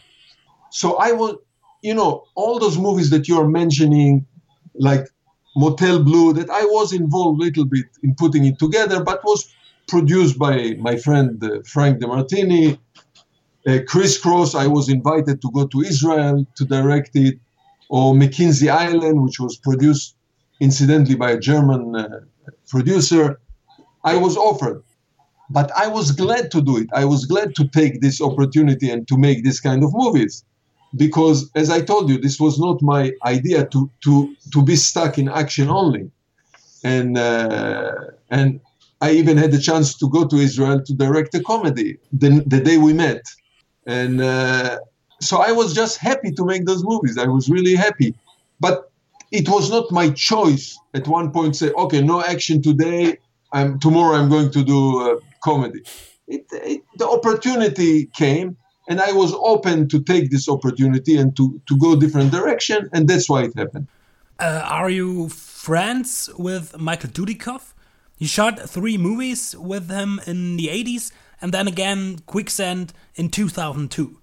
So 0.71 0.97
I 0.97 1.11
was, 1.11 1.35
you 1.81 1.93
know, 1.93 2.25
all 2.35 2.59
those 2.59 2.77
movies 2.77 3.09
that 3.11 3.27
you 3.27 3.39
are 3.39 3.47
mentioning, 3.47 4.25
like 4.75 5.07
Motel 5.55 6.03
Blue, 6.03 6.33
that 6.33 6.49
I 6.49 6.63
was 6.65 6.91
involved 6.93 7.41
a 7.41 7.45
little 7.45 7.65
bit 7.65 7.85
in 8.03 8.15
putting 8.15 8.45
it 8.45 8.59
together, 8.59 9.03
but 9.03 9.23
was 9.23 9.47
produced 9.87 10.37
by 10.37 10.75
my 10.79 10.95
friend 10.97 11.43
uh, 11.43 11.61
Frank 11.65 11.99
DeMartini. 12.01 12.77
Uh, 13.67 13.79
Criss 13.87 14.17
Cross, 14.17 14.55
I 14.55 14.67
was 14.67 14.89
invited 14.89 15.41
to 15.41 15.51
go 15.51 15.67
to 15.67 15.81
Israel 15.81 16.45
to 16.55 16.65
direct 16.65 17.15
it, 17.15 17.39
or 17.89 18.13
McCinsey 18.13 18.69
Island, 18.69 19.21
which 19.23 19.39
was 19.39 19.57
produced 19.57 20.15
incidentally 20.59 21.15
by 21.15 21.31
a 21.31 21.39
German 21.39 21.95
uh, 21.95 22.19
producer. 22.67 23.39
I 24.03 24.15
was 24.15 24.37
offered, 24.37 24.83
but 25.49 25.71
I 25.75 25.87
was 25.87 26.11
glad 26.11 26.51
to 26.51 26.61
do 26.61 26.77
it. 26.77 26.89
I 26.93 27.05
was 27.05 27.25
glad 27.25 27.55
to 27.55 27.67
take 27.67 28.01
this 28.01 28.21
opportunity 28.21 28.89
and 28.89 29.07
to 29.09 29.17
make 29.17 29.43
this 29.43 29.59
kind 29.59 29.83
of 29.83 29.91
movies 29.93 30.43
because 30.95 31.49
as 31.55 31.69
I 31.69 31.81
told 31.81 32.09
you, 32.09 32.17
this 32.17 32.39
was 32.39 32.59
not 32.59 32.81
my 32.81 33.11
idea 33.25 33.65
to 33.67 33.89
to 34.03 34.35
to 34.53 34.63
be 34.63 34.75
stuck 34.75 35.17
in 35.17 35.29
action 35.29 35.69
only, 35.69 36.09
and 36.83 37.17
uh, 37.17 37.93
and 38.29 38.59
I 39.01 39.11
even 39.11 39.37
had 39.37 39.51
the 39.51 39.59
chance 39.59 39.95
to 39.97 40.09
go 40.09 40.25
to 40.27 40.35
Israel 40.37 40.81
to 40.83 40.93
direct 40.93 41.33
a 41.35 41.41
comedy 41.41 41.97
the, 42.11 42.43
the 42.45 42.59
day 42.59 42.77
we 42.77 42.93
met, 42.93 43.23
and 43.85 44.21
uh, 44.21 44.79
so 45.21 45.41
I 45.41 45.51
was 45.51 45.73
just 45.73 45.97
happy 45.97 46.31
to 46.31 46.45
make 46.45 46.65
those 46.65 46.83
movies. 46.83 47.17
I 47.17 47.27
was 47.27 47.49
really 47.49 47.75
happy, 47.75 48.13
but 48.59 48.91
it 49.31 49.47
was 49.49 49.69
not 49.69 49.91
my 49.91 50.09
choice. 50.09 50.77
At 50.93 51.07
one 51.07 51.31
point, 51.31 51.55
say, 51.55 51.71
okay, 51.71 52.01
no 52.01 52.23
action 52.23 52.61
today. 52.61 53.17
I'm 53.51 53.79
tomorrow. 53.79 54.17
I'm 54.17 54.29
going 54.29 54.51
to 54.51 54.63
do 54.63 55.01
uh, 55.01 55.19
comedy. 55.43 55.81
It, 56.27 56.45
it, 56.51 56.83
the 56.97 57.07
opportunity 57.07 58.05
came 58.07 58.57
and 58.89 58.99
I 58.99 59.11
was 59.11 59.33
open 59.33 59.87
to 59.89 60.01
take 60.01 60.31
this 60.31 60.49
opportunity 60.49 61.15
and 61.15 61.37
to, 61.37 61.61
to 61.67 61.77
go 61.77 61.95
different 61.95 62.31
direction, 62.31 62.89
and 62.91 63.07
that's 63.07 63.29
why 63.29 63.43
it 63.43 63.55
happened. 63.55 63.87
Uh, 64.39 64.63
are 64.65 64.89
you 64.89 65.29
friends 65.29 66.29
with 66.37 66.77
Michael 66.77 67.11
Dudikoff? 67.11 67.73
You 68.17 68.27
shot 68.27 68.59
three 68.67 68.97
movies 68.97 69.55
with 69.55 69.89
him 69.89 70.19
in 70.25 70.57
the 70.57 70.67
80s, 70.67 71.11
and 71.39 71.53
then 71.53 71.67
again 71.67 72.19
Quicksand 72.25 72.91
in 73.19 73.29
2002. 73.29 74.17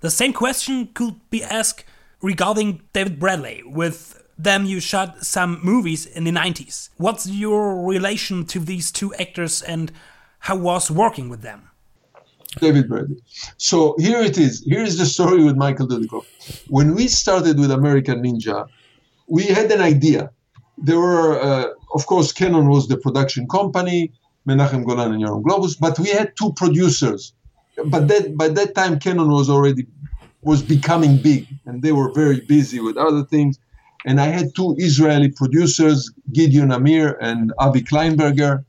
The 0.00 0.10
same 0.10 0.32
question 0.32 0.90
could 0.92 1.14
be 1.30 1.42
asked 1.42 1.84
regarding 2.20 2.82
David 2.92 3.18
Bradley. 3.18 3.62
With 3.64 4.22
them, 4.36 4.64
you 4.66 4.78
shot 4.78 5.24
some 5.24 5.60
movies 5.62 6.04
in 6.04 6.24
the 6.24 6.30
90s. 6.30 6.90
What's 6.98 7.26
your 7.26 7.84
relation 7.84 8.44
to 8.46 8.58
these 8.60 8.92
two 8.92 9.14
actors, 9.14 9.62
and 9.62 9.90
how 10.40 10.56
was 10.56 10.90
working 10.90 11.28
with 11.30 11.42
them? 11.42 11.70
David 12.60 12.88
Bradley. 12.88 13.22
So 13.56 13.96
here 13.98 14.20
it 14.20 14.36
is. 14.36 14.62
Here 14.64 14.82
is 14.82 14.98
the 14.98 15.06
story 15.06 15.42
with 15.42 15.56
Michael 15.56 15.88
Dudikoff. 15.88 16.26
When 16.68 16.94
we 16.94 17.08
started 17.08 17.58
with 17.58 17.70
American 17.70 18.22
Ninja, 18.22 18.68
we 19.28 19.44
had 19.44 19.70
an 19.72 19.80
idea. 19.80 20.30
There 20.76 20.98
were, 20.98 21.40
uh, 21.40 21.68
of 21.94 22.04
course, 22.06 22.32
Cannon 22.32 22.68
was 22.68 22.88
the 22.88 22.98
production 22.98 23.48
company, 23.48 24.12
Menahem 24.44 24.84
Golan 24.84 25.12
and 25.14 25.22
Yoram 25.22 25.42
Globus, 25.42 25.78
but 25.78 25.98
we 25.98 26.10
had 26.10 26.36
two 26.36 26.52
producers. 26.52 27.32
But 27.86 28.08
that 28.08 28.36
by 28.36 28.48
that 28.48 28.74
time, 28.74 28.98
Cannon 28.98 29.30
was 29.30 29.48
already 29.48 29.86
was 30.42 30.62
becoming 30.62 31.16
big, 31.18 31.46
and 31.66 31.82
they 31.82 31.92
were 31.92 32.12
very 32.12 32.40
busy 32.40 32.80
with 32.80 32.96
other 32.96 33.24
things. 33.24 33.58
And 34.04 34.20
I 34.20 34.26
had 34.26 34.54
two 34.56 34.74
Israeli 34.78 35.30
producers, 35.30 36.10
Gideon 36.32 36.72
Amir 36.72 37.16
and 37.20 37.52
Avi 37.58 37.82
Kleinberger, 37.82 38.64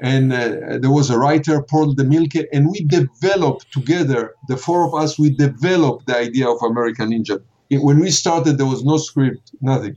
and 0.00 0.32
uh, 0.32 0.78
there 0.78 0.90
was 0.90 1.10
a 1.10 1.18
writer, 1.18 1.62
Paul 1.62 1.94
De 1.94 2.04
Mielche, 2.04 2.44
and 2.52 2.70
we 2.70 2.84
developed 2.84 3.72
together, 3.72 4.34
the 4.48 4.56
four 4.56 4.86
of 4.86 4.94
us, 4.94 5.18
we 5.18 5.30
developed 5.30 6.06
the 6.06 6.18
idea 6.18 6.48
of 6.48 6.58
American 6.62 7.10
Ninja. 7.10 7.42
When 7.70 8.00
we 8.00 8.10
started, 8.10 8.58
there 8.58 8.66
was 8.66 8.84
no 8.84 8.98
script, 8.98 9.52
nothing. 9.60 9.96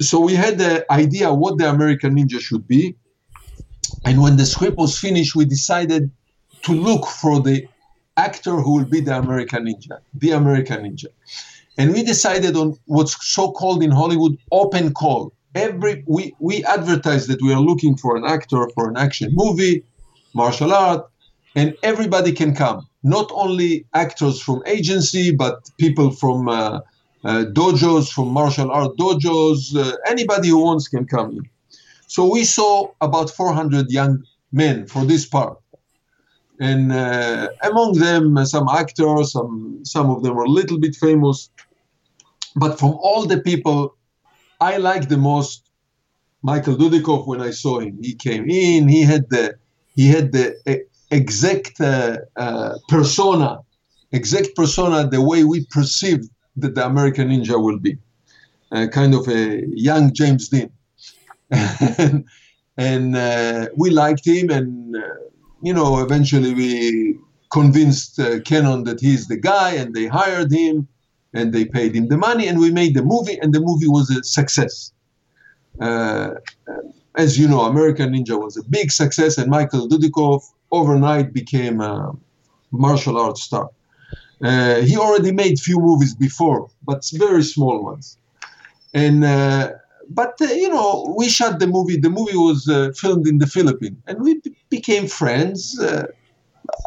So 0.00 0.20
we 0.20 0.34
had 0.34 0.58
the 0.58 0.84
idea 0.92 1.32
what 1.32 1.58
the 1.58 1.68
American 1.68 2.16
Ninja 2.16 2.40
should 2.40 2.68
be. 2.68 2.96
And 4.04 4.20
when 4.20 4.36
the 4.36 4.44
script 4.44 4.76
was 4.76 4.98
finished, 4.98 5.34
we 5.34 5.46
decided 5.46 6.10
to 6.64 6.72
look 6.72 7.06
for 7.06 7.40
the 7.40 7.66
actor 8.16 8.56
who 8.56 8.74
will 8.74 8.84
be 8.84 9.00
the 9.00 9.16
American 9.16 9.66
Ninja, 9.66 9.98
the 10.14 10.30
American 10.30 10.82
Ninja. 10.84 11.06
And 11.78 11.92
we 11.92 12.02
decided 12.02 12.56
on 12.56 12.78
what's 12.86 13.16
so 13.26 13.50
called 13.50 13.82
in 13.82 13.90
Hollywood 13.90 14.38
open 14.52 14.92
call 14.92 15.32
every 15.54 16.02
we 16.06 16.34
we 16.38 16.64
advertise 16.64 17.26
that 17.28 17.40
we 17.40 17.52
are 17.52 17.60
looking 17.60 17.96
for 17.96 18.16
an 18.16 18.24
actor 18.24 18.68
for 18.74 18.88
an 18.88 18.96
action 18.96 19.30
movie 19.34 19.84
martial 20.34 20.72
art 20.72 21.06
and 21.54 21.74
everybody 21.82 22.32
can 22.32 22.54
come 22.54 22.86
not 23.02 23.30
only 23.32 23.86
actors 23.94 24.40
from 24.40 24.62
agency 24.66 25.30
but 25.30 25.70
people 25.78 26.10
from 26.10 26.48
uh, 26.48 26.80
uh, 27.24 27.44
dojos, 27.52 28.12
from 28.12 28.28
martial 28.28 28.70
art 28.70 28.96
dojos. 28.96 29.74
Uh, 29.76 29.96
anybody 30.06 30.48
who 30.48 30.58
wants 30.58 30.88
can 30.88 31.06
come 31.06 31.30
in. 31.30 31.42
So 32.06 32.30
we 32.30 32.44
saw 32.44 32.90
about 33.00 33.30
400 33.30 33.90
young 33.90 34.24
men 34.52 34.86
for 34.86 35.04
this 35.04 35.24
part. 35.26 35.58
And 36.60 36.92
uh, 36.92 37.48
among 37.62 37.94
them, 37.94 38.36
uh, 38.36 38.44
some 38.44 38.68
actors, 38.68 39.32
some, 39.32 39.80
some 39.84 40.10
of 40.10 40.22
them 40.22 40.36
were 40.36 40.44
a 40.44 40.48
little 40.48 40.78
bit 40.78 40.94
famous. 40.94 41.50
But 42.56 42.78
from 42.78 42.92
all 43.00 43.26
the 43.26 43.40
people, 43.40 43.96
I 44.60 44.76
liked 44.76 45.08
the 45.08 45.18
most 45.18 45.70
Michael 46.42 46.76
Dudikoff 46.76 47.26
when 47.26 47.40
I 47.40 47.50
saw 47.50 47.80
him. 47.80 47.98
He 48.00 48.14
came 48.14 48.48
in, 48.48 48.86
he 48.88 49.02
had 49.02 49.28
the, 49.30 49.56
he 49.96 50.08
had 50.08 50.32
the 50.32 50.84
exact 51.10 51.80
uh, 51.80 52.18
uh, 52.36 52.78
persona, 52.88 53.58
exact 54.12 54.54
persona, 54.54 55.08
the 55.08 55.20
way 55.20 55.42
we 55.44 55.66
perceived 55.66 56.28
that 56.56 56.74
the 56.74 56.86
American 56.86 57.28
Ninja 57.30 57.60
will 57.60 57.78
be, 57.78 57.98
uh, 58.70 58.86
kind 58.92 59.14
of 59.14 59.26
a 59.28 59.64
young 59.70 60.12
James 60.12 60.48
Dean, 60.48 60.70
and, 61.50 62.24
and 62.76 63.16
uh, 63.16 63.68
we 63.76 63.90
liked 63.90 64.26
him, 64.26 64.50
and 64.50 64.96
you 65.64 65.72
know, 65.72 66.00
eventually 66.00 66.54
we 66.54 67.18
convinced 67.52 68.18
uh, 68.18 68.40
Cannon 68.40 68.84
that 68.84 69.00
he's 69.00 69.26
the 69.26 69.36
guy, 69.36 69.70
and 69.72 69.94
they 69.94 70.06
hired 70.06 70.52
him, 70.52 70.88
and 71.32 71.52
they 71.52 71.64
paid 71.64 71.94
him 71.94 72.08
the 72.08 72.16
money, 72.16 72.46
and 72.48 72.58
we 72.58 72.70
made 72.70 72.94
the 72.94 73.02
movie, 73.02 73.38
and 73.40 73.52
the 73.52 73.60
movie 73.60 73.88
was 73.88 74.10
a 74.10 74.22
success 74.22 74.92
as 77.16 77.38
you 77.38 77.46
know, 77.48 77.62
American 77.62 78.12
Ninja 78.12 78.40
was 78.42 78.56
a 78.56 78.64
big 78.64 78.90
success, 78.90 79.38
and 79.38 79.50
Michael 79.50 79.88
Dudikoff 79.88 80.42
overnight 80.72 81.32
became 81.32 81.80
a 81.80 82.12
martial 82.70 83.16
arts 83.18 83.42
star. 83.42 83.70
Uh, 84.42 84.80
he 84.80 84.96
already 84.96 85.32
made 85.32 85.58
few 85.58 85.78
movies 85.78 86.14
before, 86.14 86.68
but 86.84 87.08
very 87.14 87.42
small 87.42 87.82
ones. 87.82 88.18
And 88.92 89.24
uh, 89.24 89.72
but 90.08 90.34
uh, 90.40 90.46
you 90.46 90.68
know, 90.68 91.14
we 91.16 91.28
shot 91.28 91.58
the 91.58 91.66
movie. 91.66 91.96
The 91.96 92.10
movie 92.10 92.36
was 92.36 92.68
uh, 92.68 92.92
filmed 92.96 93.26
in 93.26 93.38
the 93.38 93.46
Philippines, 93.46 93.96
and 94.06 94.20
we 94.20 94.40
b- 94.40 94.54
became 94.70 95.06
friends. 95.06 95.78
Uh, 95.78 96.06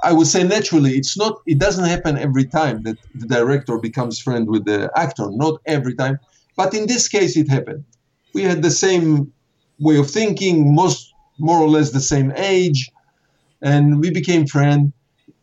I 0.04 0.12
would 0.12 0.28
say 0.28 0.44
naturally. 0.44 0.94
It's 0.94 1.18
not. 1.18 1.42
It 1.46 1.60
doesn't 1.60 1.86
happen 1.86 2.18
every 2.18 2.46
time 2.46 2.84
that 2.84 2.98
the 3.16 3.28
director 3.28 3.78
becomes 3.78 4.20
friend 4.20 4.48
with 4.48 4.66
the 4.66 4.90
actor. 4.96 5.30
Not 5.32 5.62
every 5.66 5.96
time, 5.96 6.20
but 6.56 6.74
in 6.74 6.88
this 6.88 7.08
case, 7.08 7.38
it 7.38 7.50
happened. 7.50 7.84
We 8.34 8.44
had 8.44 8.62
the 8.62 8.72
same 8.72 9.32
way 9.80 9.98
of 9.98 10.10
thinking, 10.10 10.74
most 10.74 11.14
more 11.40 11.60
or 11.60 11.70
less 11.70 11.92
the 11.92 12.02
same 12.02 12.34
age, 12.36 12.92
and 13.62 14.00
we 14.00 14.12
became 14.12 14.48
friends. 14.48 14.92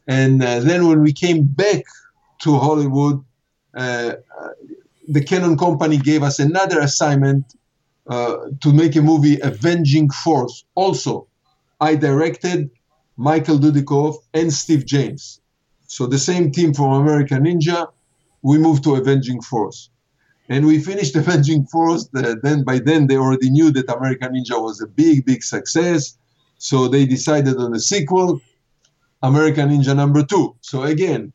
And 0.07 0.43
uh, 0.43 0.61
then 0.61 0.87
when 0.87 1.01
we 1.03 1.13
came 1.13 1.45
back 1.45 1.85
to 2.43 2.59
Hollywood, 2.59 3.25
uh, 3.75 4.15
the 5.09 5.23
Cannon 5.23 5.57
Company 5.57 5.97
gave 5.99 6.23
us 6.23 6.39
another 6.39 6.81
assignment 6.81 7.45
uh, 7.55 7.59
to 8.11 8.73
make 8.73 8.97
a 8.97 9.03
movie, 9.03 9.39
Avenging 9.41 10.11
Force. 10.11 10.65
Also, 10.75 11.27
I 11.81 11.97
directed 11.97 12.71
Michael 13.17 13.59
Dudikoff 13.59 14.17
and 14.33 14.53
Steve 14.53 14.87
James. 14.87 15.41
So 15.87 16.07
the 16.07 16.19
same 16.19 16.51
team 16.51 16.75
from 16.75 16.93
American 16.93 17.45
Ninja, 17.45 17.89
we 18.43 18.59
moved 18.59 18.85
to 18.85 18.97
Avenging 18.97 19.41
Force. 19.43 19.91
And 20.49 20.67
we 20.67 20.79
finished 20.81 21.15
Avenging 21.23 21.67
Force. 21.67 22.09
Uh, 22.15 22.35
then 22.43 22.65
by 22.65 22.79
then 22.79 23.07
they 23.07 23.17
already 23.17 23.51
knew 23.51 23.71
that 23.73 23.91
American 23.95 24.35
Ninja 24.35 24.61
was 24.61 24.81
a 24.81 24.87
big, 24.87 25.25
big 25.25 25.43
success. 25.43 26.17
So 26.59 26.89
they 26.89 27.07
decided 27.07 27.57
on 27.59 27.75
a 27.75 27.81
sequel, 27.81 28.41
American 29.23 29.71
Ninja 29.71 29.95
number 29.95 30.23
two. 30.23 30.57
So 30.61 30.83
again, 30.83 31.33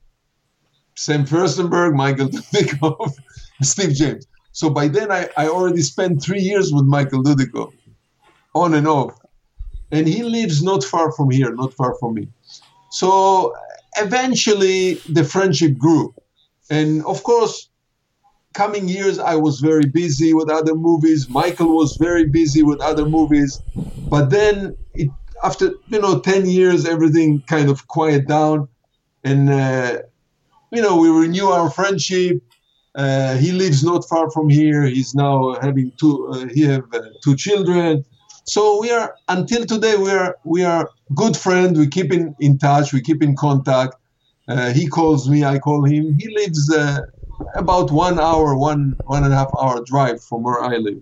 Sam 0.95 1.25
Firstenberg, 1.25 1.93
Michael 1.95 2.27
Dudikoff, 2.33 3.13
Steve 3.61 3.93
James. 3.93 4.27
So 4.51 4.69
by 4.69 4.87
then 4.87 5.11
I, 5.11 5.29
I 5.37 5.47
already 5.47 5.81
spent 5.81 6.21
three 6.21 6.41
years 6.41 6.71
with 6.73 6.85
Michael 6.85 7.23
Dudikoff, 7.23 7.73
on 8.55 8.73
and 8.73 8.87
off. 8.87 9.17
And 9.91 10.07
he 10.07 10.23
lives 10.23 10.61
not 10.61 10.83
far 10.83 11.11
from 11.11 11.31
here, 11.31 11.53
not 11.53 11.73
far 11.73 11.95
from 11.99 12.15
me. 12.15 12.27
So 12.91 13.53
eventually 13.97 14.95
the 15.09 15.23
friendship 15.23 15.77
grew. 15.77 16.13
And 16.69 17.03
of 17.05 17.23
course, 17.23 17.69
coming 18.53 18.87
years 18.87 19.19
I 19.19 19.35
was 19.35 19.59
very 19.59 19.85
busy 19.85 20.33
with 20.33 20.49
other 20.49 20.75
movies. 20.75 21.29
Michael 21.29 21.75
was 21.75 21.97
very 21.97 22.25
busy 22.25 22.63
with 22.63 22.79
other 22.81 23.05
movies. 23.05 23.61
But 24.09 24.29
then 24.29 24.75
it, 24.93 25.09
after 25.43 25.73
you 25.89 26.01
know 26.01 26.19
10 26.19 26.45
years 26.47 26.85
everything 26.85 27.41
kind 27.47 27.69
of 27.69 27.87
quiet 27.87 28.27
down 28.27 28.67
and 29.23 29.49
uh, 29.49 29.99
you 30.71 30.81
know 30.81 30.97
we 30.97 31.09
renew 31.09 31.47
our 31.47 31.69
friendship 31.69 32.41
uh, 32.99 33.37
he 33.37 33.53
lives 33.53 33.81
not 33.81 34.01
far 34.09 34.29
from 34.29 34.49
here. 34.49 34.83
He's 34.83 35.15
now 35.15 35.57
having 35.61 35.91
two 35.97 36.27
uh, 36.27 36.47
he 36.53 36.63
have 36.63 36.83
uh, 36.93 36.99
two 37.23 37.35
children. 37.35 38.03
So 38.43 38.81
we 38.81 38.91
are 38.91 39.15
until 39.29 39.65
today 39.65 39.95
we 39.95 40.11
are 40.11 40.35
we 40.43 40.65
are 40.65 40.89
good 41.15 41.37
friends. 41.37 41.79
We 41.79 41.87
keep 41.87 42.11
in, 42.11 42.35
in 42.41 42.57
touch. 42.57 42.91
We 42.91 43.01
keep 43.01 43.23
in 43.23 43.37
contact. 43.37 43.95
Uh, 44.49 44.71
he 44.73 44.85
calls 44.87 45.29
me. 45.29 45.45
I 45.45 45.59
call 45.59 45.85
him. 45.85 46.17
He 46.19 46.27
lives 46.41 46.61
uh, 46.75 46.99
about 47.55 47.89
one 47.89 48.19
hour 48.19 48.57
one 48.57 48.97
one 49.05 49.23
and 49.23 49.33
a 49.33 49.37
half 49.37 49.51
hour 49.61 49.81
drive 49.85 50.21
from 50.21 50.43
where 50.43 50.61
i 50.61 50.75
live. 50.75 51.01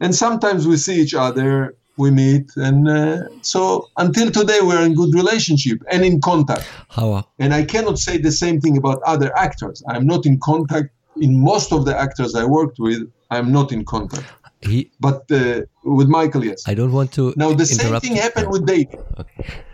And 0.00 0.12
sometimes 0.14 0.66
we 0.66 0.76
see 0.76 1.00
each 1.00 1.14
other. 1.14 1.76
We 1.96 2.10
meet. 2.10 2.50
And 2.56 2.88
uh, 2.88 3.18
so 3.42 3.88
until 3.96 4.32
today 4.32 4.58
we're 4.62 4.84
in 4.84 4.94
good 4.94 5.14
relationship 5.14 5.78
and 5.92 6.04
in 6.04 6.20
contact. 6.20 6.66
How? 6.88 7.24
and 7.38 7.52
i 7.52 7.62
cannot 7.72 7.98
say 7.98 8.16
the 8.16 8.32
same 8.32 8.60
thing 8.60 8.76
about 8.76 8.98
other 9.14 9.30
actors. 9.46 9.82
I'm 9.88 10.06
not 10.06 10.26
in 10.26 10.40
contact 10.40 10.88
in 11.20 11.42
most 11.42 11.72
of 11.72 11.84
the 11.84 11.98
actors 11.98 12.34
i 12.34 12.44
worked 12.44 12.78
with 12.78 13.00
i'm 13.30 13.52
not 13.52 13.72
in 13.72 13.84
contact 13.84 14.26
He. 14.60 14.90
but 15.00 15.22
uh, 15.30 15.62
with 15.84 16.08
michael 16.08 16.44
yes 16.44 16.62
I 16.66 16.74
don't 16.74 16.92
want 16.92 17.12
to. 17.12 17.34
now 17.36 17.52
the 17.52 17.66
same 17.66 18.00
thing 18.00 18.16
happened 18.16 18.48
with 18.50 18.66
david 18.66 19.00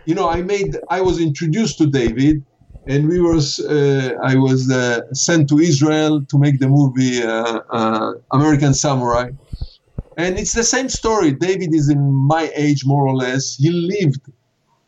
you 0.05 0.15
know 0.15 0.29
i 0.29 0.41
made 0.41 0.77
i 0.89 1.01
was 1.01 1.19
introduced 1.19 1.77
to 1.79 1.87
david 1.87 2.43
and 2.87 3.07
we 3.07 3.19
was 3.21 3.59
uh, 3.59 4.09
i 4.23 4.35
was 4.35 4.69
uh, 4.71 5.01
sent 5.13 5.49
to 5.49 5.59
israel 5.59 6.13
to 6.31 6.37
make 6.37 6.59
the 6.59 6.67
movie 6.67 7.23
uh, 7.23 7.59
uh, 7.79 8.13
american 8.31 8.73
samurai 8.73 9.29
and 10.17 10.37
it's 10.37 10.53
the 10.53 10.63
same 10.63 10.89
story. 10.89 11.31
David 11.31 11.73
is 11.73 11.89
in 11.89 11.99
my 12.13 12.51
age, 12.55 12.85
more 12.85 13.07
or 13.07 13.15
less. 13.15 13.55
He 13.55 13.71
lived 13.71 14.21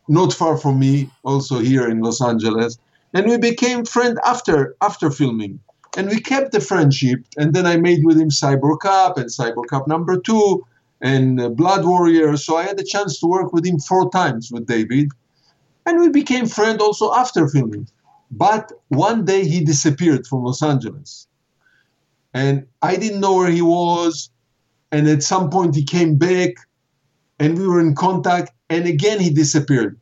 not 0.08 0.32
far 0.32 0.56
from 0.56 0.78
me, 0.78 1.10
also 1.24 1.58
here 1.58 1.88
in 1.88 2.00
Los 2.00 2.20
Angeles, 2.22 2.78
and 3.12 3.26
we 3.26 3.38
became 3.38 3.84
friends 3.84 4.18
after 4.24 4.76
after 4.80 5.10
filming. 5.10 5.58
And 5.96 6.08
we 6.08 6.20
kept 6.20 6.52
the 6.52 6.60
friendship. 6.60 7.20
And 7.38 7.54
then 7.54 7.66
I 7.66 7.78
made 7.78 8.04
with 8.04 8.20
him 8.20 8.28
Cyborg 8.28 8.80
Cop 8.80 9.16
and 9.16 9.30
Cyborg 9.30 9.66
Cop 9.68 9.88
number 9.88 10.20
two 10.20 10.64
and 11.00 11.40
uh, 11.40 11.48
Blood 11.48 11.84
Warrior. 11.84 12.36
So 12.36 12.56
I 12.56 12.64
had 12.64 12.78
the 12.78 12.84
chance 12.84 13.18
to 13.20 13.26
work 13.26 13.52
with 13.52 13.66
him 13.66 13.78
four 13.78 14.10
times 14.10 14.50
with 14.50 14.66
David, 14.66 15.10
and 15.84 16.00
we 16.00 16.08
became 16.08 16.46
friends 16.46 16.80
also 16.80 17.12
after 17.14 17.48
filming. 17.48 17.88
But 18.30 18.72
one 18.88 19.24
day 19.24 19.46
he 19.46 19.64
disappeared 19.64 20.26
from 20.26 20.44
Los 20.44 20.62
Angeles, 20.62 21.26
and 22.34 22.66
I 22.82 22.96
didn't 22.96 23.20
know 23.20 23.34
where 23.34 23.50
he 23.50 23.62
was. 23.62 24.30
And 24.92 25.08
at 25.08 25.22
some 25.22 25.50
point 25.50 25.74
he 25.74 25.84
came 25.84 26.16
back 26.16 26.50
and 27.38 27.58
we 27.58 27.66
were 27.66 27.80
in 27.80 27.94
contact. 27.94 28.52
And 28.70 28.86
again 28.86 29.20
he 29.20 29.30
disappeared. 29.30 30.00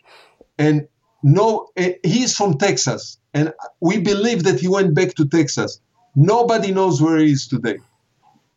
And 0.58 0.86
no 1.22 1.68
eh, 1.76 1.94
he's 2.02 2.36
from 2.36 2.58
texas. 2.58 3.18
And 3.32 3.52
we 3.80 3.98
believe 3.98 4.44
that 4.44 4.60
he 4.60 4.68
went 4.68 4.94
back 4.94 5.14
to 5.14 5.26
texas 5.26 5.80
nobody 6.14 6.72
knows 6.72 7.00
where 7.00 7.18
he 7.18 7.32
is 7.32 7.46
today. 7.46 7.78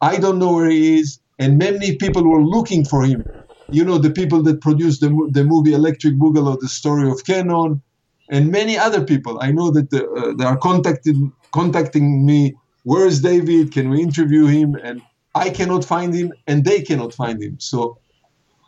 I 0.02 0.18
don't 0.18 0.40
know 0.40 0.54
where 0.54 0.70
he 0.70 1.00
is 1.00 1.20
and 1.40 1.58
many 1.58 1.96
people 1.96 2.24
were 2.24 2.44
looking 2.44 2.86
for 2.86 3.04
him. 3.04 3.24
You 3.70 3.84
know 3.84 3.98
the 3.98 4.12
people 4.12 4.42
that 4.44 4.62
produced 4.62 5.02
the, 5.02 5.10
the 5.32 5.44
movie 5.44 5.74
electric 5.74 6.16
boogaloo 6.16 6.60
the 6.60 6.70
story 6.70 7.10
of 7.10 7.26
cannon 7.26 7.82
and 8.30 8.52
many 8.52 8.78
other 8.78 9.04
people. 9.04 9.40
I 9.42 9.52
know 9.52 9.72
that 9.72 9.90
the, 9.90 10.10
uh, 10.10 10.34
they 10.38 10.46
are 10.46 10.58
contacting 10.58 11.34
contacting 11.52 12.26
me 12.26 12.56
where 12.84 13.06
is 13.06 13.22
david? 13.22 13.74
Can 13.74 13.90
we 13.90 14.02
interview 14.02 14.46
him? 14.46 14.76
And 14.76 15.02
I 15.36 15.50
cannot 15.50 15.84
find 15.84 16.14
him 16.14 16.32
and 16.48 16.64
they 16.64 16.82
cannot 16.82 17.14
find 17.14 17.42
him. 17.42 17.60
So 17.60 18.00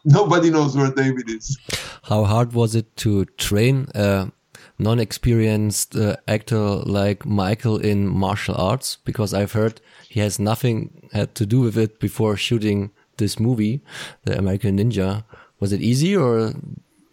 nobody 0.04 0.50
knows 0.50 0.76
where 0.76 0.92
David 0.92 1.30
is. 1.30 1.58
How 2.04 2.24
hard 2.26 2.54
was 2.54 2.76
it 2.76 2.96
to 2.98 3.26
train 3.26 3.88
a 3.96 4.32
non-experienced 4.80 5.96
uh, 5.96 6.16
actor 6.28 6.58
like 6.58 7.26
Michael 7.26 7.78
in 7.78 8.08
martial 8.08 8.56
arts? 8.56 8.98
Because 9.04 9.34
I've 9.34 9.52
heard 9.52 9.82
he 10.08 10.20
has 10.22 10.40
nothing 10.40 11.10
had 11.14 11.36
to 11.36 11.46
do 11.46 11.60
with 11.60 11.78
it 11.78 12.00
before 12.00 12.36
shooting 12.38 12.92
this 13.18 13.40
movie, 13.40 13.82
The 14.24 14.38
American 14.38 14.78
Ninja. 14.78 15.24
Was 15.60 15.74
it 15.74 15.82
easy 15.82 16.16
or 16.16 16.54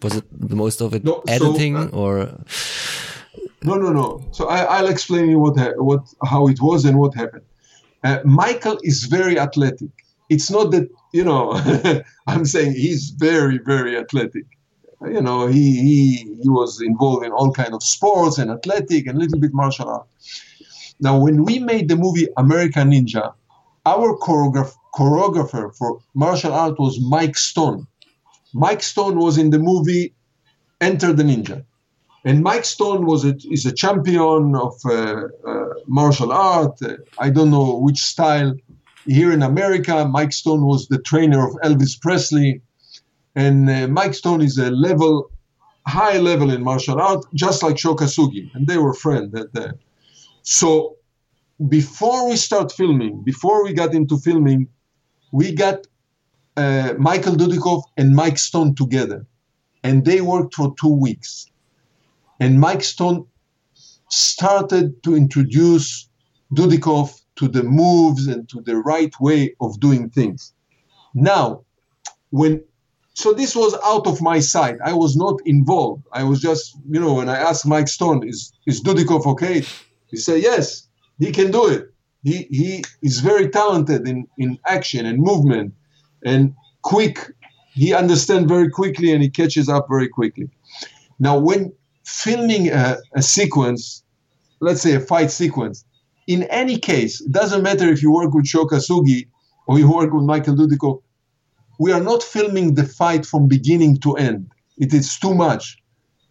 was 0.02 0.16
it 0.16 0.24
the 0.30 0.56
most 0.56 0.80
of 0.80 0.94
it 0.94 1.04
No, 1.04 1.22
so, 1.26 1.32
editing 1.32 1.76
uh, 1.76 1.88
or? 1.92 2.38
No, 3.62 3.74
no, 3.74 3.92
no. 3.92 4.24
So 4.30 4.48
I, 4.48 4.60
I'll 4.62 4.88
explain 4.88 5.28
you 5.28 5.38
what 5.38 5.56
what 5.76 6.02
how 6.24 6.46
it 6.46 6.60
was 6.60 6.84
and 6.84 6.98
what 6.98 7.14
happened. 7.14 7.44
Uh, 8.04 8.20
Michael 8.24 8.78
is 8.82 9.04
very 9.04 9.38
athletic. 9.38 9.90
It's 10.28 10.50
not 10.50 10.70
that 10.70 10.88
you 11.12 11.24
know. 11.24 11.44
I'm 12.26 12.44
saying 12.44 12.72
he's 12.72 13.10
very, 13.10 13.58
very 13.58 13.96
athletic. 13.98 14.46
You 15.03 15.20
know, 15.20 15.47
he 15.47 15.80
he 15.86 16.36
he 16.42 16.49
was 16.49 16.80
involved 16.80 17.26
in 17.26 17.32
all 17.32 17.53
kind 17.53 17.74
of 17.74 17.82
sports 17.82 18.38
and 18.38 18.51
athletic 18.51 19.07
and 19.07 19.16
a 19.16 19.20
little 19.20 19.38
bit 19.38 19.53
martial 19.53 19.88
art. 19.88 20.07
Now, 21.01 21.18
when 21.18 21.44
we 21.44 21.59
made 21.59 21.88
the 21.88 21.97
movie 21.97 22.28
American 22.38 22.90
Ninja, 22.90 23.34
our 23.84 24.16
choreograph- 24.18 24.74
choreographer 24.94 25.74
for 25.76 26.01
martial 26.14 26.55
art 26.55 26.78
was 26.78 26.99
Mike 27.01 27.36
Stone. 27.36 27.86
Mike 28.55 28.82
Stone 28.82 29.18
was 29.18 29.36
in 29.36 29.51
the 29.51 29.59
movie 29.59 30.14
Enter 30.80 31.12
the 31.12 31.22
Ninja. 31.22 31.64
And 32.24 32.42
Mike 32.42 32.64
Stone 32.64 33.07
was 33.07 33.24
a, 33.24 33.36
is 33.51 33.66
a 33.66 33.72
champion 33.72 34.57
of 34.57 34.74
uh, 34.84 35.28
uh, 35.47 35.68
martial 35.86 36.32
art. 36.32 36.80
Uh, 36.82 36.97
I 37.18 37.30
don't 37.30 37.51
know 37.51 37.76
which 37.76 37.99
style. 37.99 38.55
Here 39.07 39.30
in 39.30 39.42
America, 39.42 40.09
Mike 40.09 40.32
Stone 40.32 40.66
was 40.66 40.88
the 40.88 40.99
trainer 40.99 41.47
of 41.47 41.55
Elvis 41.62 42.01
Presley. 42.01 42.62
And 43.37 43.70
uh, 43.70 43.87
Mike 43.89 44.14
Stone 44.14 44.43
is 44.43 44.59
a 44.59 44.70
level, 44.70 45.30
high 45.87 46.18
level 46.18 46.51
in 46.51 46.62
martial 46.62 47.01
art, 47.01 47.24
just 47.34 47.62
like 47.62 47.78
Sho 47.78 47.95
Kosugi. 47.95 48.51
And 48.55 48.66
they 48.66 48.78
were 48.78 48.95
friends. 48.95 49.32
That, 49.32 49.78
so 50.43 50.97
before 51.68 52.28
we 52.28 52.37
start 52.37 52.72
filming, 52.72 53.22
before 53.22 53.62
we 53.62 53.72
got 53.72 53.95
into 53.95 54.16
filming, 54.18 54.68
we 55.32 55.53
got 55.53 55.87
uh, 56.57 56.95
Michael 56.99 57.34
Dudikoff 57.34 57.82
and 57.97 58.16
Mike 58.16 58.39
Stone 58.39 58.74
together. 58.74 59.26
And 59.84 60.05
they 60.05 60.20
worked 60.20 60.55
for 60.55 60.74
two 60.80 60.93
weeks 60.93 61.47
and 62.41 62.61
Mike 62.61 62.82
Stone 62.82 63.26
started 64.11 65.03
to 65.03 65.16
introduce 65.16 66.09
Dudikoff 66.55 67.20
to 67.37 67.49
the 67.49 67.62
moves 67.62 68.26
and 68.26 68.49
to 68.49 68.61
the 68.61 68.76
right 68.76 69.12
way 69.20 69.55
of 69.61 69.78
doing 69.80 70.11
things. 70.11 70.53
Now, 71.14 71.64
when 72.30 72.62
so 73.16 73.32
this 73.32 73.56
was 73.56 73.74
out 73.82 74.06
of 74.06 74.20
my 74.20 74.40
sight. 74.40 74.76
I 74.84 74.92
was 74.92 75.16
not 75.16 75.40
involved. 75.46 76.04
I 76.12 76.22
was 76.22 76.38
just, 76.38 76.76
you 76.86 77.00
know, 77.00 77.14
when 77.14 77.30
I 77.30 77.38
asked 77.38 77.66
Mike 77.66 77.88
Stone, 77.88 78.28
is 78.28 78.52
is 78.66 78.82
Dudikoff 78.82 79.26
okay? 79.26 79.64
He 80.08 80.18
said, 80.18 80.42
yes, 80.42 80.86
he 81.18 81.32
can 81.32 81.50
do 81.50 81.66
it. 81.66 81.94
He 82.22 82.46
he 82.50 82.84
is 83.02 83.20
very 83.20 83.48
talented 83.48 84.06
in, 84.06 84.26
in 84.36 84.58
action 84.66 85.06
and 85.06 85.18
movement 85.18 85.72
and 86.26 86.54
quick. 86.82 87.32
He 87.72 87.94
understands 87.94 88.48
very 88.48 88.68
quickly 88.68 89.12
and 89.12 89.22
he 89.22 89.30
catches 89.30 89.70
up 89.70 89.86
very 89.88 90.08
quickly. 90.08 90.50
Now, 91.18 91.38
when 91.38 91.72
filming 92.04 92.68
a, 92.68 92.98
a 93.14 93.22
sequence, 93.22 94.04
let's 94.60 94.82
say 94.82 94.94
a 94.94 95.00
fight 95.00 95.30
sequence, 95.30 95.86
in 96.26 96.42
any 96.44 96.78
case, 96.78 97.22
it 97.22 97.32
doesn't 97.32 97.62
matter 97.62 97.88
if 97.88 98.02
you 98.02 98.12
work 98.12 98.34
with 98.34 98.46
Sho 98.46 98.66
Kosugi 98.66 99.28
or 99.66 99.78
you 99.78 99.90
work 99.90 100.12
with 100.12 100.24
Michael 100.24 100.54
Dudikoff, 100.54 101.00
we 101.79 101.93
are 101.93 102.01
not 102.01 102.22
filming 102.22 102.74
the 102.74 102.85
fight 102.85 103.27
from 103.27 103.49
beginning 103.49 103.99
to 103.99 104.14
end. 104.14 104.51
It 104.79 104.93
is 104.93 105.18
too 105.18 105.35
much. 105.35 105.79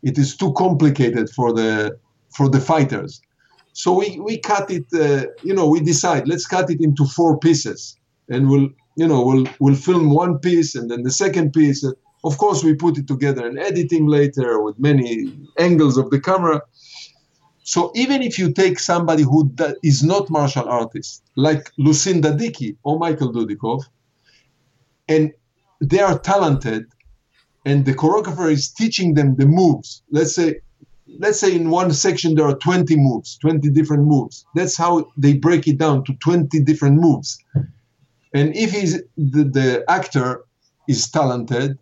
It 0.03 0.17
is 0.17 0.35
too 0.35 0.53
complicated 0.53 1.29
for 1.29 1.53
the 1.53 1.97
for 2.35 2.49
the 2.49 2.59
fighters. 2.59 3.21
So 3.73 3.93
we, 3.93 4.19
we 4.19 4.37
cut 4.37 4.69
it. 4.71 4.85
Uh, 4.93 5.27
you 5.43 5.53
know, 5.53 5.67
we 5.67 5.79
decide 5.81 6.27
let's 6.27 6.45
cut 6.45 6.69
it 6.69 6.81
into 6.81 7.05
four 7.05 7.37
pieces, 7.39 7.97
and 8.29 8.49
we'll 8.49 8.69
you 8.95 9.07
know 9.07 9.21
we'll 9.25 9.47
we'll 9.59 9.75
film 9.75 10.11
one 10.11 10.39
piece 10.39 10.75
and 10.75 10.89
then 10.89 11.03
the 11.03 11.11
second 11.11 11.53
piece. 11.53 11.83
Of 12.23 12.37
course, 12.39 12.63
we 12.63 12.73
put 12.73 12.97
it 12.97 13.07
together 13.07 13.45
in 13.45 13.59
editing 13.59 14.07
later 14.07 14.59
with 14.61 14.79
many 14.79 15.31
angles 15.59 15.95
of 15.97 16.09
the 16.09 16.19
camera. 16.19 16.61
So 17.63 17.91
even 17.95 18.21
if 18.21 18.39
you 18.39 18.51
take 18.51 18.79
somebody 18.79 19.23
who 19.23 19.51
is 19.83 20.03
not 20.03 20.29
martial 20.29 20.67
artist, 20.69 21.23
like 21.35 21.71
Lucinda 21.77 22.31
Dickey 22.35 22.77
or 22.83 22.97
Michael 22.99 23.33
Dudikoff, 23.33 23.83
and 25.07 25.31
they 25.81 25.99
are 25.99 26.17
talented, 26.19 26.85
and 27.65 27.85
the 27.85 27.93
choreographer 27.93 28.51
is 28.51 28.69
teaching 28.69 29.13
them 29.13 29.35
the 29.35 29.45
moves. 29.45 30.03
Let's 30.11 30.35
say, 30.35 30.61
let's 31.19 31.39
say 31.39 31.55
in 31.55 31.69
one 31.69 31.91
section 31.91 32.35
there 32.35 32.45
are 32.45 32.57
20 32.57 32.95
moves, 32.95 33.37
20 33.37 33.69
different 33.71 34.05
moves. 34.05 34.45
That's 34.55 34.77
how 34.77 35.05
they 35.17 35.33
break 35.33 35.67
it 35.67 35.77
down 35.77 36.03
to 36.05 36.13
20 36.13 36.61
different 36.61 36.99
moves. 36.99 37.37
And 38.33 38.55
if 38.55 38.71
he's 38.71 39.01
the, 39.17 39.43
the 39.43 39.85
actor 39.87 40.45
is 40.87 41.09
talented, 41.09 41.77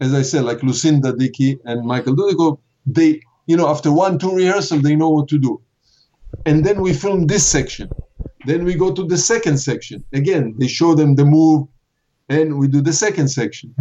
as 0.00 0.14
I 0.14 0.22
said, 0.22 0.44
like 0.44 0.62
Lucinda 0.62 1.12
Dickey 1.12 1.58
and 1.64 1.86
Michael 1.86 2.14
Dudikoff, 2.14 2.58
they, 2.86 3.20
you 3.46 3.56
know, 3.56 3.68
after 3.68 3.92
one, 3.92 4.18
two 4.18 4.34
rehearsal, 4.34 4.80
they 4.80 4.94
know 4.94 5.08
what 5.08 5.28
to 5.28 5.38
do. 5.38 5.60
And 6.44 6.64
then 6.64 6.80
we 6.80 6.92
film 6.92 7.26
this 7.26 7.46
section. 7.46 7.90
Then 8.44 8.64
we 8.64 8.74
go 8.74 8.92
to 8.92 9.04
the 9.04 9.16
second 9.16 9.58
section. 9.58 10.04
Again, 10.12 10.54
they 10.58 10.68
show 10.68 10.94
them 10.94 11.14
the 11.16 11.24
move, 11.24 11.66
and 12.28 12.58
we 12.58 12.68
do 12.68 12.80
the 12.80 12.92
second 12.92 13.28
section. 13.28 13.74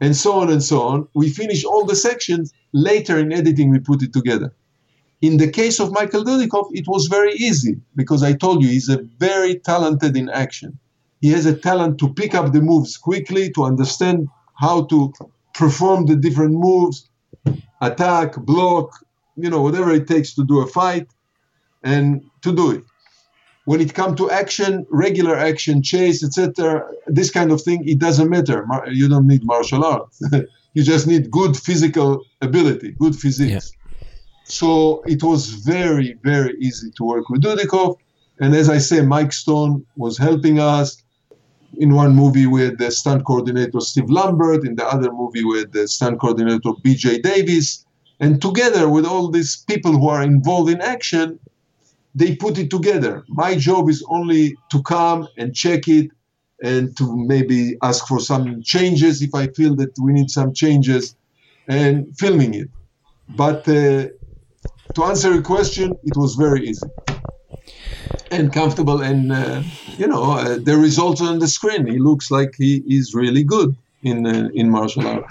And 0.00 0.14
so 0.14 0.32
on 0.32 0.50
and 0.50 0.62
so 0.62 0.82
on. 0.82 1.08
We 1.14 1.30
finish 1.30 1.64
all 1.64 1.84
the 1.86 1.96
sections. 1.96 2.52
Later 2.72 3.18
in 3.18 3.32
editing, 3.32 3.70
we 3.70 3.78
put 3.78 4.02
it 4.02 4.12
together. 4.12 4.54
In 5.22 5.38
the 5.38 5.50
case 5.50 5.80
of 5.80 5.92
Michael 5.92 6.24
Dudikoff, 6.24 6.68
it 6.72 6.86
was 6.86 7.06
very 7.06 7.32
easy 7.32 7.80
because 7.94 8.22
I 8.22 8.34
told 8.34 8.62
you 8.62 8.68
he's 8.68 8.90
a 8.90 9.02
very 9.18 9.58
talented 9.58 10.16
in 10.16 10.28
action. 10.28 10.78
He 11.22 11.30
has 11.30 11.46
a 11.46 11.56
talent 11.56 11.98
to 12.00 12.12
pick 12.12 12.34
up 12.34 12.52
the 12.52 12.60
moves 12.60 12.98
quickly, 12.98 13.50
to 13.52 13.64
understand 13.64 14.28
how 14.60 14.84
to 14.84 15.12
perform 15.54 16.04
the 16.04 16.16
different 16.16 16.52
moves, 16.52 17.08
attack, 17.80 18.36
block, 18.36 18.90
you 19.36 19.48
know, 19.48 19.62
whatever 19.62 19.92
it 19.92 20.06
takes 20.06 20.34
to 20.34 20.44
do 20.44 20.60
a 20.60 20.66
fight 20.66 21.08
and 21.82 22.22
to 22.42 22.54
do 22.54 22.70
it. 22.72 22.84
When 23.66 23.80
it 23.80 23.94
comes 23.94 24.16
to 24.18 24.30
action, 24.30 24.86
regular 24.90 25.36
action, 25.36 25.82
chase, 25.82 26.24
etc., 26.24 26.88
this 27.06 27.30
kind 27.30 27.50
of 27.50 27.60
thing, 27.60 27.86
it 27.86 27.98
doesn't 27.98 28.30
matter. 28.30 28.66
You 28.90 29.08
don't 29.08 29.26
need 29.26 29.44
martial 29.44 29.84
arts. 29.84 30.22
you 30.74 30.82
just 30.82 31.06
need 31.06 31.30
good 31.30 31.56
physical 31.56 32.24
ability, 32.40 32.92
good 32.92 33.16
physique. 33.16 33.50
Yeah. 33.50 33.60
So 34.44 35.02
it 35.06 35.22
was 35.22 35.48
very, 35.48 36.16
very 36.22 36.54
easy 36.60 36.90
to 36.96 37.04
work 37.04 37.28
with 37.28 37.42
Dudikoff. 37.42 37.96
And 38.38 38.54
as 38.54 38.68
I 38.68 38.78
say, 38.78 39.02
Mike 39.02 39.32
Stone 39.32 39.84
was 39.96 40.16
helping 40.16 40.60
us 40.60 41.02
in 41.78 41.94
one 41.94 42.14
movie 42.14 42.46
with 42.46 42.78
the 42.78 42.90
stunt 42.90 43.24
coordinator 43.24 43.80
Steve 43.80 44.10
Lambert, 44.10 44.64
in 44.64 44.76
the 44.76 44.86
other 44.86 45.10
movie 45.12 45.44
with 45.44 45.72
the 45.72 45.88
stunt 45.88 46.20
coordinator 46.20 46.70
BJ 46.84 47.22
Davis. 47.22 47.84
And 48.20 48.40
together 48.40 48.88
with 48.88 49.04
all 49.04 49.28
these 49.28 49.56
people 49.56 49.92
who 49.92 50.08
are 50.08 50.22
involved 50.22 50.70
in 50.70 50.80
action, 50.80 51.38
they 52.16 52.34
put 52.34 52.58
it 52.58 52.70
together. 52.70 53.24
My 53.28 53.54
job 53.56 53.90
is 53.90 54.02
only 54.08 54.56
to 54.70 54.82
come 54.82 55.28
and 55.36 55.54
check 55.54 55.86
it 55.86 56.10
and 56.62 56.96
to 56.96 57.04
maybe 57.14 57.76
ask 57.82 58.06
for 58.08 58.20
some 58.20 58.62
changes 58.62 59.20
if 59.20 59.34
I 59.34 59.48
feel 59.48 59.76
that 59.76 59.92
we 60.00 60.14
need 60.14 60.30
some 60.30 60.54
changes 60.54 61.14
and 61.68 61.94
filming 62.18 62.54
it. 62.54 62.70
But 63.28 63.68
uh, 63.68 64.08
to 64.94 65.04
answer 65.04 65.34
your 65.34 65.42
question, 65.42 65.92
it 66.04 66.16
was 66.16 66.36
very 66.36 66.66
easy 66.70 66.88
and 68.30 68.52
comfortable 68.52 69.02
and 69.02 69.32
uh, 69.32 69.62
you 69.98 70.06
know 70.06 70.32
uh, 70.32 70.58
the 70.58 70.76
results 70.76 71.20
on 71.20 71.38
the 71.38 71.46
screen 71.46 71.86
he 71.86 71.98
looks 71.98 72.30
like 72.30 72.54
he 72.56 72.82
is 72.88 73.14
really 73.14 73.44
good 73.44 73.76
in 74.02 74.26
uh, 74.26 74.48
in 74.54 74.70
martial 74.70 75.06
art 75.06 75.24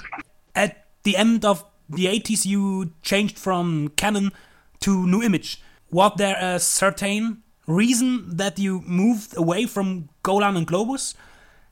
at 0.56 0.86
the 1.04 1.18
end 1.18 1.44
of 1.44 1.64
the 1.90 2.06
80s 2.06 2.46
you 2.46 2.92
changed 3.02 3.38
from 3.38 3.90
cannon 3.96 4.32
to 4.80 5.06
nu 5.08 5.22
image 5.22 5.62
was 5.92 6.14
there 6.18 6.38
a 6.40 6.60
certain 6.60 7.42
reason 7.68 8.38
that 8.38 8.60
you 8.60 8.82
moved 8.82 9.36
away 9.38 9.66
from 9.66 10.10
golan 10.24 10.56
and 10.56 10.68
globus 10.68 11.16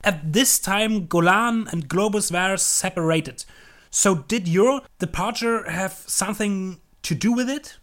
at 0.02 0.32
this 0.32 0.58
time 0.58 1.06
golan 1.06 1.68
and 1.72 1.88
globus 1.88 2.32
were 2.32 2.56
separated 2.56 3.44
so 3.90 4.16
did 4.16 4.48
your 4.48 4.82
departure 4.98 5.70
have 5.70 5.92
something 6.06 6.80
to 7.02 7.14
do 7.14 7.32
with 7.32 7.48
it 7.48 7.78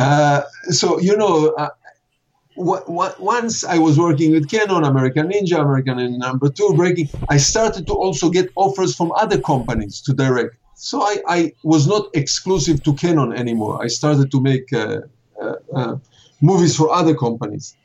uh, 0.00 0.44
so 0.70 0.98
you 0.98 1.14
know, 1.14 1.54
uh, 1.58 1.68
once 2.56 3.64
I 3.64 3.78
was 3.78 3.98
working 3.98 4.32
with 4.32 4.50
Cannon, 4.50 4.84
American 4.84 5.28
Ninja, 5.28 5.60
American 5.60 5.98
Ninja 5.98 6.18
Number 6.18 6.48
Two, 6.48 6.72
Breaking, 6.74 7.08
I 7.28 7.36
started 7.36 7.86
to 7.86 7.92
also 7.92 8.30
get 8.30 8.50
offers 8.56 8.96
from 8.96 9.12
other 9.12 9.38
companies 9.38 10.00
to 10.02 10.14
direct. 10.14 10.56
So 10.74 11.02
I, 11.02 11.16
I 11.28 11.52
was 11.62 11.86
not 11.86 12.08
exclusive 12.14 12.82
to 12.84 12.94
Cannon 12.94 13.34
anymore. 13.34 13.82
I 13.82 13.88
started 13.88 14.30
to 14.30 14.40
make 14.40 14.72
uh, 14.72 15.00
movies 16.40 16.76
for 16.76 16.90
other 16.90 17.14
companies. 17.14 17.76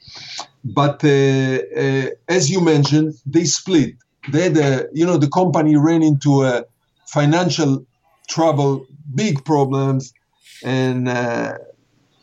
But 0.63 1.03
uh, 1.03 1.59
uh, 1.77 2.09
as 2.27 2.49
you 2.49 2.61
mentioned, 2.61 3.13
they 3.25 3.45
split. 3.45 3.95
They 4.31 4.47
you 4.93 5.05
know, 5.05 5.17
the 5.17 5.29
company 5.29 5.75
ran 5.75 6.01
into 6.01 6.43
a 6.43 6.65
financial 7.05 7.85
trouble, 8.27 8.87
big 9.13 9.45
problems, 9.45 10.13
and 10.63 11.07
uh, 11.07 11.53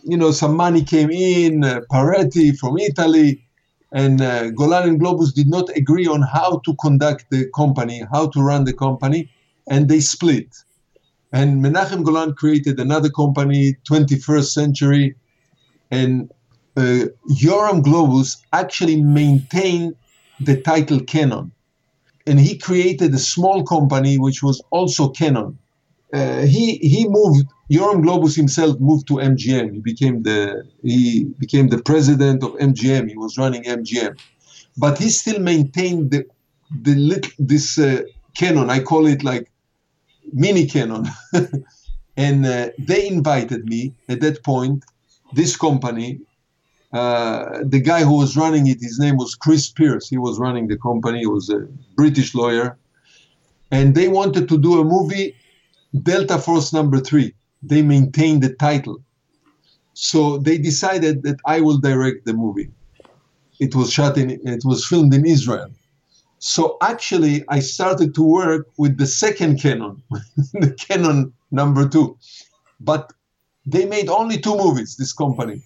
you 0.04 0.16
know, 0.16 0.32
some 0.32 0.56
money 0.56 0.82
came 0.82 1.10
in, 1.10 1.64
uh, 1.64 1.80
Parretti 1.90 2.56
from 2.56 2.78
Italy, 2.78 3.44
and 3.92 4.20
uh, 4.20 4.50
Golan 4.50 4.88
and 4.88 5.00
Globus 5.00 5.32
did 5.32 5.48
not 5.48 5.68
agree 5.76 6.06
on 6.06 6.22
how 6.22 6.60
to 6.64 6.74
conduct 6.80 7.26
the 7.30 7.48
company, 7.54 8.02
how 8.10 8.26
to 8.28 8.40
run 8.40 8.64
the 8.64 8.72
company, 8.72 9.30
and 9.68 9.88
they 9.88 10.00
split. 10.00 10.48
And 11.32 11.62
Menahem 11.62 12.02
Golan 12.02 12.34
created 12.34 12.80
another 12.80 13.10
company, 13.10 13.76
21st 13.88 14.50
Century, 14.52 15.14
and 15.92 16.32
uh, 16.76 17.04
Yoram 17.30 17.82
Globus 17.82 18.38
actually 18.52 19.00
maintained 19.00 19.94
the 20.40 20.60
title 20.62 21.00
Cannon. 21.00 21.52
And 22.26 22.40
he 22.40 22.56
created 22.56 23.14
a 23.14 23.18
small 23.18 23.62
company 23.62 24.16
which 24.18 24.42
was 24.42 24.62
also 24.70 25.10
Cannon. 25.10 25.58
Uh, 26.12 26.42
he, 26.42 26.76
he 26.78 27.06
moved 27.08 27.46
Yoram 27.70 28.02
Globus 28.02 28.34
himself 28.34 28.80
moved 28.80 29.06
to 29.08 29.14
MGM. 29.14 29.74
He 29.74 29.80
became 29.80 30.22
the 30.22 30.64
he 30.82 31.24
became 31.38 31.68
the 31.68 31.82
president 31.82 32.42
of 32.42 32.52
MGM. 32.52 33.08
He 33.08 33.16
was 33.16 33.38
running 33.38 33.64
MGM, 33.64 34.18
but 34.76 34.98
he 34.98 35.08
still 35.08 35.40
maintained 35.40 36.10
the 36.10 36.26
the 36.82 36.94
little, 36.94 37.32
this 37.38 37.78
uh, 37.78 38.02
cannon. 38.36 38.68
I 38.68 38.80
call 38.80 39.06
it 39.06 39.24
like 39.24 39.50
mini 40.32 40.66
cannon. 40.66 41.06
and 42.16 42.44
uh, 42.44 42.68
they 42.78 43.08
invited 43.08 43.64
me 43.64 43.94
at 44.08 44.20
that 44.20 44.42
point. 44.44 44.84
This 45.32 45.56
company, 45.56 46.20
uh, 46.92 47.60
the 47.64 47.80
guy 47.80 48.02
who 48.04 48.18
was 48.18 48.36
running 48.36 48.66
it, 48.66 48.80
his 48.80 48.98
name 48.98 49.16
was 49.16 49.34
Chris 49.34 49.70
Pearce. 49.70 50.08
He 50.08 50.18
was 50.18 50.38
running 50.38 50.68
the 50.68 50.76
company. 50.76 51.20
He 51.20 51.26
was 51.26 51.48
a 51.48 51.60
British 51.96 52.34
lawyer, 52.34 52.76
and 53.70 53.94
they 53.94 54.08
wanted 54.08 54.48
to 54.48 54.58
do 54.58 54.80
a 54.80 54.84
movie, 54.84 55.34
Delta 56.02 56.38
Force 56.38 56.72
Number 56.72 57.00
Three. 57.00 57.34
They 57.62 57.82
maintained 57.82 58.42
the 58.42 58.54
title, 58.54 59.00
so 59.94 60.38
they 60.38 60.58
decided 60.58 61.22
that 61.22 61.36
I 61.46 61.60
will 61.60 61.78
direct 61.78 62.26
the 62.26 62.34
movie. 62.34 62.70
It 63.58 63.74
was 63.74 63.92
shot 63.92 64.18
in. 64.18 64.30
It 64.30 64.64
was 64.64 64.86
filmed 64.86 65.14
in 65.14 65.24
Israel. 65.24 65.70
So 66.40 66.76
actually, 66.82 67.44
I 67.48 67.60
started 67.60 68.14
to 68.16 68.22
work 68.22 68.66
with 68.76 68.98
the 68.98 69.06
second 69.06 69.60
cannon, 69.60 70.02
the 70.52 70.74
cannon 70.76 71.32
number 71.52 71.88
two. 71.88 72.18
But 72.80 73.12
they 73.66 73.84
made 73.86 74.08
only 74.08 74.38
two 74.38 74.56
movies, 74.56 74.96
this 74.96 75.12
company 75.12 75.62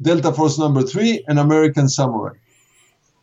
Delta 0.00 0.32
Force 0.32 0.58
number 0.58 0.82
three 0.82 1.24
and 1.28 1.38
American 1.38 1.88
Samurai. 1.88 2.34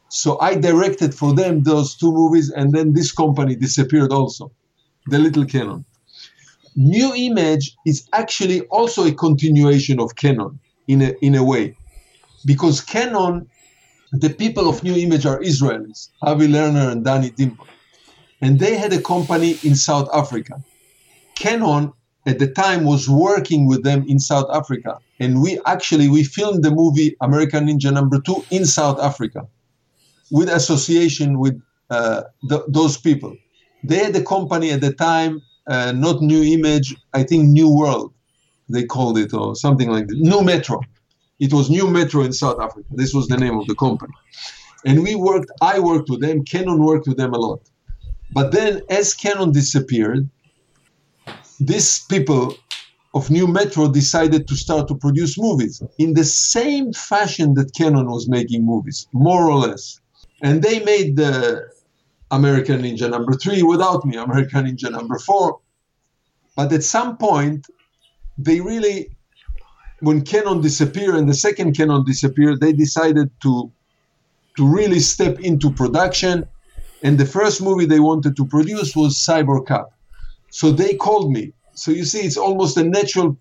So 0.10 0.40
I 0.40 0.56
directed 0.56 1.14
for 1.16 1.34
them 1.34 1.64
those 1.64 1.96
two 1.96 2.12
movies, 2.12 2.50
and 2.50 2.74
then 2.74 2.94
this 2.94 3.12
company 3.12 3.56
disappeared 3.56 4.12
also, 4.12 4.52
the 5.08 5.20
Little 5.20 5.46
Cannon. 5.46 5.86
Nu 6.76 7.14
Image 7.16 7.76
is 7.86 8.08
actually 8.12 8.62
also 8.68 9.06
a 9.06 9.14
continuation 9.14 10.00
of 10.00 10.16
Cannon 10.16 10.60
in 10.88 11.02
a, 11.02 11.14
in 11.22 11.36
a 11.36 11.44
way, 11.44 11.76
because 12.46 12.82
Cannon 12.82 13.50
the 14.12 14.30
people 14.30 14.70
of 14.70 14.84
Nu 14.84 14.96
Image 14.96 15.26
are 15.26 15.40
Israelis, 15.42 16.10
Avi 16.22 16.48
Lerner 16.48 16.92
and 16.92 17.04
Danny 17.04 17.32
Dimbort. 17.32 17.68
And 18.42 18.60
they 18.60 18.78
had 18.78 18.94
a 18.94 19.02
company 19.02 19.58
in 19.64 19.76
South 19.76 20.08
Africa. 20.14 20.64
Cannon 21.36 21.92
at 22.26 22.40
the 22.40 22.48
time 22.48 22.84
was 22.84 23.10
working 23.10 23.68
with 23.68 23.84
them 23.84 24.04
in 24.08 24.20
South 24.20 24.50
Africa. 24.52 24.98
And 25.20 25.42
we 25.42 25.60
actually 25.66 26.10
we 26.10 26.24
filmed 26.24 26.64
the 26.64 26.72
movie 26.72 27.16
American 27.22 27.68
Ninja 27.68 27.94
Number 27.94 28.20
Two 28.20 28.44
in 28.52 28.66
South 28.66 29.00
Africa 29.00 29.48
with 30.32 30.50
association 30.50 31.40
with 31.40 31.62
uh, 31.90 32.24
those 32.68 32.98
people. 32.98 33.36
They 33.84 33.98
had 33.98 34.16
a 34.16 34.24
company 34.24 34.72
at 34.72 34.82
the 34.82 34.94
time, 34.94 35.42
uh, 35.68 35.92
not 35.92 36.22
Nu 36.22 36.42
Image, 36.42 36.96
I 37.14 37.24
think 37.24 37.48
New 37.50 37.70
World, 37.70 38.14
they 38.68 38.84
called 38.84 39.18
it, 39.20 39.34
or 39.34 39.56
something 39.56 39.90
like 39.90 40.08
that. 40.08 40.18
Nu 40.18 40.42
Metro. 40.42 40.82
It 41.40 41.54
was 41.54 41.70
Nu 41.70 41.88
Metro 41.88 42.24
in 42.24 42.34
South 42.34 42.60
Africa. 42.60 42.88
This 42.92 43.14
was 43.14 43.28
the 43.28 43.38
name 43.38 43.60
of 43.60 43.68
the 43.68 43.76
company. 43.76 44.14
And 44.86 45.04
we 45.04 45.16
worked, 45.16 45.52
I 45.62 45.80
worked 45.80 46.10
with 46.10 46.22
them, 46.22 46.44
Cannon 46.44 46.84
worked 46.84 47.08
with 47.08 47.18
them 47.18 47.34
a 47.34 47.38
lot. 47.38 47.62
But 48.32 48.52
then 48.52 48.82
as 48.90 49.14
Cannon 49.14 49.52
disappeared, 49.52 50.30
these 51.60 52.04
people 52.06 52.56
of 53.14 53.32
Nu 53.32 53.48
Metro 53.48 53.88
decided 53.88 54.48
to 54.48 54.56
start 54.56 54.88
to 54.90 54.96
produce 54.96 55.38
movies 55.38 55.82
in 55.98 56.14
the 56.14 56.24
same 56.26 56.92
fashion 56.92 57.54
that 57.54 57.74
Cannon 57.74 58.08
was 58.08 58.28
making 58.28 58.66
movies, 58.66 59.08
more 59.14 59.50
or 59.50 59.68
less. 59.68 60.02
And 60.42 60.62
they 60.62 60.84
made 60.84 61.16
the 61.16 61.66
American 62.32 62.82
Ninja 62.82 63.10
number 63.10 63.34
three 63.34 63.64
without 63.64 64.06
me, 64.06 64.18
American 64.18 64.66
Ninja 64.66 64.92
number 64.92 65.18
four. 65.18 65.60
But 66.58 66.74
at 66.74 66.84
some 66.84 67.18
point, 67.18 67.68
they 68.38 68.60
really 68.60 69.16
when 70.02 70.22
Cannon 70.22 70.62
disappeared 70.62 71.16
and 71.16 71.28
the 71.30 71.34
second 71.34 71.74
Cannon 71.74 72.04
disappeared, 72.04 72.60
they 72.60 72.74
decided 72.74 73.30
to 73.42 73.72
to 74.58 74.68
really 74.68 75.00
step 75.00 75.40
into 75.40 75.70
production. 75.72 76.46
And 77.04 77.18
the 77.18 77.26
first 77.26 77.62
movie 77.62 77.86
they 77.86 78.00
wanted 78.00 78.36
to 78.38 78.46
produce 78.46 78.96
was 78.96 79.16
Cyborg 79.16 79.68
Cop. 79.68 79.95
So 80.56 80.72
they 80.72 80.96
called 80.96 81.34
me. 81.34 81.52
So 81.74 81.92
you 81.92 82.06
see, 82.06 82.22
it's 82.22 82.38
almost 82.38 82.78
a 82.78 82.84
natural 82.86 83.38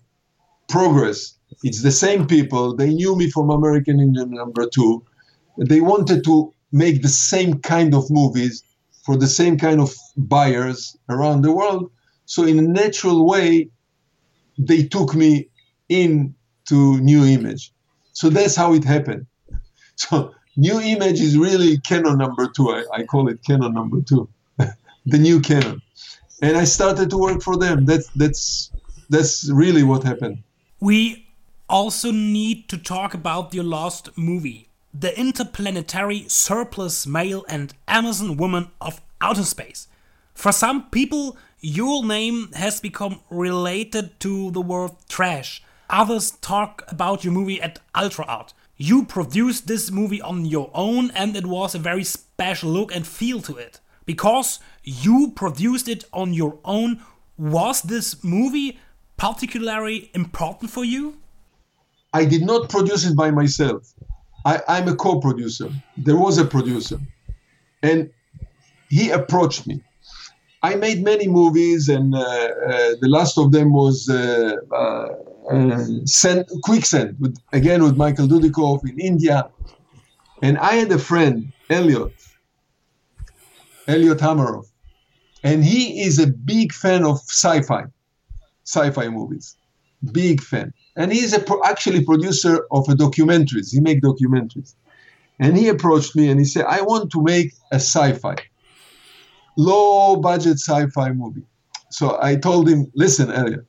progress. 0.67 1.35
It's 1.63 1.81
the 1.81 1.91
same 2.05 2.27
people. 2.27 2.75
They 2.75 2.93
knew 2.93 3.15
me 3.15 3.29
from 3.31 3.49
American 3.49 3.99
Ninja 3.99 4.29
Number 4.29 4.67
Two. 4.67 5.01
They 5.57 5.79
wanted 5.79 6.25
to 6.25 6.53
make 6.73 7.01
the 7.01 7.07
same 7.31 7.59
kind 7.61 7.95
of 7.95 8.11
movies 8.11 8.63
for 9.05 9.15
the 9.15 9.27
same 9.27 9.57
kind 9.57 9.79
of 9.79 9.95
buyers 10.17 10.97
around 11.07 11.43
the 11.43 11.53
world. 11.53 11.89
So 12.25 12.43
in 12.43 12.59
a 12.59 12.67
natural 12.81 13.25
way, 13.25 13.69
they 14.57 14.83
took 14.83 15.15
me 15.15 15.47
in 15.87 16.35
to 16.67 16.99
nu 16.99 17.23
image. 17.23 17.71
So 18.11 18.29
that's 18.29 18.57
how 18.57 18.73
it 18.73 18.83
happened. 18.83 19.25
So 19.95 20.33
nu 20.57 20.81
image 20.81 21.21
is 21.21 21.37
really 21.37 21.77
cannon 21.89 22.17
number 22.17 22.45
two. 22.55 22.67
I, 22.77 22.83
I 22.97 23.03
call 23.03 23.29
it 23.29 23.39
cannon 23.47 23.73
number 23.73 24.01
two, 24.01 24.27
the 25.13 25.19
new 25.27 25.39
cannon. 25.39 25.81
And 26.41 26.57
I 26.57 26.65
started 26.65 27.09
to 27.09 27.17
work 27.17 27.41
for 27.41 27.57
them. 27.57 27.85
That's 27.85 28.07
that's 28.15 28.71
that's 29.09 29.49
really 29.49 29.83
what 29.83 30.03
happened. 30.03 30.43
We 30.79 31.27
also 31.69 32.11
need 32.11 32.69
to 32.69 32.77
talk 32.77 33.13
about 33.13 33.53
your 33.53 33.63
last 33.63 34.17
movie, 34.17 34.69
The 34.93 35.17
Interplanetary 35.19 36.25
Surplus 36.27 37.07
Male 37.07 37.45
and 37.47 37.73
Amazon 37.87 38.37
Woman 38.37 38.71
of 38.81 39.01
Outer 39.21 39.43
Space. 39.43 39.87
For 40.33 40.51
some 40.51 40.89
people, 40.89 41.37
your 41.61 42.05
name 42.05 42.51
has 42.53 42.81
become 42.81 43.21
related 43.29 44.19
to 44.19 44.51
the 44.51 44.61
word 44.61 44.91
trash 45.07 45.63
Others 45.89 46.31
talk 46.41 46.83
about 46.87 47.23
your 47.23 47.33
movie 47.33 47.61
at 47.61 47.79
Ultra 47.93 48.25
Art. 48.25 48.53
You 48.77 49.05
produced 49.05 49.67
this 49.67 49.91
movie 49.91 50.21
on 50.21 50.45
your 50.45 50.71
own, 50.73 51.11
and 51.11 51.35
it 51.35 51.45
was 51.45 51.75
a 51.75 51.79
very 51.79 52.03
special 52.03 52.71
look 52.71 52.93
and 52.93 53.05
feel 53.05 53.41
to 53.43 53.55
it. 53.57 53.79
Because 54.05 54.59
you 54.83 55.31
produced 55.35 55.87
it 55.87 56.05
on 56.13 56.33
your 56.33 56.57
own, 56.63 57.01
was 57.37 57.81
this 57.81 58.23
movie 58.23 58.79
particularly 59.17 60.11
important 60.13 60.71
for 60.71 60.83
you? 60.83 61.17
I 62.13 62.25
did 62.25 62.43
not 62.43 62.69
produce 62.69 63.05
it 63.05 63.15
by 63.15 63.31
myself. 63.31 63.93
I, 64.45 64.61
am 64.67 64.87
a 64.87 64.95
co 64.95 65.19
producer. 65.19 65.69
There 65.97 66.15
was 66.15 66.37
a 66.37 66.45
producer. 66.45 66.99
And 67.81 68.11
he 68.89 69.09
approached 69.09 69.67
me. 69.67 69.81
I 70.61 70.75
made 70.75 71.03
many 71.03 71.27
movies, 71.27 71.89
and 71.89 72.15
uh, 72.15 72.19
uh, 72.19 72.95
the 73.01 73.07
last 73.07 73.37
of 73.37 73.51
them 73.51 73.73
was 73.73 74.09
uh, 74.09 74.55
uh 74.71 75.07
uh, 75.51 76.43
Quicksand, 76.63 77.17
with, 77.19 77.37
again 77.53 77.83
with 77.83 77.97
Michael 77.97 78.27
Dudikoff 78.27 78.87
in 78.89 78.99
India. 78.99 79.49
And 80.41 80.57
I 80.57 80.73
had 80.73 80.91
a 80.91 80.97
friend, 80.97 81.51
Elliot, 81.69 82.13
Elliot 83.87 84.19
Hameroff, 84.19 84.67
and 85.43 85.63
he 85.63 86.01
is 86.01 86.19
a 86.19 86.27
big 86.27 86.73
fan 86.73 87.05
of 87.05 87.17
sci-fi, 87.27 87.83
sci-fi 88.63 89.09
movies, 89.09 89.57
big 90.11 90.41
fan. 90.41 90.73
And 90.95 91.11
he's 91.11 91.33
a 91.33 91.39
pro- 91.39 91.63
actually 91.63 92.03
producer 92.03 92.65
of 92.71 92.85
documentaries. 92.85 93.71
He 93.71 93.79
make 93.81 94.01
documentaries. 94.01 94.75
And 95.39 95.57
he 95.57 95.67
approached 95.67 96.15
me 96.15 96.29
and 96.29 96.39
he 96.39 96.45
said, 96.45 96.65
I 96.65 96.81
want 96.81 97.11
to 97.11 97.21
make 97.21 97.53
a 97.71 97.75
sci-fi, 97.75 98.37
low 99.57 100.15
budget 100.15 100.53
sci-fi 100.53 101.11
movie. 101.11 101.43
So 101.89 102.17
I 102.21 102.35
told 102.35 102.69
him, 102.69 102.91
listen, 102.95 103.31
Elliot, 103.31 103.65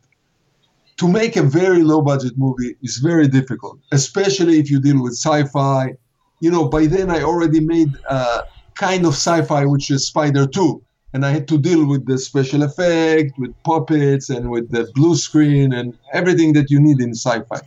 to 0.98 1.08
make 1.08 1.36
a 1.36 1.42
very 1.42 1.82
low 1.82 2.00
budget 2.00 2.34
movie 2.36 2.76
is 2.82 2.98
very 2.98 3.28
difficult, 3.28 3.78
especially 3.92 4.58
if 4.58 4.70
you 4.70 4.80
deal 4.80 5.02
with 5.02 5.12
sci-fi. 5.12 5.94
You 6.40 6.50
know, 6.50 6.68
by 6.68 6.86
then 6.86 7.10
I 7.10 7.22
already 7.22 7.60
made 7.60 7.90
a 8.08 8.44
kind 8.76 9.04
of 9.04 9.14
sci-fi, 9.14 9.64
which 9.64 9.90
is 9.90 10.06
Spider 10.06 10.46
2, 10.46 10.82
and 11.12 11.24
I 11.24 11.30
had 11.30 11.48
to 11.48 11.58
deal 11.58 11.86
with 11.86 12.06
the 12.06 12.18
special 12.18 12.62
effect, 12.62 13.38
with 13.38 13.54
puppets, 13.64 14.28
and 14.30 14.50
with 14.50 14.70
the 14.70 14.90
blue 14.94 15.16
screen, 15.16 15.72
and 15.72 15.96
everything 16.12 16.52
that 16.54 16.70
you 16.70 16.80
need 16.80 17.00
in 17.00 17.10
sci-fi. 17.14 17.60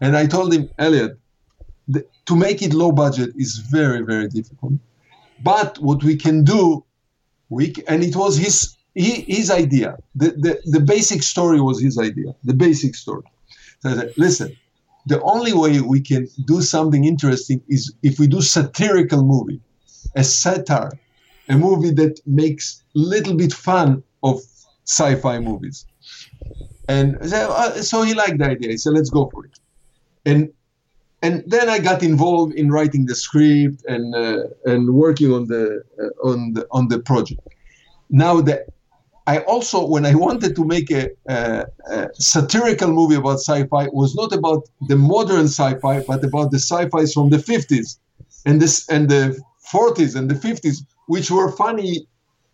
And 0.00 0.16
I 0.16 0.26
told 0.26 0.52
him, 0.52 0.70
Elliot, 0.78 1.18
the, 1.88 2.06
to 2.26 2.36
make 2.36 2.62
it 2.62 2.72
low 2.72 2.92
budget 2.92 3.30
is 3.36 3.58
very, 3.58 4.02
very 4.02 4.28
difficult. 4.28 4.74
But 5.42 5.78
what 5.78 6.02
we 6.02 6.16
can 6.16 6.44
do, 6.44 6.84
we 7.48 7.74
and 7.86 8.02
it 8.02 8.16
was 8.16 8.36
his 8.36 8.76
he, 8.94 9.24
his 9.28 9.50
idea, 9.50 9.96
the, 10.14 10.30
the, 10.30 10.60
the 10.64 10.80
basic 10.80 11.22
story 11.22 11.60
was 11.60 11.80
his 11.80 11.98
idea, 11.98 12.34
the 12.44 12.54
basic 12.54 12.94
story. 12.94 13.22
So 13.80 13.90
I 13.90 13.94
said, 13.94 14.12
listen, 14.16 14.56
the 15.06 15.22
only 15.22 15.52
way 15.52 15.80
we 15.80 16.00
can 16.00 16.26
do 16.46 16.60
something 16.62 17.04
interesting 17.04 17.62
is 17.68 17.92
if 18.02 18.18
we 18.18 18.26
do 18.26 18.42
satirical 18.42 19.22
movie, 19.24 19.60
a 20.18 20.24
satire, 20.24 20.92
a 21.48 21.56
movie 21.56 21.92
that 21.92 22.20
makes 22.26 22.82
little 22.94 23.34
bit 23.34 23.52
fun 23.52 24.02
of 24.22 24.36
sci-fi 24.84 25.38
movies. 25.38 25.86
And 26.88 27.16
so, 27.28 27.50
uh, 27.50 27.82
so 27.82 28.02
he 28.02 28.14
liked 28.14 28.38
the 28.38 28.46
idea. 28.46 28.70
He 28.70 28.78
said, 28.78 28.94
let's 28.94 29.10
go 29.10 29.28
for 29.32 29.44
it. 29.46 29.58
And 30.24 30.52
and 31.20 31.42
then 31.48 31.68
I 31.68 31.80
got 31.80 32.04
involved 32.04 32.54
in 32.54 32.70
writing 32.70 33.06
the 33.06 33.14
script 33.14 33.84
and 33.88 34.14
uh, 34.14 34.44
and 34.64 34.94
working 34.94 35.32
on 35.32 35.48
the 35.48 35.82
uh, 36.02 36.28
on 36.28 36.52
the 36.54 36.66
on 36.70 36.88
the 36.88 37.00
project. 37.00 37.40
Now 38.08 38.40
the 38.40 38.64
I 39.26 39.40
also, 39.40 39.86
when 39.86 40.06
I 40.06 40.14
wanted 40.14 40.56
to 40.56 40.64
make 40.64 40.90
a, 40.90 41.10
a, 41.28 41.66
a 41.90 42.08
satirical 42.14 42.90
movie 42.90 43.16
about 43.16 43.40
sci-fi, 43.40 43.88
was 43.92 44.14
not 44.14 44.32
about 44.32 44.62
the 44.88 44.96
modern 44.96 45.48
sci-fi, 45.48 46.00
but 46.00 46.24
about 46.24 46.50
the 46.50 46.58
sci-fis 46.58 47.12
from 47.12 47.28
the 47.28 47.36
50s 47.36 47.98
and 48.46 48.62
this 48.62 48.88
and 48.88 49.08
the 49.10 49.38
40s 49.72 50.16
and 50.16 50.30
the 50.30 50.34
50s, 50.34 50.84
which 51.06 51.30
were 51.30 51.52
funny 51.52 52.06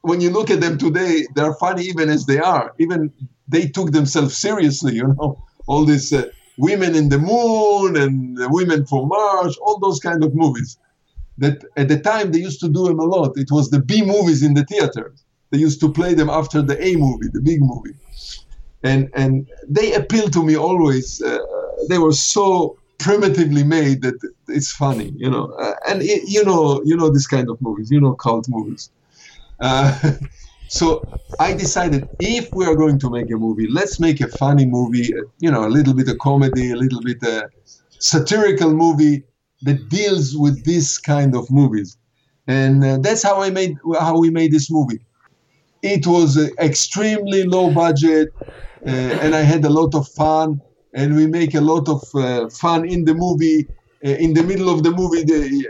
when 0.03 0.21
you 0.21 0.31
look 0.31 0.51
at 0.51 0.61
them 0.61 0.79
today. 0.79 1.27
They're 1.35 1.55
funny 1.55 1.85
even 1.85 2.09
as 2.09 2.27
they 2.27 2.39
are. 2.39 2.75
Even 2.79 3.13
they 3.49 3.69
took 3.69 3.93
themselves 3.93 4.37
seriously, 4.37 4.95
you 4.95 5.07
know, 5.07 5.43
all 5.67 5.85
these 5.85 6.13
uh, 6.13 6.29
women 6.57 6.95
in 6.95 7.09
the 7.09 7.19
moon 7.19 7.97
and 7.97 8.39
women 8.53 8.87
from 8.87 9.09
Mars, 9.09 9.57
all 9.59 9.79
those 9.79 10.01
kind 10.01 10.23
of 10.25 10.35
movies. 10.35 10.79
That 11.39 11.65
at 11.77 11.89
the 11.89 11.99
time 11.99 12.31
they 12.31 12.39
used 12.39 12.61
to 12.61 12.69
do 12.69 12.85
them 12.85 13.01
a 13.01 13.05
lot. 13.05 13.33
It 13.37 13.51
was 13.51 13.69
the 13.71 13.81
B 13.81 14.03
movies 14.03 14.43
in 14.43 14.55
the 14.55 14.65
theaters 14.65 15.25
they 15.55 15.61
used 15.61 15.81
to 15.81 15.93
play 15.93 16.15
them 16.15 16.29
after 16.29 16.63
the 16.63 16.77
A 16.85 16.97
movie, 16.97 17.29
the 17.33 17.41
big 17.41 17.61
movie, 17.61 17.95
and 18.83 19.09
and 19.15 19.47
they 19.69 19.93
appeal 19.95 20.29
to 20.31 20.43
me 20.43 20.57
always. 20.57 21.23
Uh, 21.23 21.39
they 21.89 21.99
were 21.99 22.13
so 22.35 22.79
primitively 23.05 23.63
made 23.63 24.01
that 24.01 24.19
it's 24.49 24.73
funny, 24.73 25.13
you 25.17 25.31
know. 25.31 25.47
Uh, 25.65 25.75
and 25.89 26.03
it, 26.03 26.23
you 26.27 26.43
know, 26.43 26.81
you 26.85 26.97
know 26.97 27.11
this 27.11 27.27
kind 27.27 27.51
of 27.51 27.61
movies, 27.61 27.91
you 27.91 28.01
know, 28.01 28.15
cult 28.15 28.47
movies. 28.49 28.91
Uh, 29.61 29.91
so 30.67 31.07
I 31.39 31.53
decided 31.53 32.09
if 32.19 32.49
we 32.55 32.65
are 32.65 32.75
going 32.75 32.99
to 33.01 33.11
make 33.11 33.31
a 33.31 33.37
movie, 33.37 33.69
let's 33.71 34.01
make 34.01 34.21
a 34.23 34.29
funny 34.29 34.65
movie, 34.65 35.13
you 35.39 35.51
know, 35.51 35.67
a 35.67 35.73
little 35.77 35.95
bit 35.95 36.09
of 36.09 36.19
comedy, 36.19 36.71
a 36.71 36.77
little 36.77 37.03
bit 37.03 37.23
of 37.23 37.51
satirical 37.99 38.73
movie 38.73 39.23
that 39.63 39.89
deals 39.91 40.35
with 40.37 40.65
this 40.65 40.99
kind 40.99 41.37
of 41.37 41.51
movies. 41.51 41.99
And 42.47 42.83
uh, 42.83 42.99
that's 42.99 43.23
how 43.23 43.43
I 43.43 43.51
made 43.51 43.77
how 44.01 44.19
we 44.19 44.31
made 44.31 44.53
this 44.53 44.71
movie. 44.71 45.01
It 45.83 46.07
was 46.07 46.31
extremely 46.59 47.45
low 47.45 47.71
budget, 47.71 48.29
uh, 48.87 49.15
and 49.23 49.35
I 49.35 49.43
had 49.43 49.63
a 49.65 49.71
lot 49.71 49.95
of 49.95 50.09
fun. 50.09 50.63
And 50.95 51.17
we 51.17 51.27
make 51.27 51.55
a 51.55 51.61
lot 51.61 51.89
of 51.89 52.03
uh, 52.15 52.49
fun 52.49 52.89
in 52.89 53.05
the 53.05 53.15
movie. 53.15 53.67
Uh, 54.05 54.11
in 54.11 54.35
the 54.35 54.43
middle 54.43 54.69
of 54.69 54.83
the 54.83 54.91
movie, 54.91 55.25
the, 55.25 55.67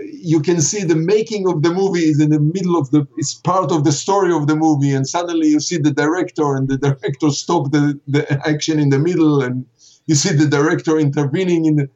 you 0.00 0.40
can 0.40 0.60
see 0.60 0.84
the 0.84 0.96
making 0.96 1.48
of 1.48 1.62
the 1.62 1.72
movie 1.72 2.04
is 2.04 2.20
in 2.20 2.30
the 2.30 2.40
middle 2.40 2.76
of 2.76 2.90
the 2.90 3.06
it's 3.16 3.34
part 3.34 3.72
of 3.72 3.84
the 3.84 3.92
story 3.92 4.32
of 4.32 4.46
the 4.46 4.54
movie 4.54 4.92
and 4.92 5.06
suddenly 5.06 5.48
you 5.48 5.60
see 5.60 5.76
the 5.76 5.90
director 5.90 6.54
and 6.54 6.68
the 6.68 6.78
director 6.86 7.30
stop 7.30 7.70
the, 7.72 7.98
the 8.06 8.22
action 8.46 8.78
in 8.78 8.90
the 8.90 8.98
middle 8.98 9.42
and 9.42 9.66
you 10.06 10.14
see 10.14 10.34
the 10.34 10.46
director 10.46 10.98
intervening 10.98 11.64
in 11.66 11.76
the 11.76 11.90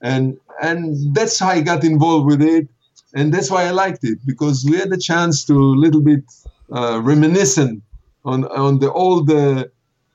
and 0.00 0.38
and 0.62 1.14
that's 1.14 1.38
how 1.38 1.48
i 1.48 1.60
got 1.60 1.84
involved 1.84 2.26
with 2.26 2.42
it 2.42 2.68
and 3.14 3.32
that's 3.32 3.50
why 3.50 3.64
i 3.64 3.70
liked 3.70 4.04
it 4.04 4.18
because 4.26 4.64
we 4.64 4.76
had 4.76 4.90
the 4.90 4.98
chance 4.98 5.44
to 5.44 5.54
a 5.54 5.78
little 5.84 6.00
bit 6.00 6.24
uh, 6.72 7.00
reminiscent 7.02 7.82
on 8.24 8.44
on 8.46 8.78
the 8.78 8.90
old 8.92 9.30
uh, 9.30 9.64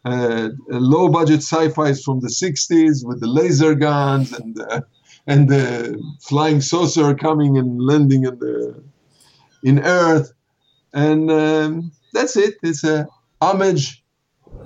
uh, 0.07 0.49
low 0.69 1.09
budget 1.09 1.41
sci-fis 1.41 2.03
from 2.03 2.19
the 2.21 2.29
60s 2.29 3.05
with 3.05 3.19
the 3.19 3.27
laser 3.27 3.75
guns 3.75 4.31
and 4.31 4.55
the, 4.55 4.85
and 5.25 5.49
the 5.49 6.01
flying 6.21 6.61
saucer 6.61 7.13
coming 7.15 7.57
and 7.57 7.81
landing 7.81 8.23
in 8.25 8.39
the 8.39 8.83
in 9.63 9.79
Earth, 9.79 10.33
and 10.93 11.31
um, 11.31 11.91
that's 12.13 12.37
it. 12.37 12.55
It's 12.63 12.83
a 12.83 13.07
homage 13.41 14.03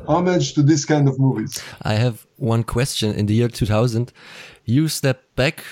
homage 0.07 0.53
to 0.53 0.61
this 0.61 0.85
kind 0.85 1.07
of 1.07 1.19
movies. 1.19 1.61
I 1.81 1.93
have 1.93 2.25
one 2.37 2.63
question. 2.63 3.13
In 3.13 3.25
the 3.25 3.33
year 3.33 3.47
2000, 3.47 4.11
you 4.65 4.87
stepped 4.87 5.35
back 5.35 5.63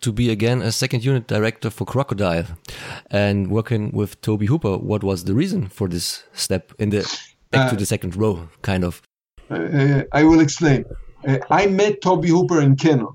to 0.00 0.12
be 0.12 0.30
again 0.30 0.62
a 0.62 0.72
second 0.72 1.04
unit 1.04 1.26
director 1.26 1.70
for 1.70 1.84
Crocodile 1.84 2.46
and 3.10 3.50
working 3.50 3.90
with 3.92 4.20
Tobe 4.22 4.46
Hooper. 4.46 4.78
What 4.78 5.02
was 5.02 5.24
the 5.24 5.34
reason 5.34 5.68
for 5.68 5.88
this 5.88 6.24
step 6.32 6.72
in 6.78 6.90
the 6.90 7.04
back 7.50 7.66
uh, 7.66 7.70
to 7.70 7.76
the 7.76 7.86
second 7.86 8.16
row, 8.16 8.48
kind 8.62 8.84
of? 8.84 9.02
Uh, 9.50 10.04
I 10.12 10.24
will 10.24 10.40
explain. 10.40 10.84
Uh, 11.26 11.38
I 11.50 11.66
met 11.66 12.00
Tobe 12.00 12.26
Hooper 12.26 12.60
in 12.60 12.76
Cannon. 12.76 13.08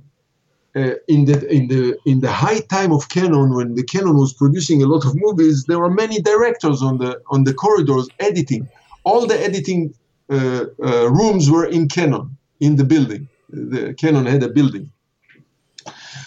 Uh, 0.75 0.95
in 1.07 1.23
the 1.23 1.47
in 1.49 1.69
the 1.69 1.97
in 2.05 2.19
the 2.19 2.29
high 2.29 2.59
time 2.59 2.91
of 2.91 3.07
Cannon, 3.07 3.55
when 3.55 3.75
the 3.75 3.83
Cannon 3.83 4.17
was 4.17 4.33
producing 4.33 4.83
a 4.83 4.85
lot 4.85 5.05
of 5.05 5.13
movies, 5.15 5.63
there 5.69 5.79
were 5.79 5.89
many 5.89 6.21
directors 6.21 6.81
on 6.81 6.97
the 6.97 7.21
on 7.31 7.45
the 7.45 7.53
corridors 7.53 8.09
editing. 8.19 8.67
All 9.05 9.25
the 9.25 9.39
editing 9.41 9.93
uh, 10.29 10.65
uh, 10.83 11.09
rooms 11.09 11.49
were 11.49 11.65
in 11.65 11.87
Cannon 11.87 12.37
in 12.59 12.75
the 12.75 12.83
building. 12.83 13.29
The 13.49 13.93
Cannon 13.93 14.25
had 14.25 14.43
a 14.43 14.49
building, 14.49 14.91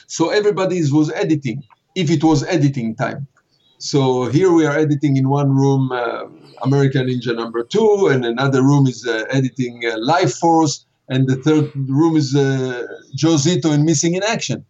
so 0.07 0.31
everybody 0.31 0.81
was 0.91 1.11
editing 1.11 1.63
if 1.95 2.11
it 2.11 2.25
was 2.25 2.43
editing 2.45 2.97
time. 2.97 3.27
So 3.79 4.27
here 4.27 4.51
we 4.51 4.67
are 4.67 4.77
editing 4.77 5.17
in 5.17 5.29
one 5.29 5.55
room 5.55 5.93
uh, 5.93 6.25
American 6.63 7.07
Ninja 7.07 7.35
number 7.35 7.63
two, 7.63 8.09
and 8.11 8.25
another 8.25 8.61
room 8.61 8.89
is 8.89 9.07
uh, 9.07 9.25
editing 9.31 9.85
uh, 9.87 9.97
Life 9.99 10.35
Force, 10.35 10.85
and 11.09 11.29
the 11.29 11.37
third 11.37 11.71
room 11.89 12.17
is 12.17 12.35
uh, 12.35 12.85
Joe 13.15 13.37
Zito 13.37 13.73
in 13.73 13.85
Missing 13.85 14.15
in 14.15 14.25
Action. 14.25 14.65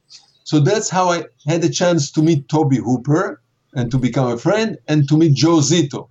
So 0.45 0.61
that's 0.61 0.91
how 0.91 1.11
I 1.11 1.25
had 1.47 1.65
a 1.65 1.71
chance 1.71 2.11
to 2.13 2.23
meet 2.23 2.51
Tobe 2.51 2.75
Hooper 2.75 3.41
and 3.75 3.91
to 3.91 3.99
become 3.99 4.31
a 4.31 4.37
friend, 4.37 4.77
and 4.89 5.09
to 5.09 5.17
meet 5.17 5.35
Joe 5.35 5.61
Zito. 5.61 6.11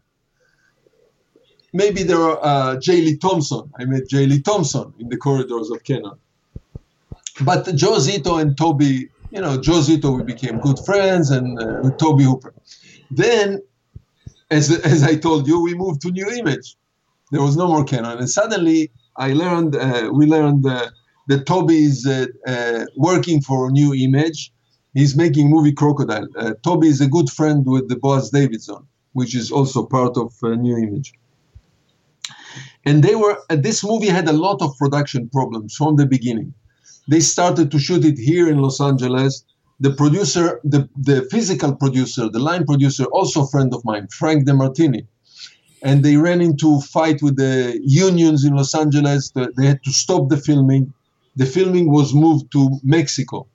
Maybe 1.74 2.02
there 2.02 2.20
are 2.20 2.40
uh, 2.42 2.80
J. 2.80 3.02
Lee 3.02 3.18
Thompson. 3.18 3.72
I 3.78 3.86
met 3.86 4.10
J. 4.10 4.26
Lee 4.26 4.42
Thompson 4.42 4.92
in 4.98 5.10
the 5.10 5.18
corridors 5.18 5.70
of 5.70 5.84
Cannon. 5.84 6.18
But 7.42 7.76
Joe 7.76 7.98
Zito 7.98 8.42
and 8.42 8.58
Tobe 8.58 9.12
you 9.32 9.42
know, 9.42 9.60
Joe 9.60 9.80
Zito, 9.80 10.16
we 10.16 10.24
became 10.24 10.60
good 10.60 10.80
friends, 10.86 11.32
and 11.32 11.60
uh, 11.60 11.92
Tobe 11.98 12.22
Hooper. 12.22 12.54
Then, 13.12 13.62
as, 14.52 14.72
as 14.80 15.04
I 15.04 15.16
told 15.16 15.48
you, 15.48 15.62
we 15.62 15.74
moved 15.74 16.02
to 16.02 16.12
Nu 16.12 16.30
Image. 16.30 16.76
There 17.32 17.42
was 17.42 17.58
no 17.58 17.68
more 17.68 17.84
Cannon, 17.84 18.18
and 18.18 18.30
suddenly 18.30 18.92
I 19.18 19.34
learned, 19.34 19.76
uh, 19.76 20.10
we 20.14 20.26
learned 20.26 20.66
uh, 20.66 20.90
that 21.28 21.46
Tobe 21.46 21.72
is 21.72 22.06
uh, 22.08 22.28
uh, 22.46 22.86
working 22.96 23.42
for 23.42 23.70
Nu 23.72 23.94
Image. 23.94 24.54
He's 24.94 25.16
making 25.16 25.50
movie 25.50 25.74
Crocodile. 25.74 26.28
Uh, 26.38 26.54
Tobe 26.64 26.86
is 26.86 27.02
a 27.02 27.08
good 27.08 27.30
friend 27.30 27.66
with 27.66 27.90
the 27.90 27.98
Boaz 27.98 28.30
Davidson, 28.30 28.88
which 29.14 29.36
is 29.36 29.52
also 29.52 29.86
part 29.86 30.18
of 30.18 30.34
Nu 30.42 30.78
Image. 30.78 31.14
And 32.86 33.04
they 33.04 33.16
were 33.16 33.38
this 33.50 33.84
movie 33.84 34.08
had 34.08 34.28
a 34.30 34.34
lot 34.34 34.62
of 34.62 34.78
production 34.78 35.30
problems 35.30 35.76
from 35.76 35.98
the 35.98 36.06
beginning. 36.06 36.54
They 37.10 37.20
started 37.20 37.70
to 37.72 37.80
shoot 37.80 38.06
it 38.06 38.18
here 38.18 38.48
in 38.50 38.60
Los 38.60 38.80
Angeles. 38.80 39.44
The 39.80 39.92
producer, 39.92 40.60
the, 40.64 40.90
the 40.98 41.28
physical 41.30 41.76
producer, 41.76 42.30
the 42.30 42.40
line 42.40 42.66
producer, 42.66 43.06
also 43.06 43.44
a 43.44 43.48
friend 43.48 43.74
of 43.74 43.86
mine, 43.86 44.08
Frank 44.08 44.48
DeMartini, 44.48 45.06
and 45.84 46.04
they 46.04 46.18
ran 46.18 46.42
into 46.42 46.82
fight 46.82 47.22
with 47.22 47.38
the 47.38 47.80
unions 47.84 48.44
in 48.44 48.56
Los 48.56 48.74
Angeles. 48.74 49.32
They 49.32 49.66
had 49.66 49.84
to 49.84 49.92
stop 49.92 50.30
the 50.30 50.38
filming. 50.38 50.94
The 51.36 51.46
filming 51.46 51.92
was 51.92 52.14
moved 52.14 52.52
to 52.54 52.80
Mexico. 52.84 53.48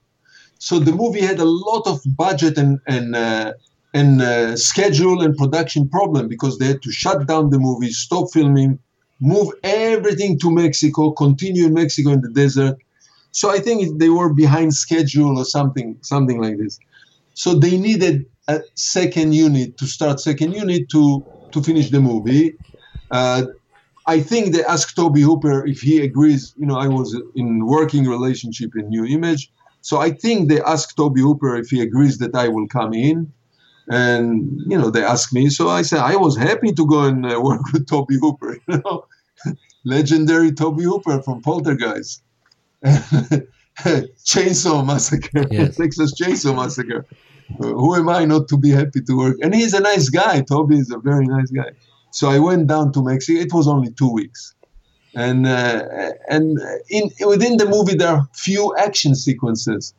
So 0.58 0.78
the 0.78 0.92
movie 0.92 1.22
had 1.22 1.40
a 1.40 1.44
lot 1.44 1.88
of 1.88 2.00
budget 2.06 2.56
and 2.56 2.78
and 2.86 3.16
uh, 3.16 3.52
and 3.94 4.22
uh, 4.22 4.56
schedule 4.56 5.20
and 5.22 5.36
production 5.36 5.88
problem 5.88 6.28
because 6.28 6.58
they 6.58 6.66
had 6.66 6.82
to 6.82 6.92
shut 6.92 7.26
down 7.26 7.50
the 7.50 7.58
movie, 7.58 7.90
stop 7.90 8.32
filming, 8.32 8.78
move 9.20 9.52
everything 9.64 10.38
to 10.38 10.50
Mexico, 10.50 11.10
continue 11.10 11.66
in 11.66 11.74
Mexico 11.74 12.10
in 12.10 12.20
the 12.20 12.30
desert. 12.30 12.76
So 13.32 13.50
I 13.50 13.58
think 13.58 13.98
they 13.98 14.10
were 14.10 14.32
behind 14.32 14.74
schedule 14.74 15.38
or 15.38 15.44
something, 15.44 15.96
something 16.02 16.40
like 16.40 16.58
this. 16.58 16.78
So 17.34 17.54
they 17.54 17.78
needed 17.78 18.26
a 18.48 18.60
second 18.74 19.32
unit 19.34 19.78
to 19.78 19.86
start 19.86 20.20
second 20.20 20.52
unit 20.52 20.88
to 20.90 21.24
to 21.52 21.62
finish 21.62 21.90
the 21.90 22.00
movie. 22.00 22.54
Uh, 23.10 23.44
I 24.06 24.20
think 24.20 24.52
they 24.52 24.64
asked 24.64 24.96
Tobe 24.96 25.18
Hooper 25.18 25.66
if 25.66 25.80
he 25.80 26.00
agrees. 26.00 26.54
You 26.56 26.66
know, 26.66 26.76
I 26.76 26.88
was 26.88 27.08
in 27.34 27.66
working 27.66 28.04
relationship 28.06 28.70
in 28.76 28.88
Nu 28.90 29.04
Image, 29.04 29.50
so 29.80 29.98
I 29.98 30.10
think 30.10 30.48
they 30.48 30.60
asked 30.62 30.96
Tobe 30.96 31.18
Hooper 31.18 31.56
if 31.56 31.68
he 31.70 31.80
agrees 31.80 32.18
that 32.18 32.34
I 32.34 32.48
will 32.48 32.66
come 32.68 32.92
in. 32.94 33.32
And 33.88 34.60
you 34.66 34.78
know, 34.78 34.90
they 34.90 35.04
asked 35.04 35.32
me, 35.32 35.50
so 35.50 35.68
I 35.68 35.82
said 35.82 36.00
I 36.00 36.16
was 36.16 36.36
happy 36.36 36.72
to 36.72 36.86
go 36.86 37.04
and 37.04 37.24
uh, 37.26 37.40
work 37.48 37.72
with 37.72 37.86
Tobe 37.86 38.18
Hooper. 38.20 38.58
You 38.68 38.82
know, 38.84 39.06
legendary 39.84 40.52
Tobe 40.52 40.80
Hooper 40.80 41.22
from 41.22 41.42
Poltergeist, 41.42 42.22
Chainsaw 44.24 44.84
Massacre, 44.84 45.46
yes. 45.50 45.76
Texas 45.78 46.20
Chainsaw 46.20 46.54
Massacre 46.54 47.06
who 47.58 47.94
am 47.94 48.08
I 48.08 48.24
not 48.24 48.48
to 48.48 48.56
be 48.56 48.70
happy 48.70 49.00
to 49.02 49.16
work? 49.16 49.36
And 49.42 49.54
he's 49.54 49.74
a 49.74 49.80
nice 49.80 50.08
guy. 50.08 50.40
Tobe 50.42 50.72
is 50.72 50.90
a 50.90 50.98
very 50.98 51.26
nice 51.26 51.50
guy. 51.50 51.70
So 52.10 52.28
I 52.28 52.38
went 52.38 52.66
down 52.66 52.92
to 52.92 53.02
Mexico. 53.02 53.40
It 53.40 53.52
was 53.52 53.66
only 53.66 53.90
two 53.92 54.10
weeks, 54.10 54.54
and 55.14 55.46
uh, 55.46 55.82
and 56.28 56.58
in 56.90 57.10
within 57.26 57.56
the 57.56 57.66
movie 57.66 57.94
there 57.94 58.08
are 58.08 58.28
few 58.34 58.74
action 58.76 59.14
sequences. 59.14 59.94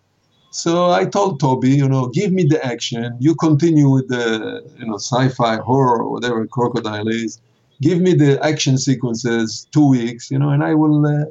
So 0.51 0.91
I 0.91 1.05
told 1.05 1.39
Tobe, 1.39 1.65
you 1.65 1.89
know, 1.89 2.07
give 2.09 2.31
me 2.31 2.43
the 2.43 2.63
action. 2.63 3.17
You 3.19 3.33
continue 3.33 3.89
with 3.89 4.09
the 4.09 4.61
you 4.77 4.85
know 4.85 4.97
sci-fi 4.97 5.55
horror 5.57 6.03
or 6.03 6.11
whatever 6.11 6.45
crocodile 6.45 7.07
is. 7.07 7.41
Give 7.81 7.99
me 7.99 8.13
the 8.13 8.39
action 8.45 8.77
sequences. 8.77 9.67
Two 9.71 9.89
weeks, 9.89 10.29
you 10.29 10.37
know, 10.37 10.49
and 10.49 10.63
I 10.63 10.75
will 10.75 11.05
uh, 11.05 11.25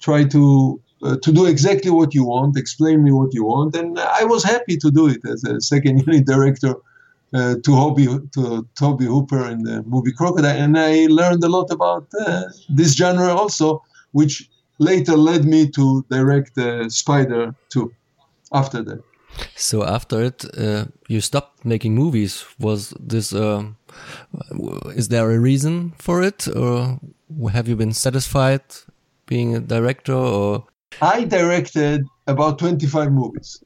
try 0.00 0.24
to 0.24 0.80
uh, 1.02 1.16
to 1.22 1.32
do 1.32 1.46
exactly 1.46 1.90
what 1.90 2.14
you 2.14 2.24
want, 2.24 2.56
explain 2.56 3.04
me 3.04 3.12
what 3.12 3.34
you 3.34 3.44
want, 3.44 3.76
and 3.76 3.98
I 3.98 4.24
was 4.24 4.42
happy 4.42 4.76
to 4.78 4.90
do 4.90 5.08
it 5.08 5.20
as 5.24 5.44
a 5.44 5.60
second 5.60 5.98
unit 6.06 6.26
director 6.26 6.74
uh, 7.34 7.54
to 7.64 7.70
Hobie 7.70 8.32
to 8.32 8.66
Tobe 8.78 9.02
Hooper 9.02 9.48
in 9.48 9.62
the 9.62 9.82
movie 9.82 10.12
Crocodile, 10.12 10.56
and 10.56 10.78
I 10.78 11.06
learned 11.06 11.44
a 11.44 11.48
lot 11.48 11.70
about 11.70 12.06
uh, 12.20 12.44
this 12.68 12.94
genre 12.94 13.28
also, 13.28 13.82
which 14.12 14.48
later 14.78 15.16
led 15.16 15.44
me 15.44 15.68
to 15.70 16.04
direct 16.10 16.56
uh, 16.58 16.88
Spider 16.88 17.54
2 17.70 17.92
after 18.52 18.82
that. 18.82 19.02
So 19.54 19.84
after 19.84 20.22
it, 20.22 20.44
uh, 20.56 20.86
you 21.08 21.20
stopped 21.20 21.64
making 21.64 21.94
movies. 21.94 22.44
Was 22.58 22.94
this? 22.98 23.34
Uh, 23.34 23.64
is 24.94 25.08
there 25.08 25.30
a 25.30 25.38
reason 25.38 25.92
for 25.98 26.22
it, 26.22 26.48
or 26.48 27.00
have 27.52 27.68
you 27.68 27.76
been 27.76 27.92
satisfied 27.92 28.62
being 29.26 29.54
a 29.54 29.60
director? 29.60 30.14
Or 30.14 30.64
I 31.00 31.24
directed 31.24 32.06
about 32.26 32.58
twenty-five 32.58 33.12
movies, 33.12 33.62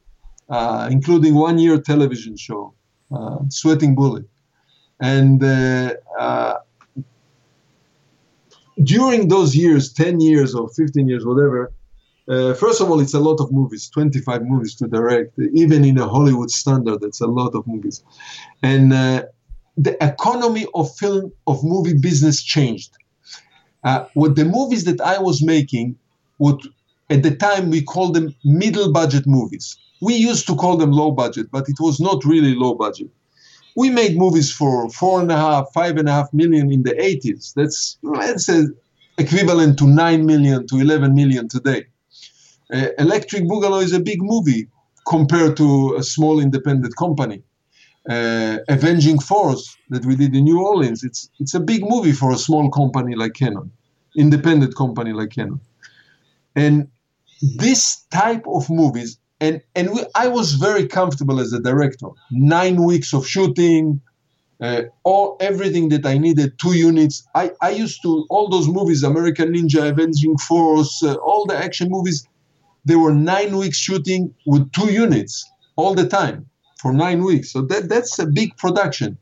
uh, 0.49 0.89
including 0.91 1.35
one-year 1.35 1.81
television 1.81 2.37
show, 2.37 2.75
uh, 3.13 3.39
Sweating 3.49 3.95
Bullet, 3.95 4.25
and 5.01 5.43
uh, 5.43 5.95
uh, 6.19 6.59
during 8.83 9.29
those 9.29 9.55
years, 9.55 9.93
ten 9.93 10.21
years 10.21 10.55
or 10.55 10.69
fifteen 10.71 11.09
years, 11.09 11.25
whatever. 11.25 11.73
Uh, 12.29 12.55
first 12.55 12.81
of 12.81 12.89
all, 12.89 13.01
it's 13.01 13.15
a 13.15 13.19
lot 13.19 13.41
of 13.41 13.51
movies, 13.51 13.89
25 13.89 14.43
movies 14.45 14.77
to 14.77 14.87
direct. 14.87 15.37
Even 15.53 15.85
in 15.85 15.99
a 15.99 16.07
Hollywood 16.07 16.49
standard, 16.49 17.03
it's 17.03 17.21
a 17.21 17.27
lot 17.27 17.57
of 17.57 17.67
movies. 17.67 18.05
And 18.63 18.93
uh, 18.93 19.25
the 19.77 19.97
economy 20.05 20.67
of 20.75 20.95
film, 20.97 21.33
of 21.49 21.65
movie 21.65 21.95
business 21.95 22.41
changed. 22.41 22.93
Uh, 23.83 24.05
what 24.15 24.37
the 24.37 24.45
movies 24.45 24.85
that 24.85 25.01
I 25.01 25.19
was 25.19 25.43
making, 25.43 25.97
what 26.37 26.61
at 27.11 27.23
the 27.23 27.35
time 27.35 27.71
we 27.71 27.83
called 27.83 28.15
them 28.15 28.35
middle 28.45 28.93
budget 28.93 29.27
movies. 29.27 29.77
We 30.01 30.15
used 30.15 30.47
to 30.47 30.55
call 30.55 30.77
them 30.77 30.93
low 30.93 31.11
budget, 31.11 31.51
but 31.51 31.69
it 31.69 31.79
was 31.81 32.01
not 32.01 32.25
really 32.25 32.55
low 32.55 32.75
budget. 32.75 33.11
We 33.77 33.91
made 33.91 34.17
movies 34.17 34.51
for 34.53 34.89
four 34.91 35.21
and 35.21 35.31
a 35.31 35.37
half, 35.37 35.71
five 35.75 35.97
and 35.97 36.09
a 36.09 36.13
half 36.13 36.33
million 36.33 36.73
in 36.73 36.83
the 36.83 36.95
80s. 36.95 37.53
That's, 37.55 37.99
let's 38.03 38.47
say, 38.47 38.65
equivalent 39.19 39.79
to 39.79 39.87
9 39.87 40.27
million 40.27 40.67
to 40.69 40.77
11 40.77 41.15
million 41.15 41.49
today. 41.49 41.85
Uh, 42.73 42.89
Electric 42.99 43.45
Boogaloo 43.45 43.83
is 43.83 43.93
a 43.93 44.01
big 44.01 44.23
movie 44.23 44.69
compared 45.07 45.57
to 45.57 45.97
a 45.99 46.03
small 46.03 46.41
independent 46.41 46.97
company. 46.97 47.43
Uh, 48.09 48.59
Avenging 48.69 49.19
Force 49.19 49.77
that 49.91 50.05
we 50.07 50.17
did 50.17 50.35
in 50.35 50.45
New 50.45 50.65
Orleans, 50.65 51.05
it's 51.05 51.29
it's 51.39 51.55
a 51.55 51.61
big 51.61 51.83
movie 51.87 52.13
for 52.13 52.33
a 52.33 52.39
small 52.39 52.71
company 52.71 53.15
like 53.15 53.35
Cannon, 53.35 53.71
independent 54.17 54.75
company 54.75 55.13
like 55.13 55.31
Cannon. 55.31 55.61
And 56.57 56.89
this 57.43 58.05
type 58.11 58.45
of 58.47 58.69
movies, 58.71 59.19
and 59.41 59.61
and 59.75 59.91
we, 59.93 60.05
I 60.15 60.29
was 60.29 60.55
very 60.55 60.87
comfortable 60.87 61.41
as 61.41 61.53
a 61.53 61.61
director. 61.61 62.09
Nine 62.31 62.85
weeks 62.85 63.13
of 63.15 63.27
shooting, 63.27 64.01
uh, 64.61 64.83
all 65.05 65.37
everything 65.41 65.89
that 65.91 66.05
I 66.05 66.19
needed, 66.19 66.59
two 66.59 66.77
units. 66.77 67.27
I, 67.35 67.53
I 67.63 67.71
used 67.71 68.03
to 68.03 68.27
all 68.31 68.49
those 68.49 68.69
movies, 68.69 69.03
American 69.03 69.55
Ninja, 69.55 69.89
Avenging 69.89 70.37
Force, 70.39 71.03
uh, 71.03 71.15
all 71.15 71.47
the 71.47 71.57
action 71.57 71.89
movies 71.91 72.27
they 72.85 72.97
were 72.97 73.15
nine 73.15 73.57
weeks 73.57 73.77
shooting 73.77 74.35
with 74.47 74.71
two 74.73 74.93
units 74.93 75.51
all 75.77 75.95
the 75.95 76.07
time 76.07 76.47
for 76.79 76.93
nine 76.93 77.23
weeks. 77.23 77.53
So 77.53 77.63
that, 77.63 77.89
that's 77.89 78.19
a 78.19 78.27
big 78.27 78.57
production. 78.57 79.19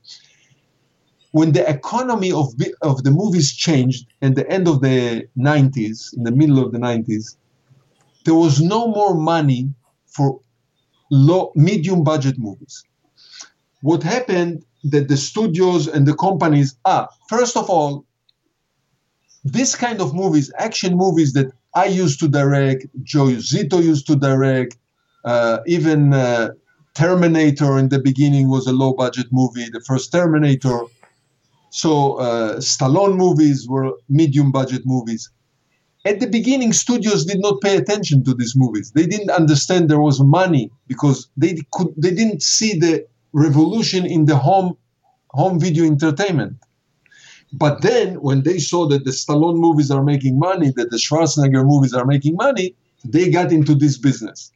When 1.32 1.52
the 1.52 1.68
economy 1.68 2.32
of, 2.32 2.54
of 2.82 3.04
the 3.04 3.10
movies 3.10 3.52
changed 3.52 4.06
at 4.22 4.34
the 4.34 4.48
end 4.50 4.68
of 4.68 4.80
the 4.80 5.28
90s, 5.36 6.16
in 6.16 6.24
the 6.24 6.30
middle 6.30 6.64
of 6.64 6.72
the 6.72 6.78
90s, 6.78 7.36
there 8.28 8.34
was 8.34 8.60
no 8.60 8.86
more 8.88 9.14
money 9.14 9.72
for 10.06 10.38
low, 11.10 11.50
medium 11.54 12.04
budget 12.04 12.36
movies. 12.38 12.84
What 13.80 14.02
happened 14.02 14.66
that 14.84 15.08
the 15.08 15.16
studios 15.16 15.88
and 15.88 16.06
the 16.06 16.14
companies, 16.14 16.76
ah, 16.84 17.08
first 17.30 17.56
of 17.56 17.70
all, 17.70 18.04
this 19.44 19.74
kind 19.74 20.02
of 20.02 20.14
movies, 20.14 20.52
action 20.58 20.94
movies 20.94 21.32
that 21.32 21.50
I 21.74 21.86
used 21.86 22.20
to 22.20 22.28
direct, 22.28 22.84
Joe 23.02 23.28
Zito 23.50 23.82
used 23.82 24.06
to 24.08 24.14
direct, 24.14 24.76
uh, 25.24 25.60
even 25.66 26.12
uh, 26.12 26.50
Terminator 26.92 27.78
in 27.78 27.88
the 27.88 27.98
beginning 27.98 28.50
was 28.50 28.66
a 28.66 28.74
low 28.74 28.92
budget 28.92 29.28
movie, 29.32 29.70
the 29.72 29.80
first 29.86 30.12
Terminator. 30.12 30.80
So 31.70 32.18
uh, 32.18 32.56
Stallone 32.56 33.16
movies 33.16 33.66
were 33.66 33.92
medium 34.10 34.52
budget 34.52 34.82
movies. 34.84 35.30
At 36.04 36.20
the 36.20 36.26
beginning, 36.26 36.72
studios 36.72 37.24
did 37.24 37.40
not 37.40 37.60
pay 37.60 37.76
attention 37.76 38.24
to 38.24 38.34
these 38.34 38.54
movies. 38.54 38.92
They 38.92 39.06
didn't 39.06 39.30
understand 39.30 39.88
there 39.88 40.00
was 40.00 40.20
money 40.20 40.70
because 40.86 41.28
they 41.36 41.58
could 41.72 41.88
they 41.96 42.12
didn't 42.12 42.42
see 42.42 42.78
the 42.78 43.06
revolution 43.32 44.06
in 44.06 44.26
the 44.26 44.36
home 44.36 44.76
home 45.30 45.58
video 45.58 45.84
entertainment. 45.84 46.56
But 47.52 47.82
then, 47.82 48.16
when 48.16 48.42
they 48.42 48.58
saw 48.58 48.86
that 48.88 49.04
the 49.04 49.10
Stallone 49.10 49.58
movies 49.58 49.90
are 49.90 50.04
making 50.04 50.38
money, 50.38 50.70
that 50.76 50.90
the 50.90 50.98
Schwarzenegger 50.98 51.64
movies 51.64 51.94
are 51.94 52.04
making 52.04 52.36
money, 52.36 52.74
they 53.04 53.30
got 53.30 53.52
into 53.52 53.74
this 53.74 53.96
business. 53.96 54.52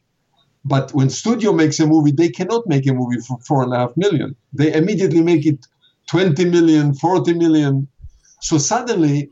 But 0.64 0.92
when 0.92 1.10
studio 1.10 1.52
makes 1.52 1.80
a 1.80 1.86
movie, 1.86 2.12
they 2.12 2.28
cannot 2.28 2.66
make 2.66 2.86
a 2.86 2.92
movie 2.92 3.20
for 3.20 3.38
four 3.40 3.62
and 3.64 3.72
a 3.72 3.78
half 3.78 3.96
million. 3.96 4.36
They 4.52 4.72
immediately 4.72 5.22
make 5.22 5.44
it 5.46 5.66
20 6.08 6.44
million, 6.44 6.94
40 6.94 7.34
million. 7.34 7.88
So 8.42 8.58
suddenly, 8.58 9.30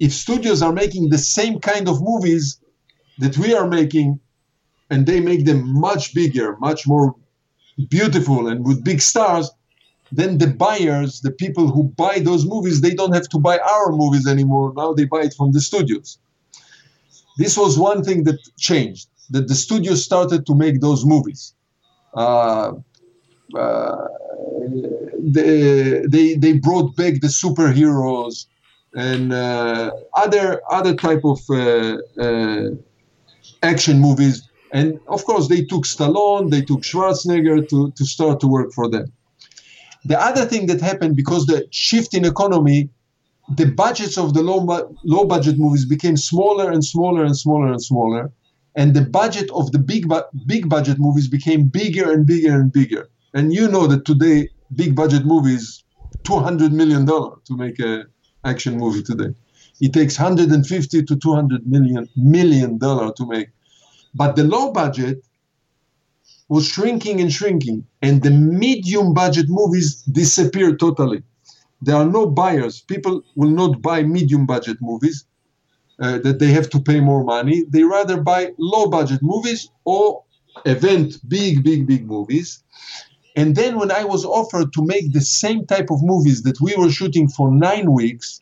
if 0.00 0.12
studios 0.12 0.62
are 0.62 0.72
making 0.72 1.10
the 1.10 1.18
same 1.18 1.60
kind 1.60 1.86
of 1.88 2.02
movies 2.02 2.58
that 3.18 3.36
we 3.36 3.54
are 3.54 3.68
making, 3.68 4.18
and 4.88 5.06
they 5.06 5.20
make 5.20 5.44
them 5.44 5.78
much 5.78 6.14
bigger, 6.14 6.56
much 6.56 6.88
more 6.88 7.14
beautiful, 7.90 8.48
and 8.48 8.66
with 8.66 8.82
big 8.82 9.00
stars, 9.00 9.50
then 10.10 10.38
the 10.38 10.48
buyers, 10.48 11.20
the 11.20 11.30
people 11.30 11.70
who 11.70 11.84
buy 11.84 12.18
those 12.18 12.44
movies, 12.44 12.80
they 12.80 12.94
don't 12.94 13.14
have 13.14 13.28
to 13.28 13.38
buy 13.38 13.58
our 13.58 13.92
movies 13.92 14.26
anymore. 14.26 14.72
Now 14.74 14.92
they 14.92 15.04
buy 15.04 15.20
it 15.20 15.34
from 15.34 15.52
the 15.52 15.60
studios. 15.60 16.18
This 17.36 17.56
was 17.56 17.78
one 17.78 18.02
thing 18.02 18.24
that 18.24 18.38
changed, 18.58 19.08
that 19.30 19.46
the 19.46 19.54
studios 19.54 20.04
started 20.04 20.46
to 20.46 20.54
make 20.54 20.80
those 20.80 21.04
movies. 21.04 21.54
Uh, 22.14 22.72
uh, 23.54 24.06
they, 25.18 26.02
they, 26.08 26.34
they 26.34 26.54
brought 26.54 26.96
back 26.96 27.20
the 27.20 27.28
superheroes 27.28 28.46
and 28.94 29.32
uh, 29.32 29.90
other 30.14 30.60
other 30.70 30.94
type 30.94 31.24
of 31.24 31.40
uh, 31.50 31.98
uh, 32.20 32.70
action 33.62 34.00
movies. 34.00 34.48
And 34.72 35.00
of 35.08 35.24
course, 35.24 35.48
they 35.48 35.62
took 35.64 35.84
Stallone, 35.84 36.50
they 36.50 36.62
took 36.62 36.82
Schwarzenegger 36.82 37.68
to, 37.70 37.90
to 37.90 38.04
start 38.04 38.38
to 38.40 38.46
work 38.46 38.72
for 38.72 38.88
them. 38.88 39.12
The 40.04 40.18
other 40.18 40.44
thing 40.44 40.66
that 40.66 40.80
happened 40.80 41.16
because 41.16 41.46
the 41.46 41.66
shift 41.70 42.14
in 42.14 42.24
economy, 42.24 42.88
the 43.56 43.66
budgets 43.66 44.16
of 44.16 44.32
the 44.32 44.42
low, 44.42 44.64
low 45.04 45.24
budget 45.24 45.58
movies 45.58 45.84
became 45.84 46.16
smaller 46.16 46.70
and 46.70 46.84
smaller 46.84 47.24
and 47.24 47.36
smaller 47.36 47.66
and 47.72 47.82
smaller, 47.82 48.30
and 48.76 48.94
the 48.94 49.02
budget 49.02 49.50
of 49.50 49.72
the 49.72 49.78
big 49.78 50.10
big 50.46 50.68
budget 50.68 50.98
movies 50.98 51.28
became 51.28 51.64
bigger 51.64 52.10
and 52.12 52.26
bigger 52.26 52.54
and 52.54 52.72
bigger. 52.72 53.08
And 53.34 53.52
you 53.52 53.68
know 53.68 53.86
that 53.88 54.04
today 54.04 54.48
big 54.74 54.94
budget 54.94 55.26
movies, 55.26 55.84
two 56.22 56.38
hundred 56.38 56.72
million 56.72 57.04
dollar 57.04 57.36
to 57.46 57.56
make 57.56 57.78
a 57.80 58.04
action 58.44 58.78
movie 58.78 59.02
today. 59.02 59.34
It 59.80 59.92
takes 59.92 60.18
150 60.18 61.02
to 61.04 61.16
200 61.16 61.66
million 61.66 62.08
million 62.16 62.78
dollar 62.78 63.12
to 63.14 63.26
make. 63.26 63.48
But 64.14 64.36
the 64.36 64.44
low 64.44 64.72
budget 64.72 65.24
was 66.48 66.66
shrinking 66.66 67.20
and 67.20 67.32
shrinking, 67.32 67.86
and 68.02 68.22
the 68.22 68.30
medium 68.30 69.14
budget 69.14 69.46
movies 69.48 70.02
disappeared 70.02 70.80
totally. 70.80 71.22
There 71.80 71.96
are 71.96 72.04
no 72.04 72.26
buyers. 72.26 72.80
People 72.80 73.22
will 73.36 73.50
not 73.50 73.80
buy 73.80 74.02
medium 74.02 74.46
budget 74.46 74.78
movies 74.80 75.24
uh, 76.00 76.18
that 76.18 76.38
they 76.38 76.48
have 76.48 76.68
to 76.70 76.80
pay 76.80 77.00
more 77.00 77.24
money. 77.24 77.64
They 77.68 77.84
rather 77.84 78.20
buy 78.20 78.52
low 78.58 78.88
budget 78.88 79.22
movies 79.22 79.70
or 79.84 80.24
event 80.66 81.16
big, 81.28 81.62
big, 81.62 81.86
big 81.86 82.06
movies. 82.06 82.62
And 83.40 83.56
then 83.56 83.78
when 83.78 83.90
I 83.90 84.04
was 84.04 84.22
offered 84.26 84.74
to 84.74 84.84
make 84.84 85.14
the 85.14 85.22
same 85.22 85.64
type 85.64 85.90
of 85.90 86.02
movies 86.02 86.42
that 86.42 86.60
we 86.60 86.74
were 86.76 86.90
shooting 86.90 87.26
for 87.26 87.50
nine 87.50 87.90
weeks, 88.00 88.40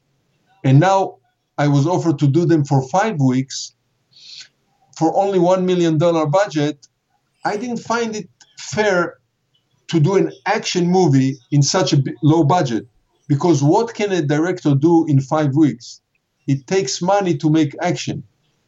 and 0.64 0.80
now 0.80 1.18
I 1.56 1.68
was 1.68 1.86
offered 1.86 2.18
to 2.18 2.26
do 2.26 2.44
them 2.44 2.64
for 2.64 2.80
five 2.88 3.16
weeks 3.20 3.74
for 4.98 5.16
only 5.16 5.38
$1 5.38 5.62
million 5.62 5.98
budget, 5.98 6.88
I 7.44 7.56
didn't 7.56 7.78
find 7.92 8.16
it 8.16 8.28
fair 8.58 9.18
to 9.86 10.00
do 10.00 10.16
an 10.16 10.32
action 10.46 10.90
movie 10.90 11.38
in 11.52 11.62
such 11.62 11.92
a 11.92 12.02
low 12.24 12.42
budget 12.42 12.84
because 13.28 13.62
what 13.62 13.94
can 13.94 14.10
a 14.10 14.20
director 14.20 14.74
do 14.74 15.06
in 15.06 15.20
five 15.20 15.54
weeks? 15.54 16.00
It 16.48 16.66
takes 16.66 17.00
money 17.00 17.36
to 17.36 17.48
make 17.48 17.72
action 17.80 18.24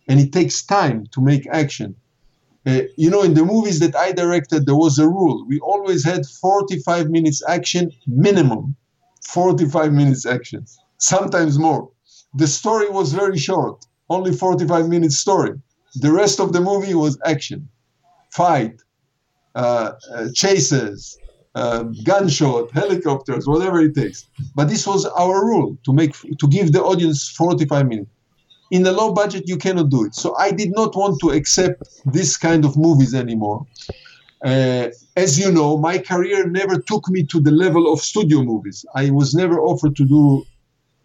and 0.07 0.21
it 0.21 0.31
takes 0.33 0.63
time 0.63 1.07
to 1.11 1.21
make 1.21 1.45
action. 1.49 1.97
Uh, 2.67 2.83
you 2.97 3.11
know, 3.11 3.23
in 3.23 3.35
the 3.35 3.45
movies 3.45 3.81
that 3.81 3.97
I 3.97 4.13
directed, 4.13 4.67
there 4.67 4.77
was 4.77 4.99
a 4.99 5.09
rule. 5.09 5.47
We 5.49 5.59
always 5.61 6.05
had 6.05 6.27
45 6.27 7.09
minutes 7.09 7.43
action 7.49 7.91
minimum, 8.07 8.77
45 9.23 9.93
minutes 9.93 10.27
action, 10.27 10.67
sometimes 10.99 11.59
more. 11.59 11.89
The 12.35 12.47
story 12.47 12.91
was 12.91 13.13
very 13.13 13.39
short, 13.39 13.87
only 14.11 14.33
45 14.33 14.89
minutes 14.89 15.17
story. 15.17 15.53
The 15.97 16.13
rest 16.13 16.39
of 16.39 16.53
the 16.53 16.61
movie 16.61 16.95
was 16.95 17.19
action 17.25 17.69
fight, 18.31 18.81
uh, 19.55 19.93
uh, 20.15 20.29
chases, 20.35 21.19
uh, 21.55 21.85
gunshot, 22.05 22.71
helicopters, 22.71 23.47
whatever 23.47 23.81
it 23.81 23.95
takes. 23.95 24.27
But 24.55 24.69
this 24.69 24.87
was 24.87 25.05
our 25.07 25.45
rule 25.45 25.77
to 25.85 25.93
make 25.93 26.15
to 26.39 26.49
give 26.49 26.73
the 26.73 26.83
audience 26.83 27.29
45 27.29 27.89
minutes. 27.89 28.11
In 28.71 28.87
a 28.87 28.93
low 28.93 29.13
budget, 29.13 29.49
you 29.49 29.57
cannot 29.57 29.91
do 29.91 30.05
it. 30.05 30.15
So 30.15 30.37
I 30.37 30.53
did 30.53 30.73
not 30.73 30.95
want 30.95 31.21
to 31.21 31.31
accept 31.31 31.83
this 32.05 32.37
kind 32.37 32.65
of 32.65 32.77
movies 32.77 33.15
anymore. 33.15 33.67
Uh, 34.45 34.89
as 35.17 35.39
you 35.39 35.51
know, 35.53 35.77
my 35.77 35.99
career 35.99 36.47
never 36.47 36.81
took 36.81 37.09
me 37.11 37.25
to 37.25 37.41
the 37.41 37.51
level 37.51 37.93
of 37.93 38.01
studio 38.01 38.43
movies. 38.43 38.87
I 38.95 39.11
was 39.11 39.35
never 39.35 39.61
offered 39.61 39.97
to 39.97 40.05
do 40.07 40.45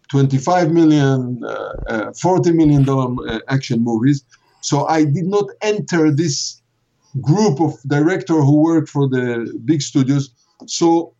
25 0.08 0.72
million, 0.72 1.42
uh, 1.44 1.48
uh, 1.88 2.12
40 2.12 2.52
million 2.52 2.84
dollar 2.84 3.14
uh, 3.28 3.40
action 3.48 3.82
movies. 3.82 4.24
So 4.60 4.86
I 4.86 5.04
did 5.04 5.26
not 5.26 5.46
enter 5.62 6.10
this 6.10 6.62
group 7.20 7.60
of 7.60 7.74
director 7.86 8.34
who 8.34 8.62
work 8.62 8.88
for 8.88 9.08
the 9.08 9.58
big 9.64 9.82
studios. 9.82 10.30
So 10.66 11.14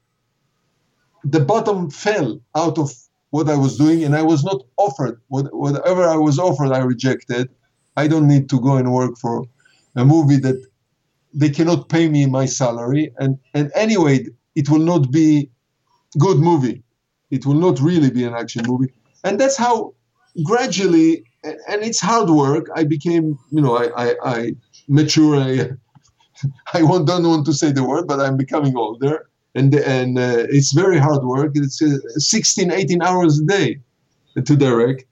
the 1.25 1.41
bottom 1.41 1.91
fell 1.91 2.41
out 2.55 2.79
of 2.79 2.93
what 3.37 3.49
I 3.51 3.59
was 3.67 3.77
doing, 3.77 4.03
and 4.05 4.15
I 4.17 4.23
was 4.23 4.43
not 4.51 4.61
offered 4.79 5.21
what, 5.29 5.47
whatever 5.65 6.05
I 6.09 6.17
was 6.17 6.39
offered. 6.39 6.73
I 6.73 6.79
rejected. 6.95 7.45
I 8.03 8.09
don't 8.09 8.29
need 8.35 8.49
to 8.53 8.59
go 8.61 8.73
and 8.81 8.89
work 9.01 9.15
for 9.25 9.45
a 9.95 10.05
movie 10.05 10.41
that 10.47 10.59
they 11.35 11.51
cannot 11.51 11.89
pay 11.89 12.09
me 12.09 12.21
my 12.39 12.47
salary, 12.47 13.05
and 13.19 13.39
and 13.55 13.71
anyway, 13.75 14.15
it 14.61 14.67
will 14.71 14.87
not 14.93 15.11
be 15.11 15.51
good 16.27 16.39
movie. 16.51 16.79
It 17.31 17.45
will 17.47 17.61
not 17.67 17.77
really 17.89 18.11
be 18.19 18.25
an 18.25 18.35
action 18.43 18.63
movie, 18.67 18.91
and 19.25 19.39
that's 19.41 19.59
how 19.65 19.75
gradually, 20.51 21.11
and 21.45 21.81
it's 21.89 22.01
hard 22.01 22.29
work. 22.31 22.65
I 22.81 22.85
became, 22.85 23.27
you 23.55 23.63
know, 23.65 23.75
I 23.83 23.87
I, 24.05 24.09
I 24.37 24.39
mature. 24.89 25.37
I, 25.49 25.51
I 26.79 26.81
don't 26.81 27.33
want 27.33 27.47
to 27.47 27.55
say 27.61 27.71
the 27.73 27.85
word, 27.91 28.07
but 28.11 28.19
I'm 28.25 28.37
becoming 28.45 28.75
older, 28.77 29.17
and 29.57 29.75
and 29.75 30.19
uh, 30.19 30.45
it's 30.57 30.73
very 30.73 30.99
hard 30.99 31.25
work. 31.25 31.53
It's 31.55 31.81
uh, 31.83 31.99
16, 32.17 32.71
18 32.71 33.03
hours 33.03 33.41
a 33.41 33.45
day 33.45 33.81
to 34.35 34.55
direct, 34.57 35.05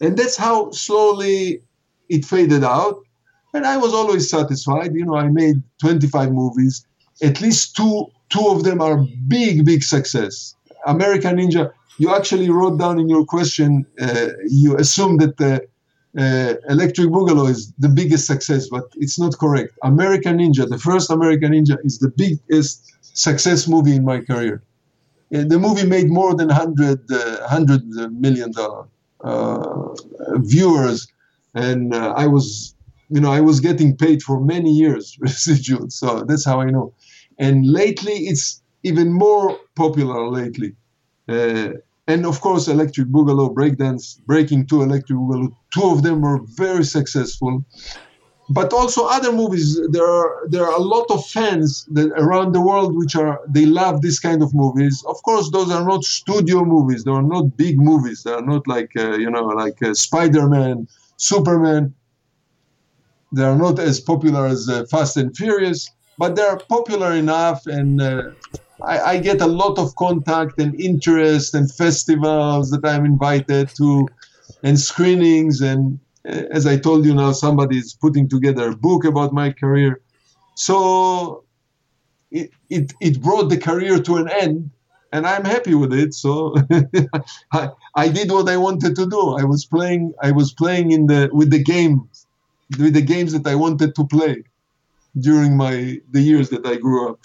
and 0.00 0.16
that's 0.16 0.36
how 0.36 0.70
slowly 0.70 1.62
it 2.08 2.24
faded 2.24 2.62
out. 2.62 2.96
And 3.54 3.64
I 3.66 3.78
was 3.78 3.92
always 3.94 4.28
satisfied. 4.28 4.94
You 4.94 5.06
know, 5.06 5.16
I 5.16 5.28
made 5.28 5.62
25 5.80 6.30
movies. 6.30 6.86
At 7.22 7.40
least 7.40 7.74
two 7.74 8.06
two 8.28 8.46
of 8.48 8.64
them 8.64 8.80
are 8.80 8.98
big, 9.28 9.64
big 9.64 9.82
success. 9.82 10.54
American 10.86 11.36
Ninja. 11.36 11.72
You 11.98 12.14
actually 12.14 12.50
wrote 12.50 12.78
down 12.78 12.98
in 12.98 13.08
your 13.08 13.24
question. 13.24 13.86
Uh, 13.98 14.28
you 14.48 14.76
assumed 14.76 15.20
that 15.20 15.38
the 15.38 15.66
uh, 16.18 16.54
Electric 16.68 17.08
Boogaloo 17.08 17.48
is 17.48 17.72
the 17.78 17.88
biggest 17.88 18.26
success, 18.26 18.68
but 18.68 18.84
it's 18.96 19.18
not 19.18 19.38
correct. 19.38 19.72
American 19.82 20.38
Ninja, 20.38 20.68
the 20.68 20.78
first 20.78 21.10
American 21.10 21.52
Ninja, 21.52 21.76
is 21.84 21.98
the 21.98 22.10
biggest 22.10 22.95
success 23.16 23.66
movie 23.68 23.96
in 23.96 24.04
my 24.04 24.20
career. 24.20 24.62
The 25.30 25.58
movie 25.58 25.86
made 25.86 26.08
more 26.08 26.34
than 26.36 26.48
100, 26.48 27.10
uh, 27.10 27.38
100 27.40 27.82
million 28.12 28.52
dollar 28.52 28.86
uh, 29.24 29.94
viewers, 30.36 31.08
and 31.54 31.94
uh, 31.94 32.14
I 32.16 32.26
was, 32.28 32.74
you 33.08 33.20
know, 33.20 33.32
I 33.32 33.40
was 33.40 33.60
getting 33.60 33.96
paid 33.96 34.22
for 34.22 34.40
many 34.40 34.70
years 34.72 35.16
residual. 35.20 35.90
So 35.90 36.24
that's 36.28 36.44
how 36.44 36.60
I 36.60 36.70
know. 36.70 36.94
And 37.38 37.66
lately, 37.66 38.12
it's 38.30 38.62
even 38.84 39.12
more 39.12 39.58
popular 39.74 40.28
lately. 40.30 40.76
Uh, 41.28 41.70
and 42.06 42.24
of 42.24 42.40
course 42.40 42.68
electric 42.68 43.08
boogaloo 43.08 43.52
breakdance 43.52 44.20
Breakin' 44.26 44.66
two 44.66 44.82
electric 44.82 45.18
boogaloo 45.18 45.50
two 45.74 45.86
of 45.90 46.04
them 46.04 46.20
were 46.20 46.40
very 46.56 46.84
successful 46.84 47.64
but 48.48 48.72
also 48.72 49.06
other 49.06 49.32
movies 49.32 49.80
there 49.90 50.06
are 50.06 50.46
there 50.48 50.64
are 50.64 50.76
a 50.76 50.82
lot 50.94 51.06
of 51.10 51.26
fans 51.26 51.84
that 51.90 52.08
around 52.16 52.52
the 52.52 52.60
world 52.60 52.96
which 52.96 53.16
are 53.16 53.40
they 53.48 53.66
love 53.66 54.02
this 54.02 54.20
kind 54.20 54.42
of 54.42 54.54
movies. 54.54 55.04
Of 55.06 55.20
course 55.22 55.50
those 55.50 55.70
are 55.70 55.84
not 55.84 56.04
studio 56.04 56.64
movies. 56.64 57.04
They 57.04 57.10
are 57.10 57.22
not 57.22 57.56
big 57.56 57.78
movies. 57.78 58.22
They 58.22 58.32
are 58.32 58.46
not 58.52 58.66
like 58.68 58.92
uh, 58.96 59.16
you 59.16 59.30
know 59.30 59.46
like 59.46 59.82
uh, 59.82 59.94
spider-man 59.94 60.86
superman. 61.16 61.94
They 63.32 63.42
are 63.42 63.56
not 63.56 63.78
as 63.80 64.00
popular 64.00 64.46
as 64.46 64.68
uh, 64.68 64.84
fast 64.90 65.16
and 65.16 65.36
furious 65.36 65.90
but 66.18 66.36
they 66.36 66.42
are 66.42 66.58
popular 66.58 67.12
enough 67.12 67.66
and 67.66 68.00
uh, 68.00 68.22
I, 68.82 68.98
I, 69.00 69.18
get 69.18 69.40
a 69.40 69.46
lot 69.46 69.78
of 69.78 69.94
contact 69.96 70.58
and 70.58 70.78
interest 70.80 71.54
and 71.54 71.70
festivals 71.70 72.70
that 72.70 72.84
I'm 72.84 73.04
invited 73.04 73.70
to 73.76 74.08
and 74.62 74.78
screenings. 74.78 75.60
And 75.60 75.98
as 76.26 76.66
I 76.66 76.76
told 76.76 77.06
you 77.06 77.14
now, 77.14 77.32
somebody 77.32 77.78
is 77.78 77.94
putting 77.94 78.28
together 78.28 78.70
a 78.70 78.76
book 78.76 79.04
about 79.04 79.32
my 79.32 79.52
career. 79.52 80.00
So 80.54 81.44
it, 82.30 82.50
it, 82.68 82.92
it 83.00 83.22
brought 83.22 83.48
the 83.48 83.58
career 83.58 84.00
to 84.02 84.16
an 84.16 84.28
end 84.28 84.70
and 85.12 85.26
I'm 85.26 85.44
happy 85.44 85.74
with 85.74 85.92
it. 85.92 86.14
So 86.14 86.56
I, 87.52 87.70
I 87.94 88.08
did 88.08 88.30
what 88.30 88.48
I 88.48 88.56
wanted 88.56 88.96
to 88.96 89.06
do. 89.06 89.36
I 89.36 89.44
was 89.44 89.64
playing, 89.64 90.14
I 90.22 90.32
was 90.32 90.52
playing 90.52 90.90
in 90.92 91.06
the, 91.06 91.30
with 91.32 91.50
the 91.50 91.62
game, 91.62 92.08
with 92.78 92.94
the 92.94 93.02
games 93.02 93.32
that 93.32 93.46
I 93.46 93.54
wanted 93.54 93.94
to 93.94 94.04
play 94.06 94.44
during 95.18 95.56
my, 95.56 96.00
the 96.10 96.20
years 96.20 96.50
that 96.50 96.66
I 96.66 96.76
grew 96.76 97.10
up. 97.10 97.20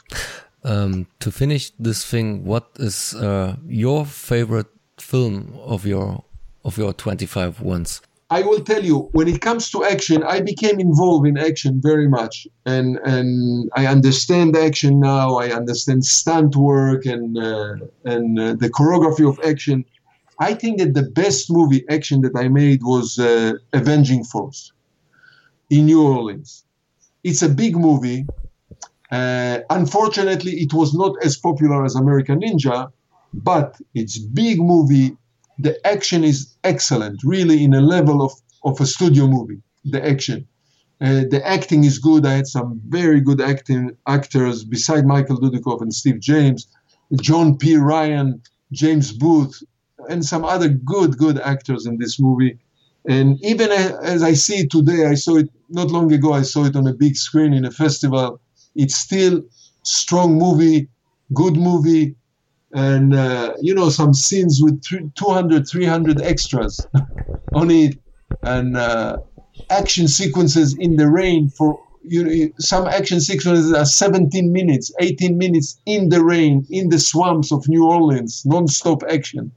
Um, 0.64 1.08
to 1.20 1.32
finish 1.32 1.72
this 1.80 2.06
thing, 2.06 2.45
what 2.45 2.70
is 2.80 3.16
uh, 3.16 3.56
your 3.68 4.06
favorite 4.06 4.68
film 4.99 5.58
of 5.66 5.88
your 5.88 6.24
of 6.64 6.78
your 6.78 6.93
25 6.93 7.60
ones? 7.62 8.02
I 8.32 8.41
will 8.41 8.61
tell 8.61 8.84
you, 8.84 9.09
when 9.11 9.27
it 9.27 9.41
comes 9.41 9.69
to 9.71 9.84
action, 9.84 10.23
I 10.23 10.39
became 10.41 10.79
involved 10.79 11.27
in 11.27 11.38
action 11.38 11.82
very 11.82 12.07
much, 12.07 12.47
and 12.65 12.97
and 13.15 13.69
I 13.75 13.86
understand 13.86 14.55
action 14.55 14.99
now. 14.99 15.36
I 15.36 15.47
understand 15.61 16.05
stunt 16.05 16.55
work 16.55 17.05
and 17.05 17.38
uh, 17.38 17.75
and 18.05 18.39
uh, 18.39 18.53
the 18.63 18.69
choreography 18.77 19.25
of 19.32 19.39
action. 19.45 19.86
I 20.39 20.53
think 20.55 20.79
that 20.79 20.93
the 20.95 21.07
best 21.21 21.51
movie 21.51 21.84
action 21.89 22.21
that 22.21 22.36
I 22.36 22.47
made 22.47 22.82
was 22.84 23.19
uh, 23.19 23.53
Avenging 23.73 24.23
Force 24.23 24.71
in 25.69 25.86
New 25.86 26.01
Orleans. 26.01 26.65
It's 27.23 27.43
a 27.43 27.49
big 27.49 27.75
movie 27.75 28.25
uh, 29.11 29.59
unfortunately, 29.69 30.53
it 30.53 30.73
was 30.73 30.93
not 30.93 31.15
as 31.23 31.38
popular 31.38 31.84
as 31.84 31.95
American 31.95 32.39
Ninja, 32.39 32.91
but 33.34 33.75
it's 33.93 34.17
big 34.17 34.59
movie. 34.59 35.17
The 35.60 35.76
action 35.86 36.24
is 36.24 36.56
excellent, 36.64 37.22
really, 37.24 37.64
in 37.64 37.74
a 37.74 37.82
level 37.82 38.22
of, 38.22 38.34
of 38.64 38.80
a 38.82 38.86
studio 38.86 39.28
movie. 39.28 39.62
The 39.86 40.06
action, 40.06 40.47
uh, 41.02 41.24
the 41.30 41.41
acting 41.45 41.84
is 41.84 41.99
good. 41.99 42.26
I 42.26 42.34
had 42.34 42.47
some 42.47 42.82
very 42.88 43.20
good 43.20 43.41
acting 43.41 43.95
actors 44.08 44.64
beside 44.64 45.06
Michael 45.06 45.39
Dudikoff 45.39 45.82
and 45.82 45.93
Steve 45.93 46.20
James, 46.20 46.68
John 47.20 47.58
P. 47.58 47.76
Ryan, 47.76 48.41
James 48.72 49.12
Booth, 49.12 49.62
and 50.10 50.26
some 50.26 50.45
other 50.45 50.70
good, 50.70 51.18
good 51.18 51.39
actors 51.39 51.86
in 51.86 51.97
this 51.97 52.20
movie. 52.20 52.58
And 53.08 53.43
even 53.43 53.72
as 53.72 54.22
I 54.24 54.34
see 54.34 54.60
it 54.62 54.72
today, 54.72 55.06
I 55.06 55.16
saw 55.16 55.38
it 55.38 55.49
not 55.70 55.89
long 55.89 56.12
ago. 56.14 56.34
I 56.34 56.43
saw 56.43 56.66
it 56.66 56.76
on 56.76 56.88
a 56.88 56.93
big 56.93 57.16
screen 57.16 57.54
in 57.54 57.66
a 57.66 57.72
festival 57.72 58.39
it's 58.76 58.95
still 58.95 59.41
strong 59.84 60.38
movie, 60.38 60.88
good 61.34 61.58
movie, 61.58 62.16
and 62.74 63.13
uh, 63.15 63.53
you 63.61 63.74
know 63.74 63.89
some 63.89 64.13
scenes 64.13 64.59
with 64.61 64.82
200, 65.15 65.67
300 65.67 66.22
extras 66.22 66.88
on 67.53 67.72
it, 67.72 67.97
and 68.43 68.78
uh, 68.78 69.17
action 69.69 70.07
sequences 70.07 70.76
in 70.80 70.95
the 70.95 71.07
rain 71.09 71.49
for 71.49 71.80
you 72.03 72.24
know 72.24 72.49
some 72.59 72.88
action 72.88 73.19
sequences 73.22 73.74
are 73.74 73.86
17 73.86 74.51
minutes, 74.51 74.91
18 74.99 75.38
minutes 75.38 75.80
in 75.86 76.09
the 76.09 76.24
rain 76.24 76.65
in 76.69 76.89
the 76.89 76.99
swamps 76.99 77.51
of 77.51 77.67
New 77.67 77.86
Orleans, 77.88 78.43
non-stop 78.45 79.03
action 79.09 79.51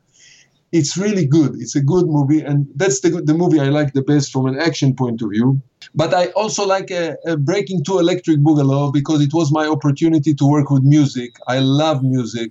it's 0.75 0.97
really 0.97 1.25
good. 1.25 1.55
It's 1.61 1.77
a 1.77 1.81
good 1.81 2.07
movie, 2.09 2.41
and 2.41 2.67
that's 2.75 3.01
the 3.01 3.11
the 3.11 3.33
movie 3.33 3.61
I 3.61 3.69
like 3.69 3.93
the 3.93 4.03
best 4.03 4.33
from 4.33 4.47
an 4.47 4.59
action 4.59 4.97
point 4.97 5.23
of 5.23 5.31
view. 5.31 5.63
But 5.95 6.13
I 6.13 6.27
also 6.43 6.67
like 6.67 6.91
a, 6.91 7.17
a 7.27 7.37
Breakin' 7.37 7.85
Two 7.85 8.01
Electric 8.01 8.39
Boogaloo 8.41 8.93
because 8.93 9.21
it 9.23 9.33
was 9.33 9.53
my 9.53 9.67
opportunity 9.69 10.35
to 10.35 10.45
work 10.45 10.71
with 10.71 10.83
music. 10.83 11.37
I 11.47 11.61
love 11.61 12.03
music, 12.03 12.51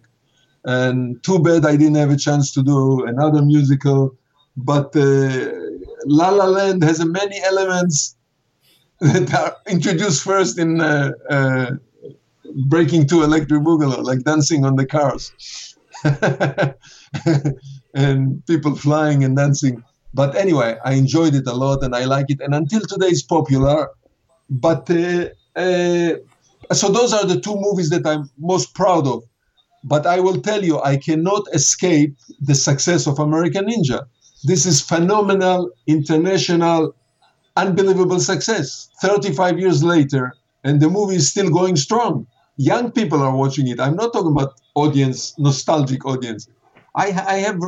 and 0.65 1.21
too 1.23 1.39
bad 1.39 1.65
I 1.65 1.75
didn't 1.75 1.95
have 1.95 2.11
a 2.11 2.17
chance 2.17 2.51
to 2.53 2.63
do 2.63 3.05
another 3.05 3.41
musical. 3.41 4.15
But 4.55 4.95
uh, 4.95 5.51
La 6.05 6.29
La 6.29 6.45
Land 6.45 6.83
has 6.83 7.03
many 7.03 7.41
elements 7.41 8.15
that 8.99 9.33
are 9.33 9.55
introduced 9.67 10.23
first 10.23 10.59
in 10.59 10.79
uh, 10.79 11.11
uh, 11.29 11.71
Breakin' 12.67 13.07
Two 13.07 13.23
Electric 13.23 13.61
Boogaloo, 13.61 14.03
like 14.03 14.23
dancing 14.23 14.63
on 14.65 14.75
the 14.75 14.85
cars. 14.85 15.75
and 17.95 18.45
people 18.45 18.75
flying 18.75 19.23
and 19.23 19.35
dancing. 19.35 19.83
But 20.13 20.35
anyway, 20.35 20.77
I 20.85 20.93
enjoyed 20.93 21.33
it 21.33 21.47
a 21.47 21.53
lot 21.53 21.83
and 21.83 21.95
I 21.95 22.05
like 22.05 22.27
it. 22.29 22.39
And 22.41 22.53
until 22.53 22.81
today, 22.81 23.07
it's 23.07 23.23
popular. 23.23 23.89
But 24.49 24.89
uh, 24.89 25.29
uh, 25.55 26.17
so 26.71 26.89
those 26.89 27.13
are 27.13 27.25
the 27.25 27.39
two 27.39 27.55
movies 27.55 27.89
that 27.89 28.05
I'm 28.05 28.29
most 28.37 28.75
proud 28.75 29.07
of. 29.07 29.23
But 29.83 30.05
I 30.05 30.19
will 30.19 30.39
tell 30.41 30.63
you, 30.63 30.81
I 30.81 30.97
cannot 30.97 31.43
escape 31.53 32.15
the 32.39 32.55
success 32.55 33.05
of 33.07 33.19
American 33.19 33.65
Ninja. 33.65 34.05
This 34.43 34.65
is 34.65 34.81
phenomenal, 34.81 35.69
international, 35.87 36.95
unbelievable 37.55 38.19
success. 38.19 38.89
35 39.01 39.59
years 39.59 39.83
later, 39.83 40.33
and 40.63 40.81
the 40.81 40.89
movie 40.89 41.15
is 41.15 41.29
still 41.29 41.49
going 41.49 41.75
strong. 41.75 42.27
young 42.57 42.91
people 42.91 43.21
are 43.21 43.35
watching 43.35 43.67
it. 43.67 43.79
I'm 43.79 43.95
not 43.95 44.13
talking 44.13 44.31
about 44.31 44.53
audience, 44.75 45.37
nostalgic 45.39 46.05
audience. 46.05 46.47
I, 46.95 47.05
I 47.05 47.37
have, 47.37 47.59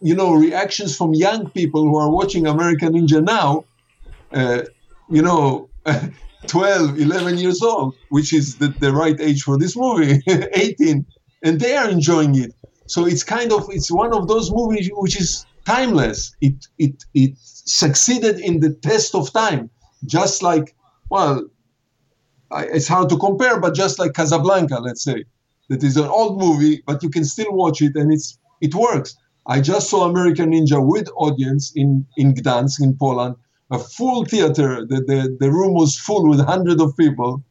you 0.00 0.14
know, 0.14 0.34
reactions 0.34 0.96
from 0.96 1.14
young 1.14 1.50
people 1.50 1.82
who 1.82 1.96
are 1.96 2.10
watching 2.10 2.46
American 2.46 2.92
Ninja 2.92 3.22
now, 3.22 3.64
uh, 4.32 4.62
you 5.10 5.22
know, 5.22 5.68
12, 6.46 7.00
11 7.00 7.38
years 7.38 7.62
old, 7.62 7.96
which 8.10 8.32
is 8.32 8.58
the, 8.58 8.68
the 8.68 8.92
right 8.92 9.20
age 9.20 9.42
for 9.42 9.58
this 9.58 9.76
movie, 9.76 10.22
18, 10.28 11.04
and 11.42 11.60
they 11.60 11.76
are 11.76 11.88
enjoying 11.88 12.34
it. 12.36 12.54
So 12.86 13.06
it's 13.06 13.22
kind 13.22 13.52
of, 13.52 13.68
it's 13.70 13.90
one 13.90 14.14
of 14.14 14.28
those 14.28 14.50
movies 14.50 14.90
which 14.92 15.20
is 15.20 15.46
timeless. 15.66 16.34
It, 16.40 16.66
it, 16.78 17.04
it 17.14 17.32
succeeded 17.38 18.40
in 18.40 18.60
the 18.60 18.72
test 18.72 19.14
of 19.14 19.32
time, 19.32 19.70
just 20.06 20.42
like, 20.42 20.74
well, 21.10 21.44
I, 22.50 22.64
it's 22.64 22.88
hard 22.88 23.08
to 23.10 23.18
compare, 23.18 23.60
but 23.60 23.74
just 23.74 23.98
like 23.98 24.14
Casablanca, 24.14 24.78
let's 24.80 25.04
say, 25.04 25.24
that 25.68 25.82
is 25.82 25.96
an 25.96 26.06
old 26.06 26.38
movie, 26.38 26.82
but 26.86 27.02
you 27.02 27.10
can 27.10 27.24
still 27.24 27.52
watch 27.52 27.82
it 27.82 27.94
and 27.94 28.12
it's 28.12 28.38
it 28.60 28.74
works. 28.74 29.16
I 29.46 29.60
just 29.60 29.88
saw 29.88 30.08
American 30.08 30.52
Ninja 30.52 30.84
with 30.84 31.08
audience 31.16 31.72
in 31.74 32.06
in 32.16 32.34
Gdansk 32.34 32.80
in 32.82 32.96
Poland, 32.96 33.36
a 33.70 33.78
full 33.78 34.24
theater. 34.24 34.86
The, 34.86 35.00
the 35.10 35.36
the 35.38 35.50
room 35.50 35.74
was 35.74 35.98
full 35.98 36.28
with 36.28 36.40
hundreds 36.40 36.82
of 36.82 36.96
people, 36.96 37.42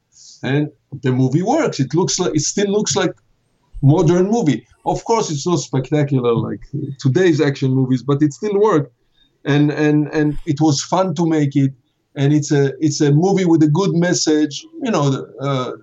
and 0.43 0.71
the 1.03 1.11
movie 1.11 1.43
works. 1.43 1.79
It 1.79 1.93
looks 1.93 2.19
like 2.19 2.35
it 2.35 2.41
still 2.41 2.71
looks 2.71 2.95
like 2.95 3.13
modern 3.81 4.29
movie. 4.29 4.65
Of 4.85 5.03
course, 5.03 5.29
it's 5.29 5.45
not 5.45 5.59
spectacular 5.59 6.33
like 6.33 6.61
today's 6.99 7.41
action 7.41 7.71
movies, 7.71 8.03
but 8.03 8.21
it 8.21 8.33
still 8.33 8.59
worked. 8.59 8.93
And 9.45 9.71
and 9.71 10.07
and 10.13 10.37
it 10.45 10.59
was 10.59 10.81
fun 10.81 11.15
to 11.15 11.25
make 11.25 11.55
it 11.55 11.73
and 12.17 12.33
it's 12.33 12.51
a 12.51 12.73
it's 12.79 12.99
a 12.99 13.11
movie 13.11 13.45
with 13.45 13.63
a 13.63 13.67
good 13.67 13.93
message. 13.93 14.65
You 14.83 14.91
know, 14.91 15.25
uh, 15.39 15.73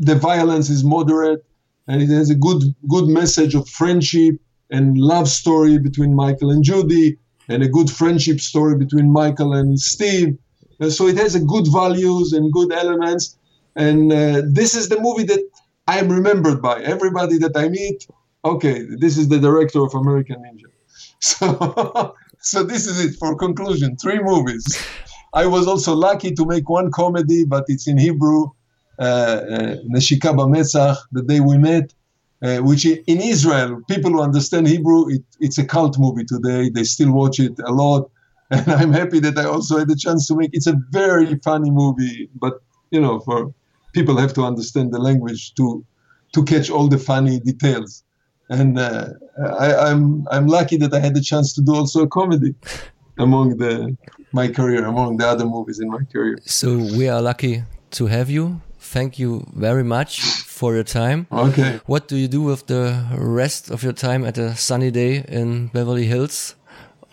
the 0.00 0.16
violence 0.16 0.68
is 0.68 0.84
moderate, 0.84 1.44
and 1.86 2.02
it 2.02 2.08
has 2.08 2.28
a 2.28 2.34
good 2.34 2.62
good 2.88 3.06
message 3.06 3.54
of 3.54 3.66
friendship 3.68 4.34
and 4.70 4.98
love 4.98 5.28
story 5.28 5.78
between 5.78 6.14
Michael 6.14 6.50
and 6.50 6.62
Judy, 6.62 7.16
and 7.48 7.62
a 7.62 7.68
good 7.68 7.90
friendship 7.90 8.40
story 8.40 8.76
between 8.76 9.10
Michael 9.10 9.54
and 9.54 9.80
Steve. 9.80 10.36
And 10.80 10.92
so 10.92 11.06
it 11.06 11.16
has 11.16 11.34
a 11.34 11.40
good 11.40 11.66
values 11.72 12.32
and 12.32 12.52
good 12.52 12.72
elements, 12.72 13.38
and 13.76 14.12
uh, 14.12 14.42
this 14.44 14.74
is 14.74 14.88
the 14.88 15.00
movie 15.00 15.24
that 15.24 15.44
I 15.88 15.98
am 15.98 16.10
remembered 16.10 16.60
by 16.60 16.82
everybody 16.82 17.38
that 17.38 17.56
I 17.56 17.70
meet. 17.70 18.06
Okay, 18.44 18.86
this 19.00 19.16
is 19.16 19.28
the 19.28 19.38
director 19.38 19.82
of 19.82 19.94
American 19.94 20.42
Ninja. 20.44 20.70
So, 21.20 22.14
so 22.40 22.62
this 22.62 22.86
is 22.86 23.04
it 23.04 23.18
for 23.18 23.34
conclusion. 23.34 23.96
Three 23.96 24.20
movies. 24.20 24.64
I 25.34 25.46
was 25.46 25.66
also 25.66 25.96
lucky 25.96 26.30
to 26.32 26.44
make 26.46 26.68
one 26.68 26.92
comedy, 26.92 27.44
but 27.44 27.64
it's 27.66 27.88
in 27.88 27.98
Hebrew, 27.98 28.50
uh, 29.00 29.02
uh, 29.02 29.76
Neshika 29.92 30.30
Bametzach, 30.38 30.96
the 31.10 31.22
day 31.22 31.40
we 31.40 31.58
met, 31.58 31.92
uh, 32.40 32.58
which 32.58 32.84
in 32.86 33.20
Israel, 33.34 33.80
people 33.88 34.12
who 34.12 34.22
understand 34.22 34.68
Hebrew, 34.68 35.08
it, 35.10 35.22
it's 35.40 35.58
a 35.58 35.64
cult 35.64 35.98
movie 35.98 36.24
today. 36.24 36.70
They 36.70 36.84
still 36.84 37.12
watch 37.12 37.40
it 37.40 37.58
a 37.64 37.72
lot. 37.72 38.10
And 38.50 38.66
I'm 38.80 38.92
happy 38.92 39.20
that 39.20 39.36
I 39.36 39.44
also 39.44 39.78
had 39.78 39.88
the 39.88 39.96
chance 39.96 40.26
to 40.28 40.36
make 40.36 40.50
It's 40.52 40.68
a 40.68 40.76
very 40.90 41.34
funny 41.44 41.70
movie, 41.70 42.30
but, 42.40 42.54
you 42.90 43.00
know, 43.00 43.18
for 43.20 43.52
people 43.92 44.16
have 44.16 44.32
to 44.34 44.42
understand 44.44 44.92
the 44.92 44.98
language 44.98 45.54
to, 45.54 45.84
to 46.32 46.44
catch 46.44 46.70
all 46.70 46.88
the 46.88 46.98
funny 46.98 47.40
details. 47.40 48.04
And 48.50 48.78
uh, 48.78 49.10
I, 49.58 49.74
I'm, 49.74 50.26
I'm 50.30 50.46
lucky 50.46 50.76
that 50.78 50.94
I 50.94 51.00
had 51.00 51.14
the 51.14 51.20
chance 51.20 51.54
to 51.54 51.60
do 51.60 51.74
also 51.74 52.02
a 52.02 52.08
comedy 52.08 52.54
among 53.18 53.58
the 53.58 53.96
my 54.32 54.48
career, 54.48 54.84
among 54.84 55.16
the 55.16 55.26
other 55.26 55.44
movies 55.44 55.80
in 55.80 55.88
my 55.88 56.04
career. 56.12 56.38
So 56.44 56.76
we 56.76 57.08
are 57.08 57.20
lucky 57.20 57.64
to 57.92 58.06
have 58.06 58.30
you. 58.30 58.60
Thank 58.78 59.18
you 59.18 59.46
very 59.54 59.82
much 59.82 60.20
for 60.20 60.74
your 60.74 60.84
time. 60.84 61.26
Okay. 61.30 61.80
What 61.86 62.08
do 62.08 62.16
you 62.16 62.28
do 62.28 62.42
with 62.42 62.66
the 62.66 63.06
rest 63.16 63.70
of 63.70 63.82
your 63.82 63.92
time 63.92 64.24
at 64.24 64.38
a 64.38 64.56
sunny 64.56 64.90
day 64.90 65.24
in 65.28 65.68
Beverly 65.68 66.06
Hills 66.06 66.54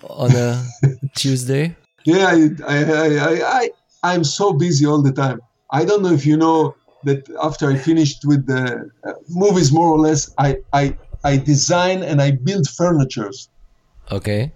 on 0.09 0.31
a 0.35 0.63
Tuesday? 1.15 1.75
Yeah, 2.05 2.27
I, 2.27 2.49
I, 2.67 2.83
I, 2.83 3.59
I, 3.59 3.69
I'm 4.03 4.23
so 4.23 4.53
busy 4.53 4.85
all 4.85 5.01
the 5.01 5.11
time. 5.11 5.41
I 5.71 5.85
don't 5.85 6.01
know 6.01 6.11
if 6.11 6.25
you 6.25 6.37
know 6.37 6.75
that 7.03 7.29
after 7.41 7.69
I 7.69 7.75
finished 7.75 8.25
with 8.25 8.47
the 8.47 8.89
uh, 9.07 9.13
movies, 9.29 9.71
more 9.71 9.89
or 9.89 9.99
less, 9.99 10.33
I, 10.37 10.57
I, 10.73 10.95
I 11.23 11.37
design 11.37 12.03
and 12.03 12.21
I 12.21 12.31
build 12.31 12.67
furnitures. 12.67 13.49
Okay. 14.11 14.51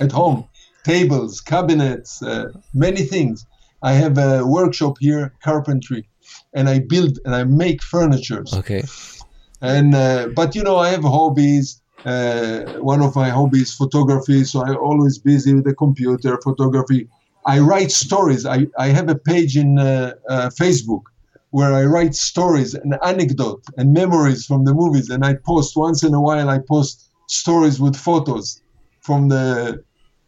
At 0.00 0.12
home 0.12 0.48
tables, 0.84 1.40
cabinets, 1.40 2.22
uh, 2.22 2.52
many 2.74 3.02
things. 3.02 3.46
I 3.82 3.92
have 3.92 4.18
a 4.18 4.46
workshop 4.46 4.96
here, 5.00 5.32
carpentry, 5.42 6.08
and 6.54 6.68
I 6.68 6.80
build 6.80 7.18
and 7.24 7.34
I 7.34 7.44
make 7.44 7.82
furniture. 7.82 8.44
Okay. 8.52 8.82
And 9.60 9.94
uh, 9.94 10.28
but 10.34 10.54
you 10.54 10.62
know, 10.62 10.76
I 10.76 10.90
have 10.90 11.02
hobbies. 11.02 11.80
Uh, 12.04 12.64
one 12.80 13.00
of 13.00 13.14
my 13.14 13.28
hobbies, 13.28 13.74
photography. 13.74 14.44
So 14.44 14.64
I'm 14.64 14.76
always 14.76 15.18
busy 15.18 15.54
with 15.54 15.64
the 15.64 15.74
computer, 15.74 16.38
photography. 16.42 17.08
I 17.46 17.58
write 17.58 17.90
stories. 17.90 18.46
I, 18.46 18.66
I 18.78 18.88
have 18.88 19.08
a 19.08 19.16
page 19.16 19.56
in 19.56 19.78
uh, 19.78 20.14
uh, 20.28 20.50
Facebook 20.50 21.02
where 21.50 21.74
I 21.74 21.84
write 21.84 22.14
stories 22.14 22.74
and 22.74 22.96
anecdote 23.04 23.62
and 23.76 23.92
memories 23.92 24.46
from 24.46 24.64
the 24.64 24.74
movies, 24.74 25.10
and 25.10 25.24
I 25.24 25.34
post 25.34 25.76
once 25.76 26.02
in 26.02 26.14
a 26.14 26.20
while. 26.20 26.48
I 26.48 26.58
post 26.58 27.10
stories 27.28 27.80
with 27.80 27.96
photos 27.96 28.62
from 29.00 29.28
the 29.28 29.82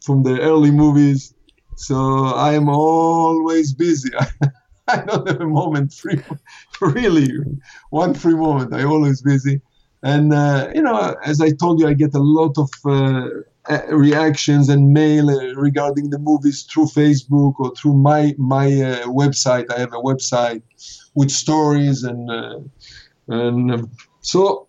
from 0.05 0.23
the 0.23 0.41
early 0.41 0.71
movies. 0.71 1.35
So 1.77 1.97
I 2.27 2.53
am 2.53 2.69
always 2.69 3.73
busy. 3.73 4.11
I 4.89 4.97
don't 4.99 5.27
have 5.27 5.41
a 5.41 5.47
moment 5.47 5.95
free, 5.95 6.21
really, 6.81 7.31
one 7.91 8.13
free 8.13 8.35
moment. 8.35 8.75
I 8.75 8.85
always 8.85 9.23
busy, 9.23 9.63
and 10.03 10.35
uh, 10.35 10.71
you 10.75 10.83
know, 10.83 11.17
as 11.25 11.41
I 11.41 11.53
told 11.53 11.81
you, 11.81 11.87
I 11.89 11.95
get 11.95 12.15
a 12.15 12.23
lot 12.23 12.59
of 12.59 12.69
uh, 13.71 13.81
reactions 13.89 14.69
and 14.69 14.93
mail 14.93 15.31
uh, 15.31 15.55
regarding 15.55 16.11
the 16.11 16.19
movies 16.19 16.63
through 16.63 16.87
Facebook 16.87 17.55
or 17.59 17.75
through 17.75 17.95
my 17.95 18.35
my 18.39 18.67
uh, 18.67 19.07
website. 19.07 19.73
I 19.73 19.79
have 19.79 19.93
a 19.93 20.03
website 20.03 20.63
with 21.15 21.31
stories 21.31 22.03
and 22.03 22.31
uh, 22.31 22.59
and 23.29 23.73
um, 23.73 23.91
so 24.21 24.69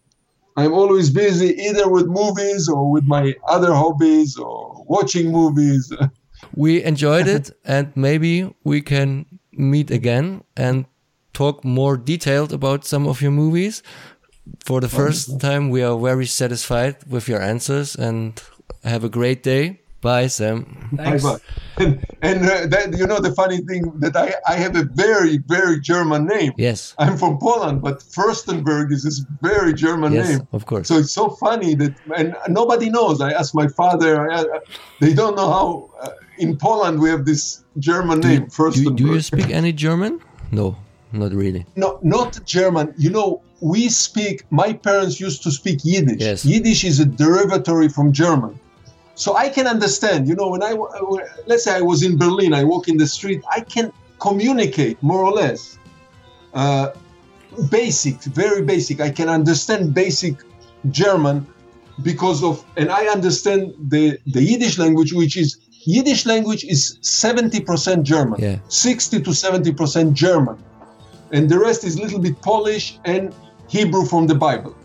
I'm 0.57 0.73
always 0.73 1.09
busy 1.09 1.49
either 1.61 1.89
with 1.89 2.07
movies 2.07 2.69
or 2.69 2.89
with 2.89 3.03
my 3.03 3.33
other 3.47 3.73
hobbies 3.73 4.37
or 4.37 4.85
watching 4.87 5.31
movies. 5.31 5.91
we 6.55 6.83
enjoyed 6.83 7.27
it, 7.27 7.51
and 7.65 7.91
maybe 7.95 8.53
we 8.63 8.81
can 8.81 9.25
meet 9.51 9.91
again 9.91 10.43
and 10.55 10.85
talk 11.33 11.65
more 11.65 11.97
detailed 11.97 12.53
about 12.53 12.85
some 12.85 13.07
of 13.07 13.21
your 13.21 13.31
movies. 13.31 13.83
For 14.63 14.79
the 14.79 14.87
first 14.87 15.39
time, 15.41 15.69
we 15.69 15.81
are 15.83 15.97
very 15.97 16.27
satisfied 16.27 16.97
with 17.09 17.27
your 17.27 17.41
answers 17.41 17.95
and 17.95 18.41
have 18.89 19.03
a 19.03 19.09
great 19.09 19.43
day. 19.43 19.81
Bye, 20.01 20.27
Sam. 20.27 20.89
Bye 20.91 21.17
bye. 21.17 21.39
And, 21.77 22.05
and 22.21 22.45
uh, 22.45 22.67
that, 22.67 22.95
you 22.95 23.07
know 23.07 23.19
the 23.19 23.31
funny 23.31 23.57
thing 23.57 23.91
that 24.01 24.15
I, 24.15 24.35
I 24.47 24.55
have 24.55 24.75
a 24.75 24.83
very 24.83 25.39
very 25.39 25.79
German 25.81 26.27
name. 26.27 26.53
Yes. 26.57 26.93
I'm 26.99 27.17
from 27.17 27.39
Poland, 27.39 27.81
but 27.81 28.01
Firstenberg 28.01 28.91
is 28.91 29.01
this 29.01 29.25
very 29.41 29.73
German 29.73 30.13
yes, 30.13 30.29
name. 30.29 30.47
Of 30.53 30.67
course. 30.67 30.87
So 30.87 30.97
it's 30.97 31.11
so 31.11 31.29
funny 31.29 31.73
that 31.75 31.95
and 32.15 32.35
nobody 32.47 32.91
knows. 32.91 33.19
I 33.19 33.31
asked 33.31 33.55
my 33.55 33.67
father. 33.67 34.31
I, 34.31 34.45
they 35.01 35.13
don't 35.13 35.35
know 35.35 35.49
how 35.49 35.89
uh, 35.99 36.11
in 36.37 36.55
Poland 36.55 36.99
we 36.99 37.09
have 37.09 37.25
this 37.25 37.63
German 37.79 38.19
do 38.19 38.27
name 38.27 38.41
you, 38.43 38.47
Firstenberg. 38.47 38.97
Do, 38.97 39.05
do 39.05 39.13
you 39.15 39.21
speak 39.21 39.49
any 39.49 39.73
German? 39.73 40.21
No, 40.51 40.77
not 41.13 41.31
really. 41.31 41.65
No, 41.75 41.97
not 42.03 42.39
German. 42.45 42.93
You 42.95 43.09
know, 43.09 43.41
we 43.59 43.89
speak. 43.89 44.45
My 44.51 44.73
parents 44.73 45.19
used 45.19 45.41
to 45.43 45.51
speak 45.51 45.79
Yiddish. 45.83 46.21
Yes. 46.21 46.45
Yiddish 46.45 46.83
is 46.83 46.99
a 46.99 47.05
derivatory 47.05 47.89
from 47.89 48.13
German. 48.13 48.59
So 49.15 49.35
I 49.35 49.49
can 49.49 49.65
understand, 49.65 50.27
you 50.27 50.35
know, 50.35 50.49
when 50.49 50.61
I, 50.61 50.73
let's 51.47 51.63
say 51.63 51.73
I 51.75 51.81
was 51.81 52.03
in 52.03 52.17
Berlin, 52.17 52.53
I 52.53 52.63
walk 52.63 52.89
in 52.89 52.97
the 52.97 53.07
street, 53.07 53.41
I 53.49 53.61
can 53.61 53.91
communicate 54.19 55.01
more 55.01 55.23
or 55.23 55.31
less. 55.31 55.79
Uh, 56.53 56.91
basic, 57.69 58.21
very 58.23 58.61
basic. 58.61 58.99
I 58.99 59.09
can 59.09 59.29
understand 59.29 59.93
basic 59.93 60.35
German 60.91 61.47
because 62.03 62.43
of, 62.43 62.65
and 62.75 62.89
I 62.89 63.05
understand 63.05 63.73
the, 63.87 64.17
the 64.27 64.43
Yiddish 64.43 64.77
language, 64.77 65.13
which 65.13 65.37
is, 65.37 65.59
Yiddish 65.85 66.25
language 66.25 66.65
is 66.65 66.97
70% 67.01 68.03
German, 68.03 68.41
Yeah. 68.41 68.57
60 68.67 69.21
to 69.21 69.29
70% 69.29 70.13
German. 70.13 70.57
And 71.31 71.49
the 71.49 71.59
rest 71.59 71.83
is 71.83 71.95
a 71.95 72.01
little 72.01 72.19
bit 72.19 72.41
Polish 72.41 72.99
and 73.05 73.33
Hebrew 73.67 74.05
from 74.05 74.27
the 74.27 74.35
Bible. 74.35 74.75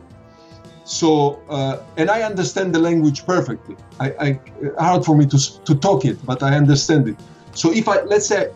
So, 0.90 1.40
uh, 1.48 1.78
and 1.96 2.10
I 2.10 2.22
understand 2.22 2.74
the 2.74 2.80
language 2.80 3.24
perfectly. 3.24 3.76
I, 4.00 4.08
I 4.26 4.82
hard 4.82 5.04
for 5.04 5.16
me 5.16 5.24
to 5.26 5.38
to 5.62 5.74
talk 5.76 6.04
it, 6.04 6.18
but 6.26 6.42
I 6.42 6.56
understand 6.56 7.06
it. 7.06 7.16
So, 7.54 7.72
if 7.72 7.86
I 7.86 8.02
let's 8.12 8.26
say 8.26 8.50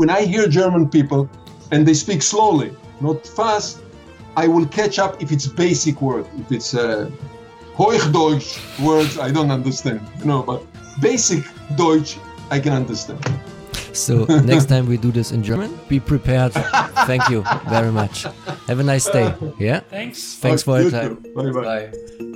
when 0.00 0.08
I 0.08 0.20
hear 0.22 0.46
German 0.46 0.88
people 0.88 1.28
and 1.72 1.88
they 1.88 1.94
speak 1.94 2.22
slowly, 2.22 2.70
not 3.00 3.26
fast, 3.26 3.80
I 4.36 4.46
will 4.46 4.66
catch 4.66 5.00
up 5.00 5.20
if 5.20 5.32
it's 5.32 5.48
basic 5.48 6.00
word. 6.00 6.26
If 6.38 6.52
it's 6.52 6.74
uh, 6.74 7.10
Hochdeutsch 7.74 8.50
words, 8.78 9.18
I 9.18 9.32
don't 9.32 9.50
understand. 9.50 10.00
You 10.20 10.26
know, 10.26 10.42
but 10.44 10.62
basic 11.00 11.42
Deutsch, 11.74 12.18
I 12.52 12.60
can 12.60 12.72
understand. 12.72 13.20
So 13.92 14.24
next 14.44 14.66
time 14.66 14.86
we 14.86 14.96
do 14.96 15.10
this 15.10 15.32
in 15.32 15.42
German, 15.42 15.78
be 15.88 16.00
prepared. 16.00 16.52
Thank 17.06 17.28
you 17.28 17.44
very 17.68 17.90
much. 17.92 18.22
Have 18.66 18.78
a 18.80 18.84
nice 18.84 19.08
day. 19.08 19.34
Yeah. 19.58 19.80
Thanks. 19.80 20.36
Thanks 20.36 20.62
for 20.62 20.80
your 20.80 20.90
time. 20.90 21.14
Bye 21.34 21.50
bye. 21.50 21.90
Bye. 21.90 22.26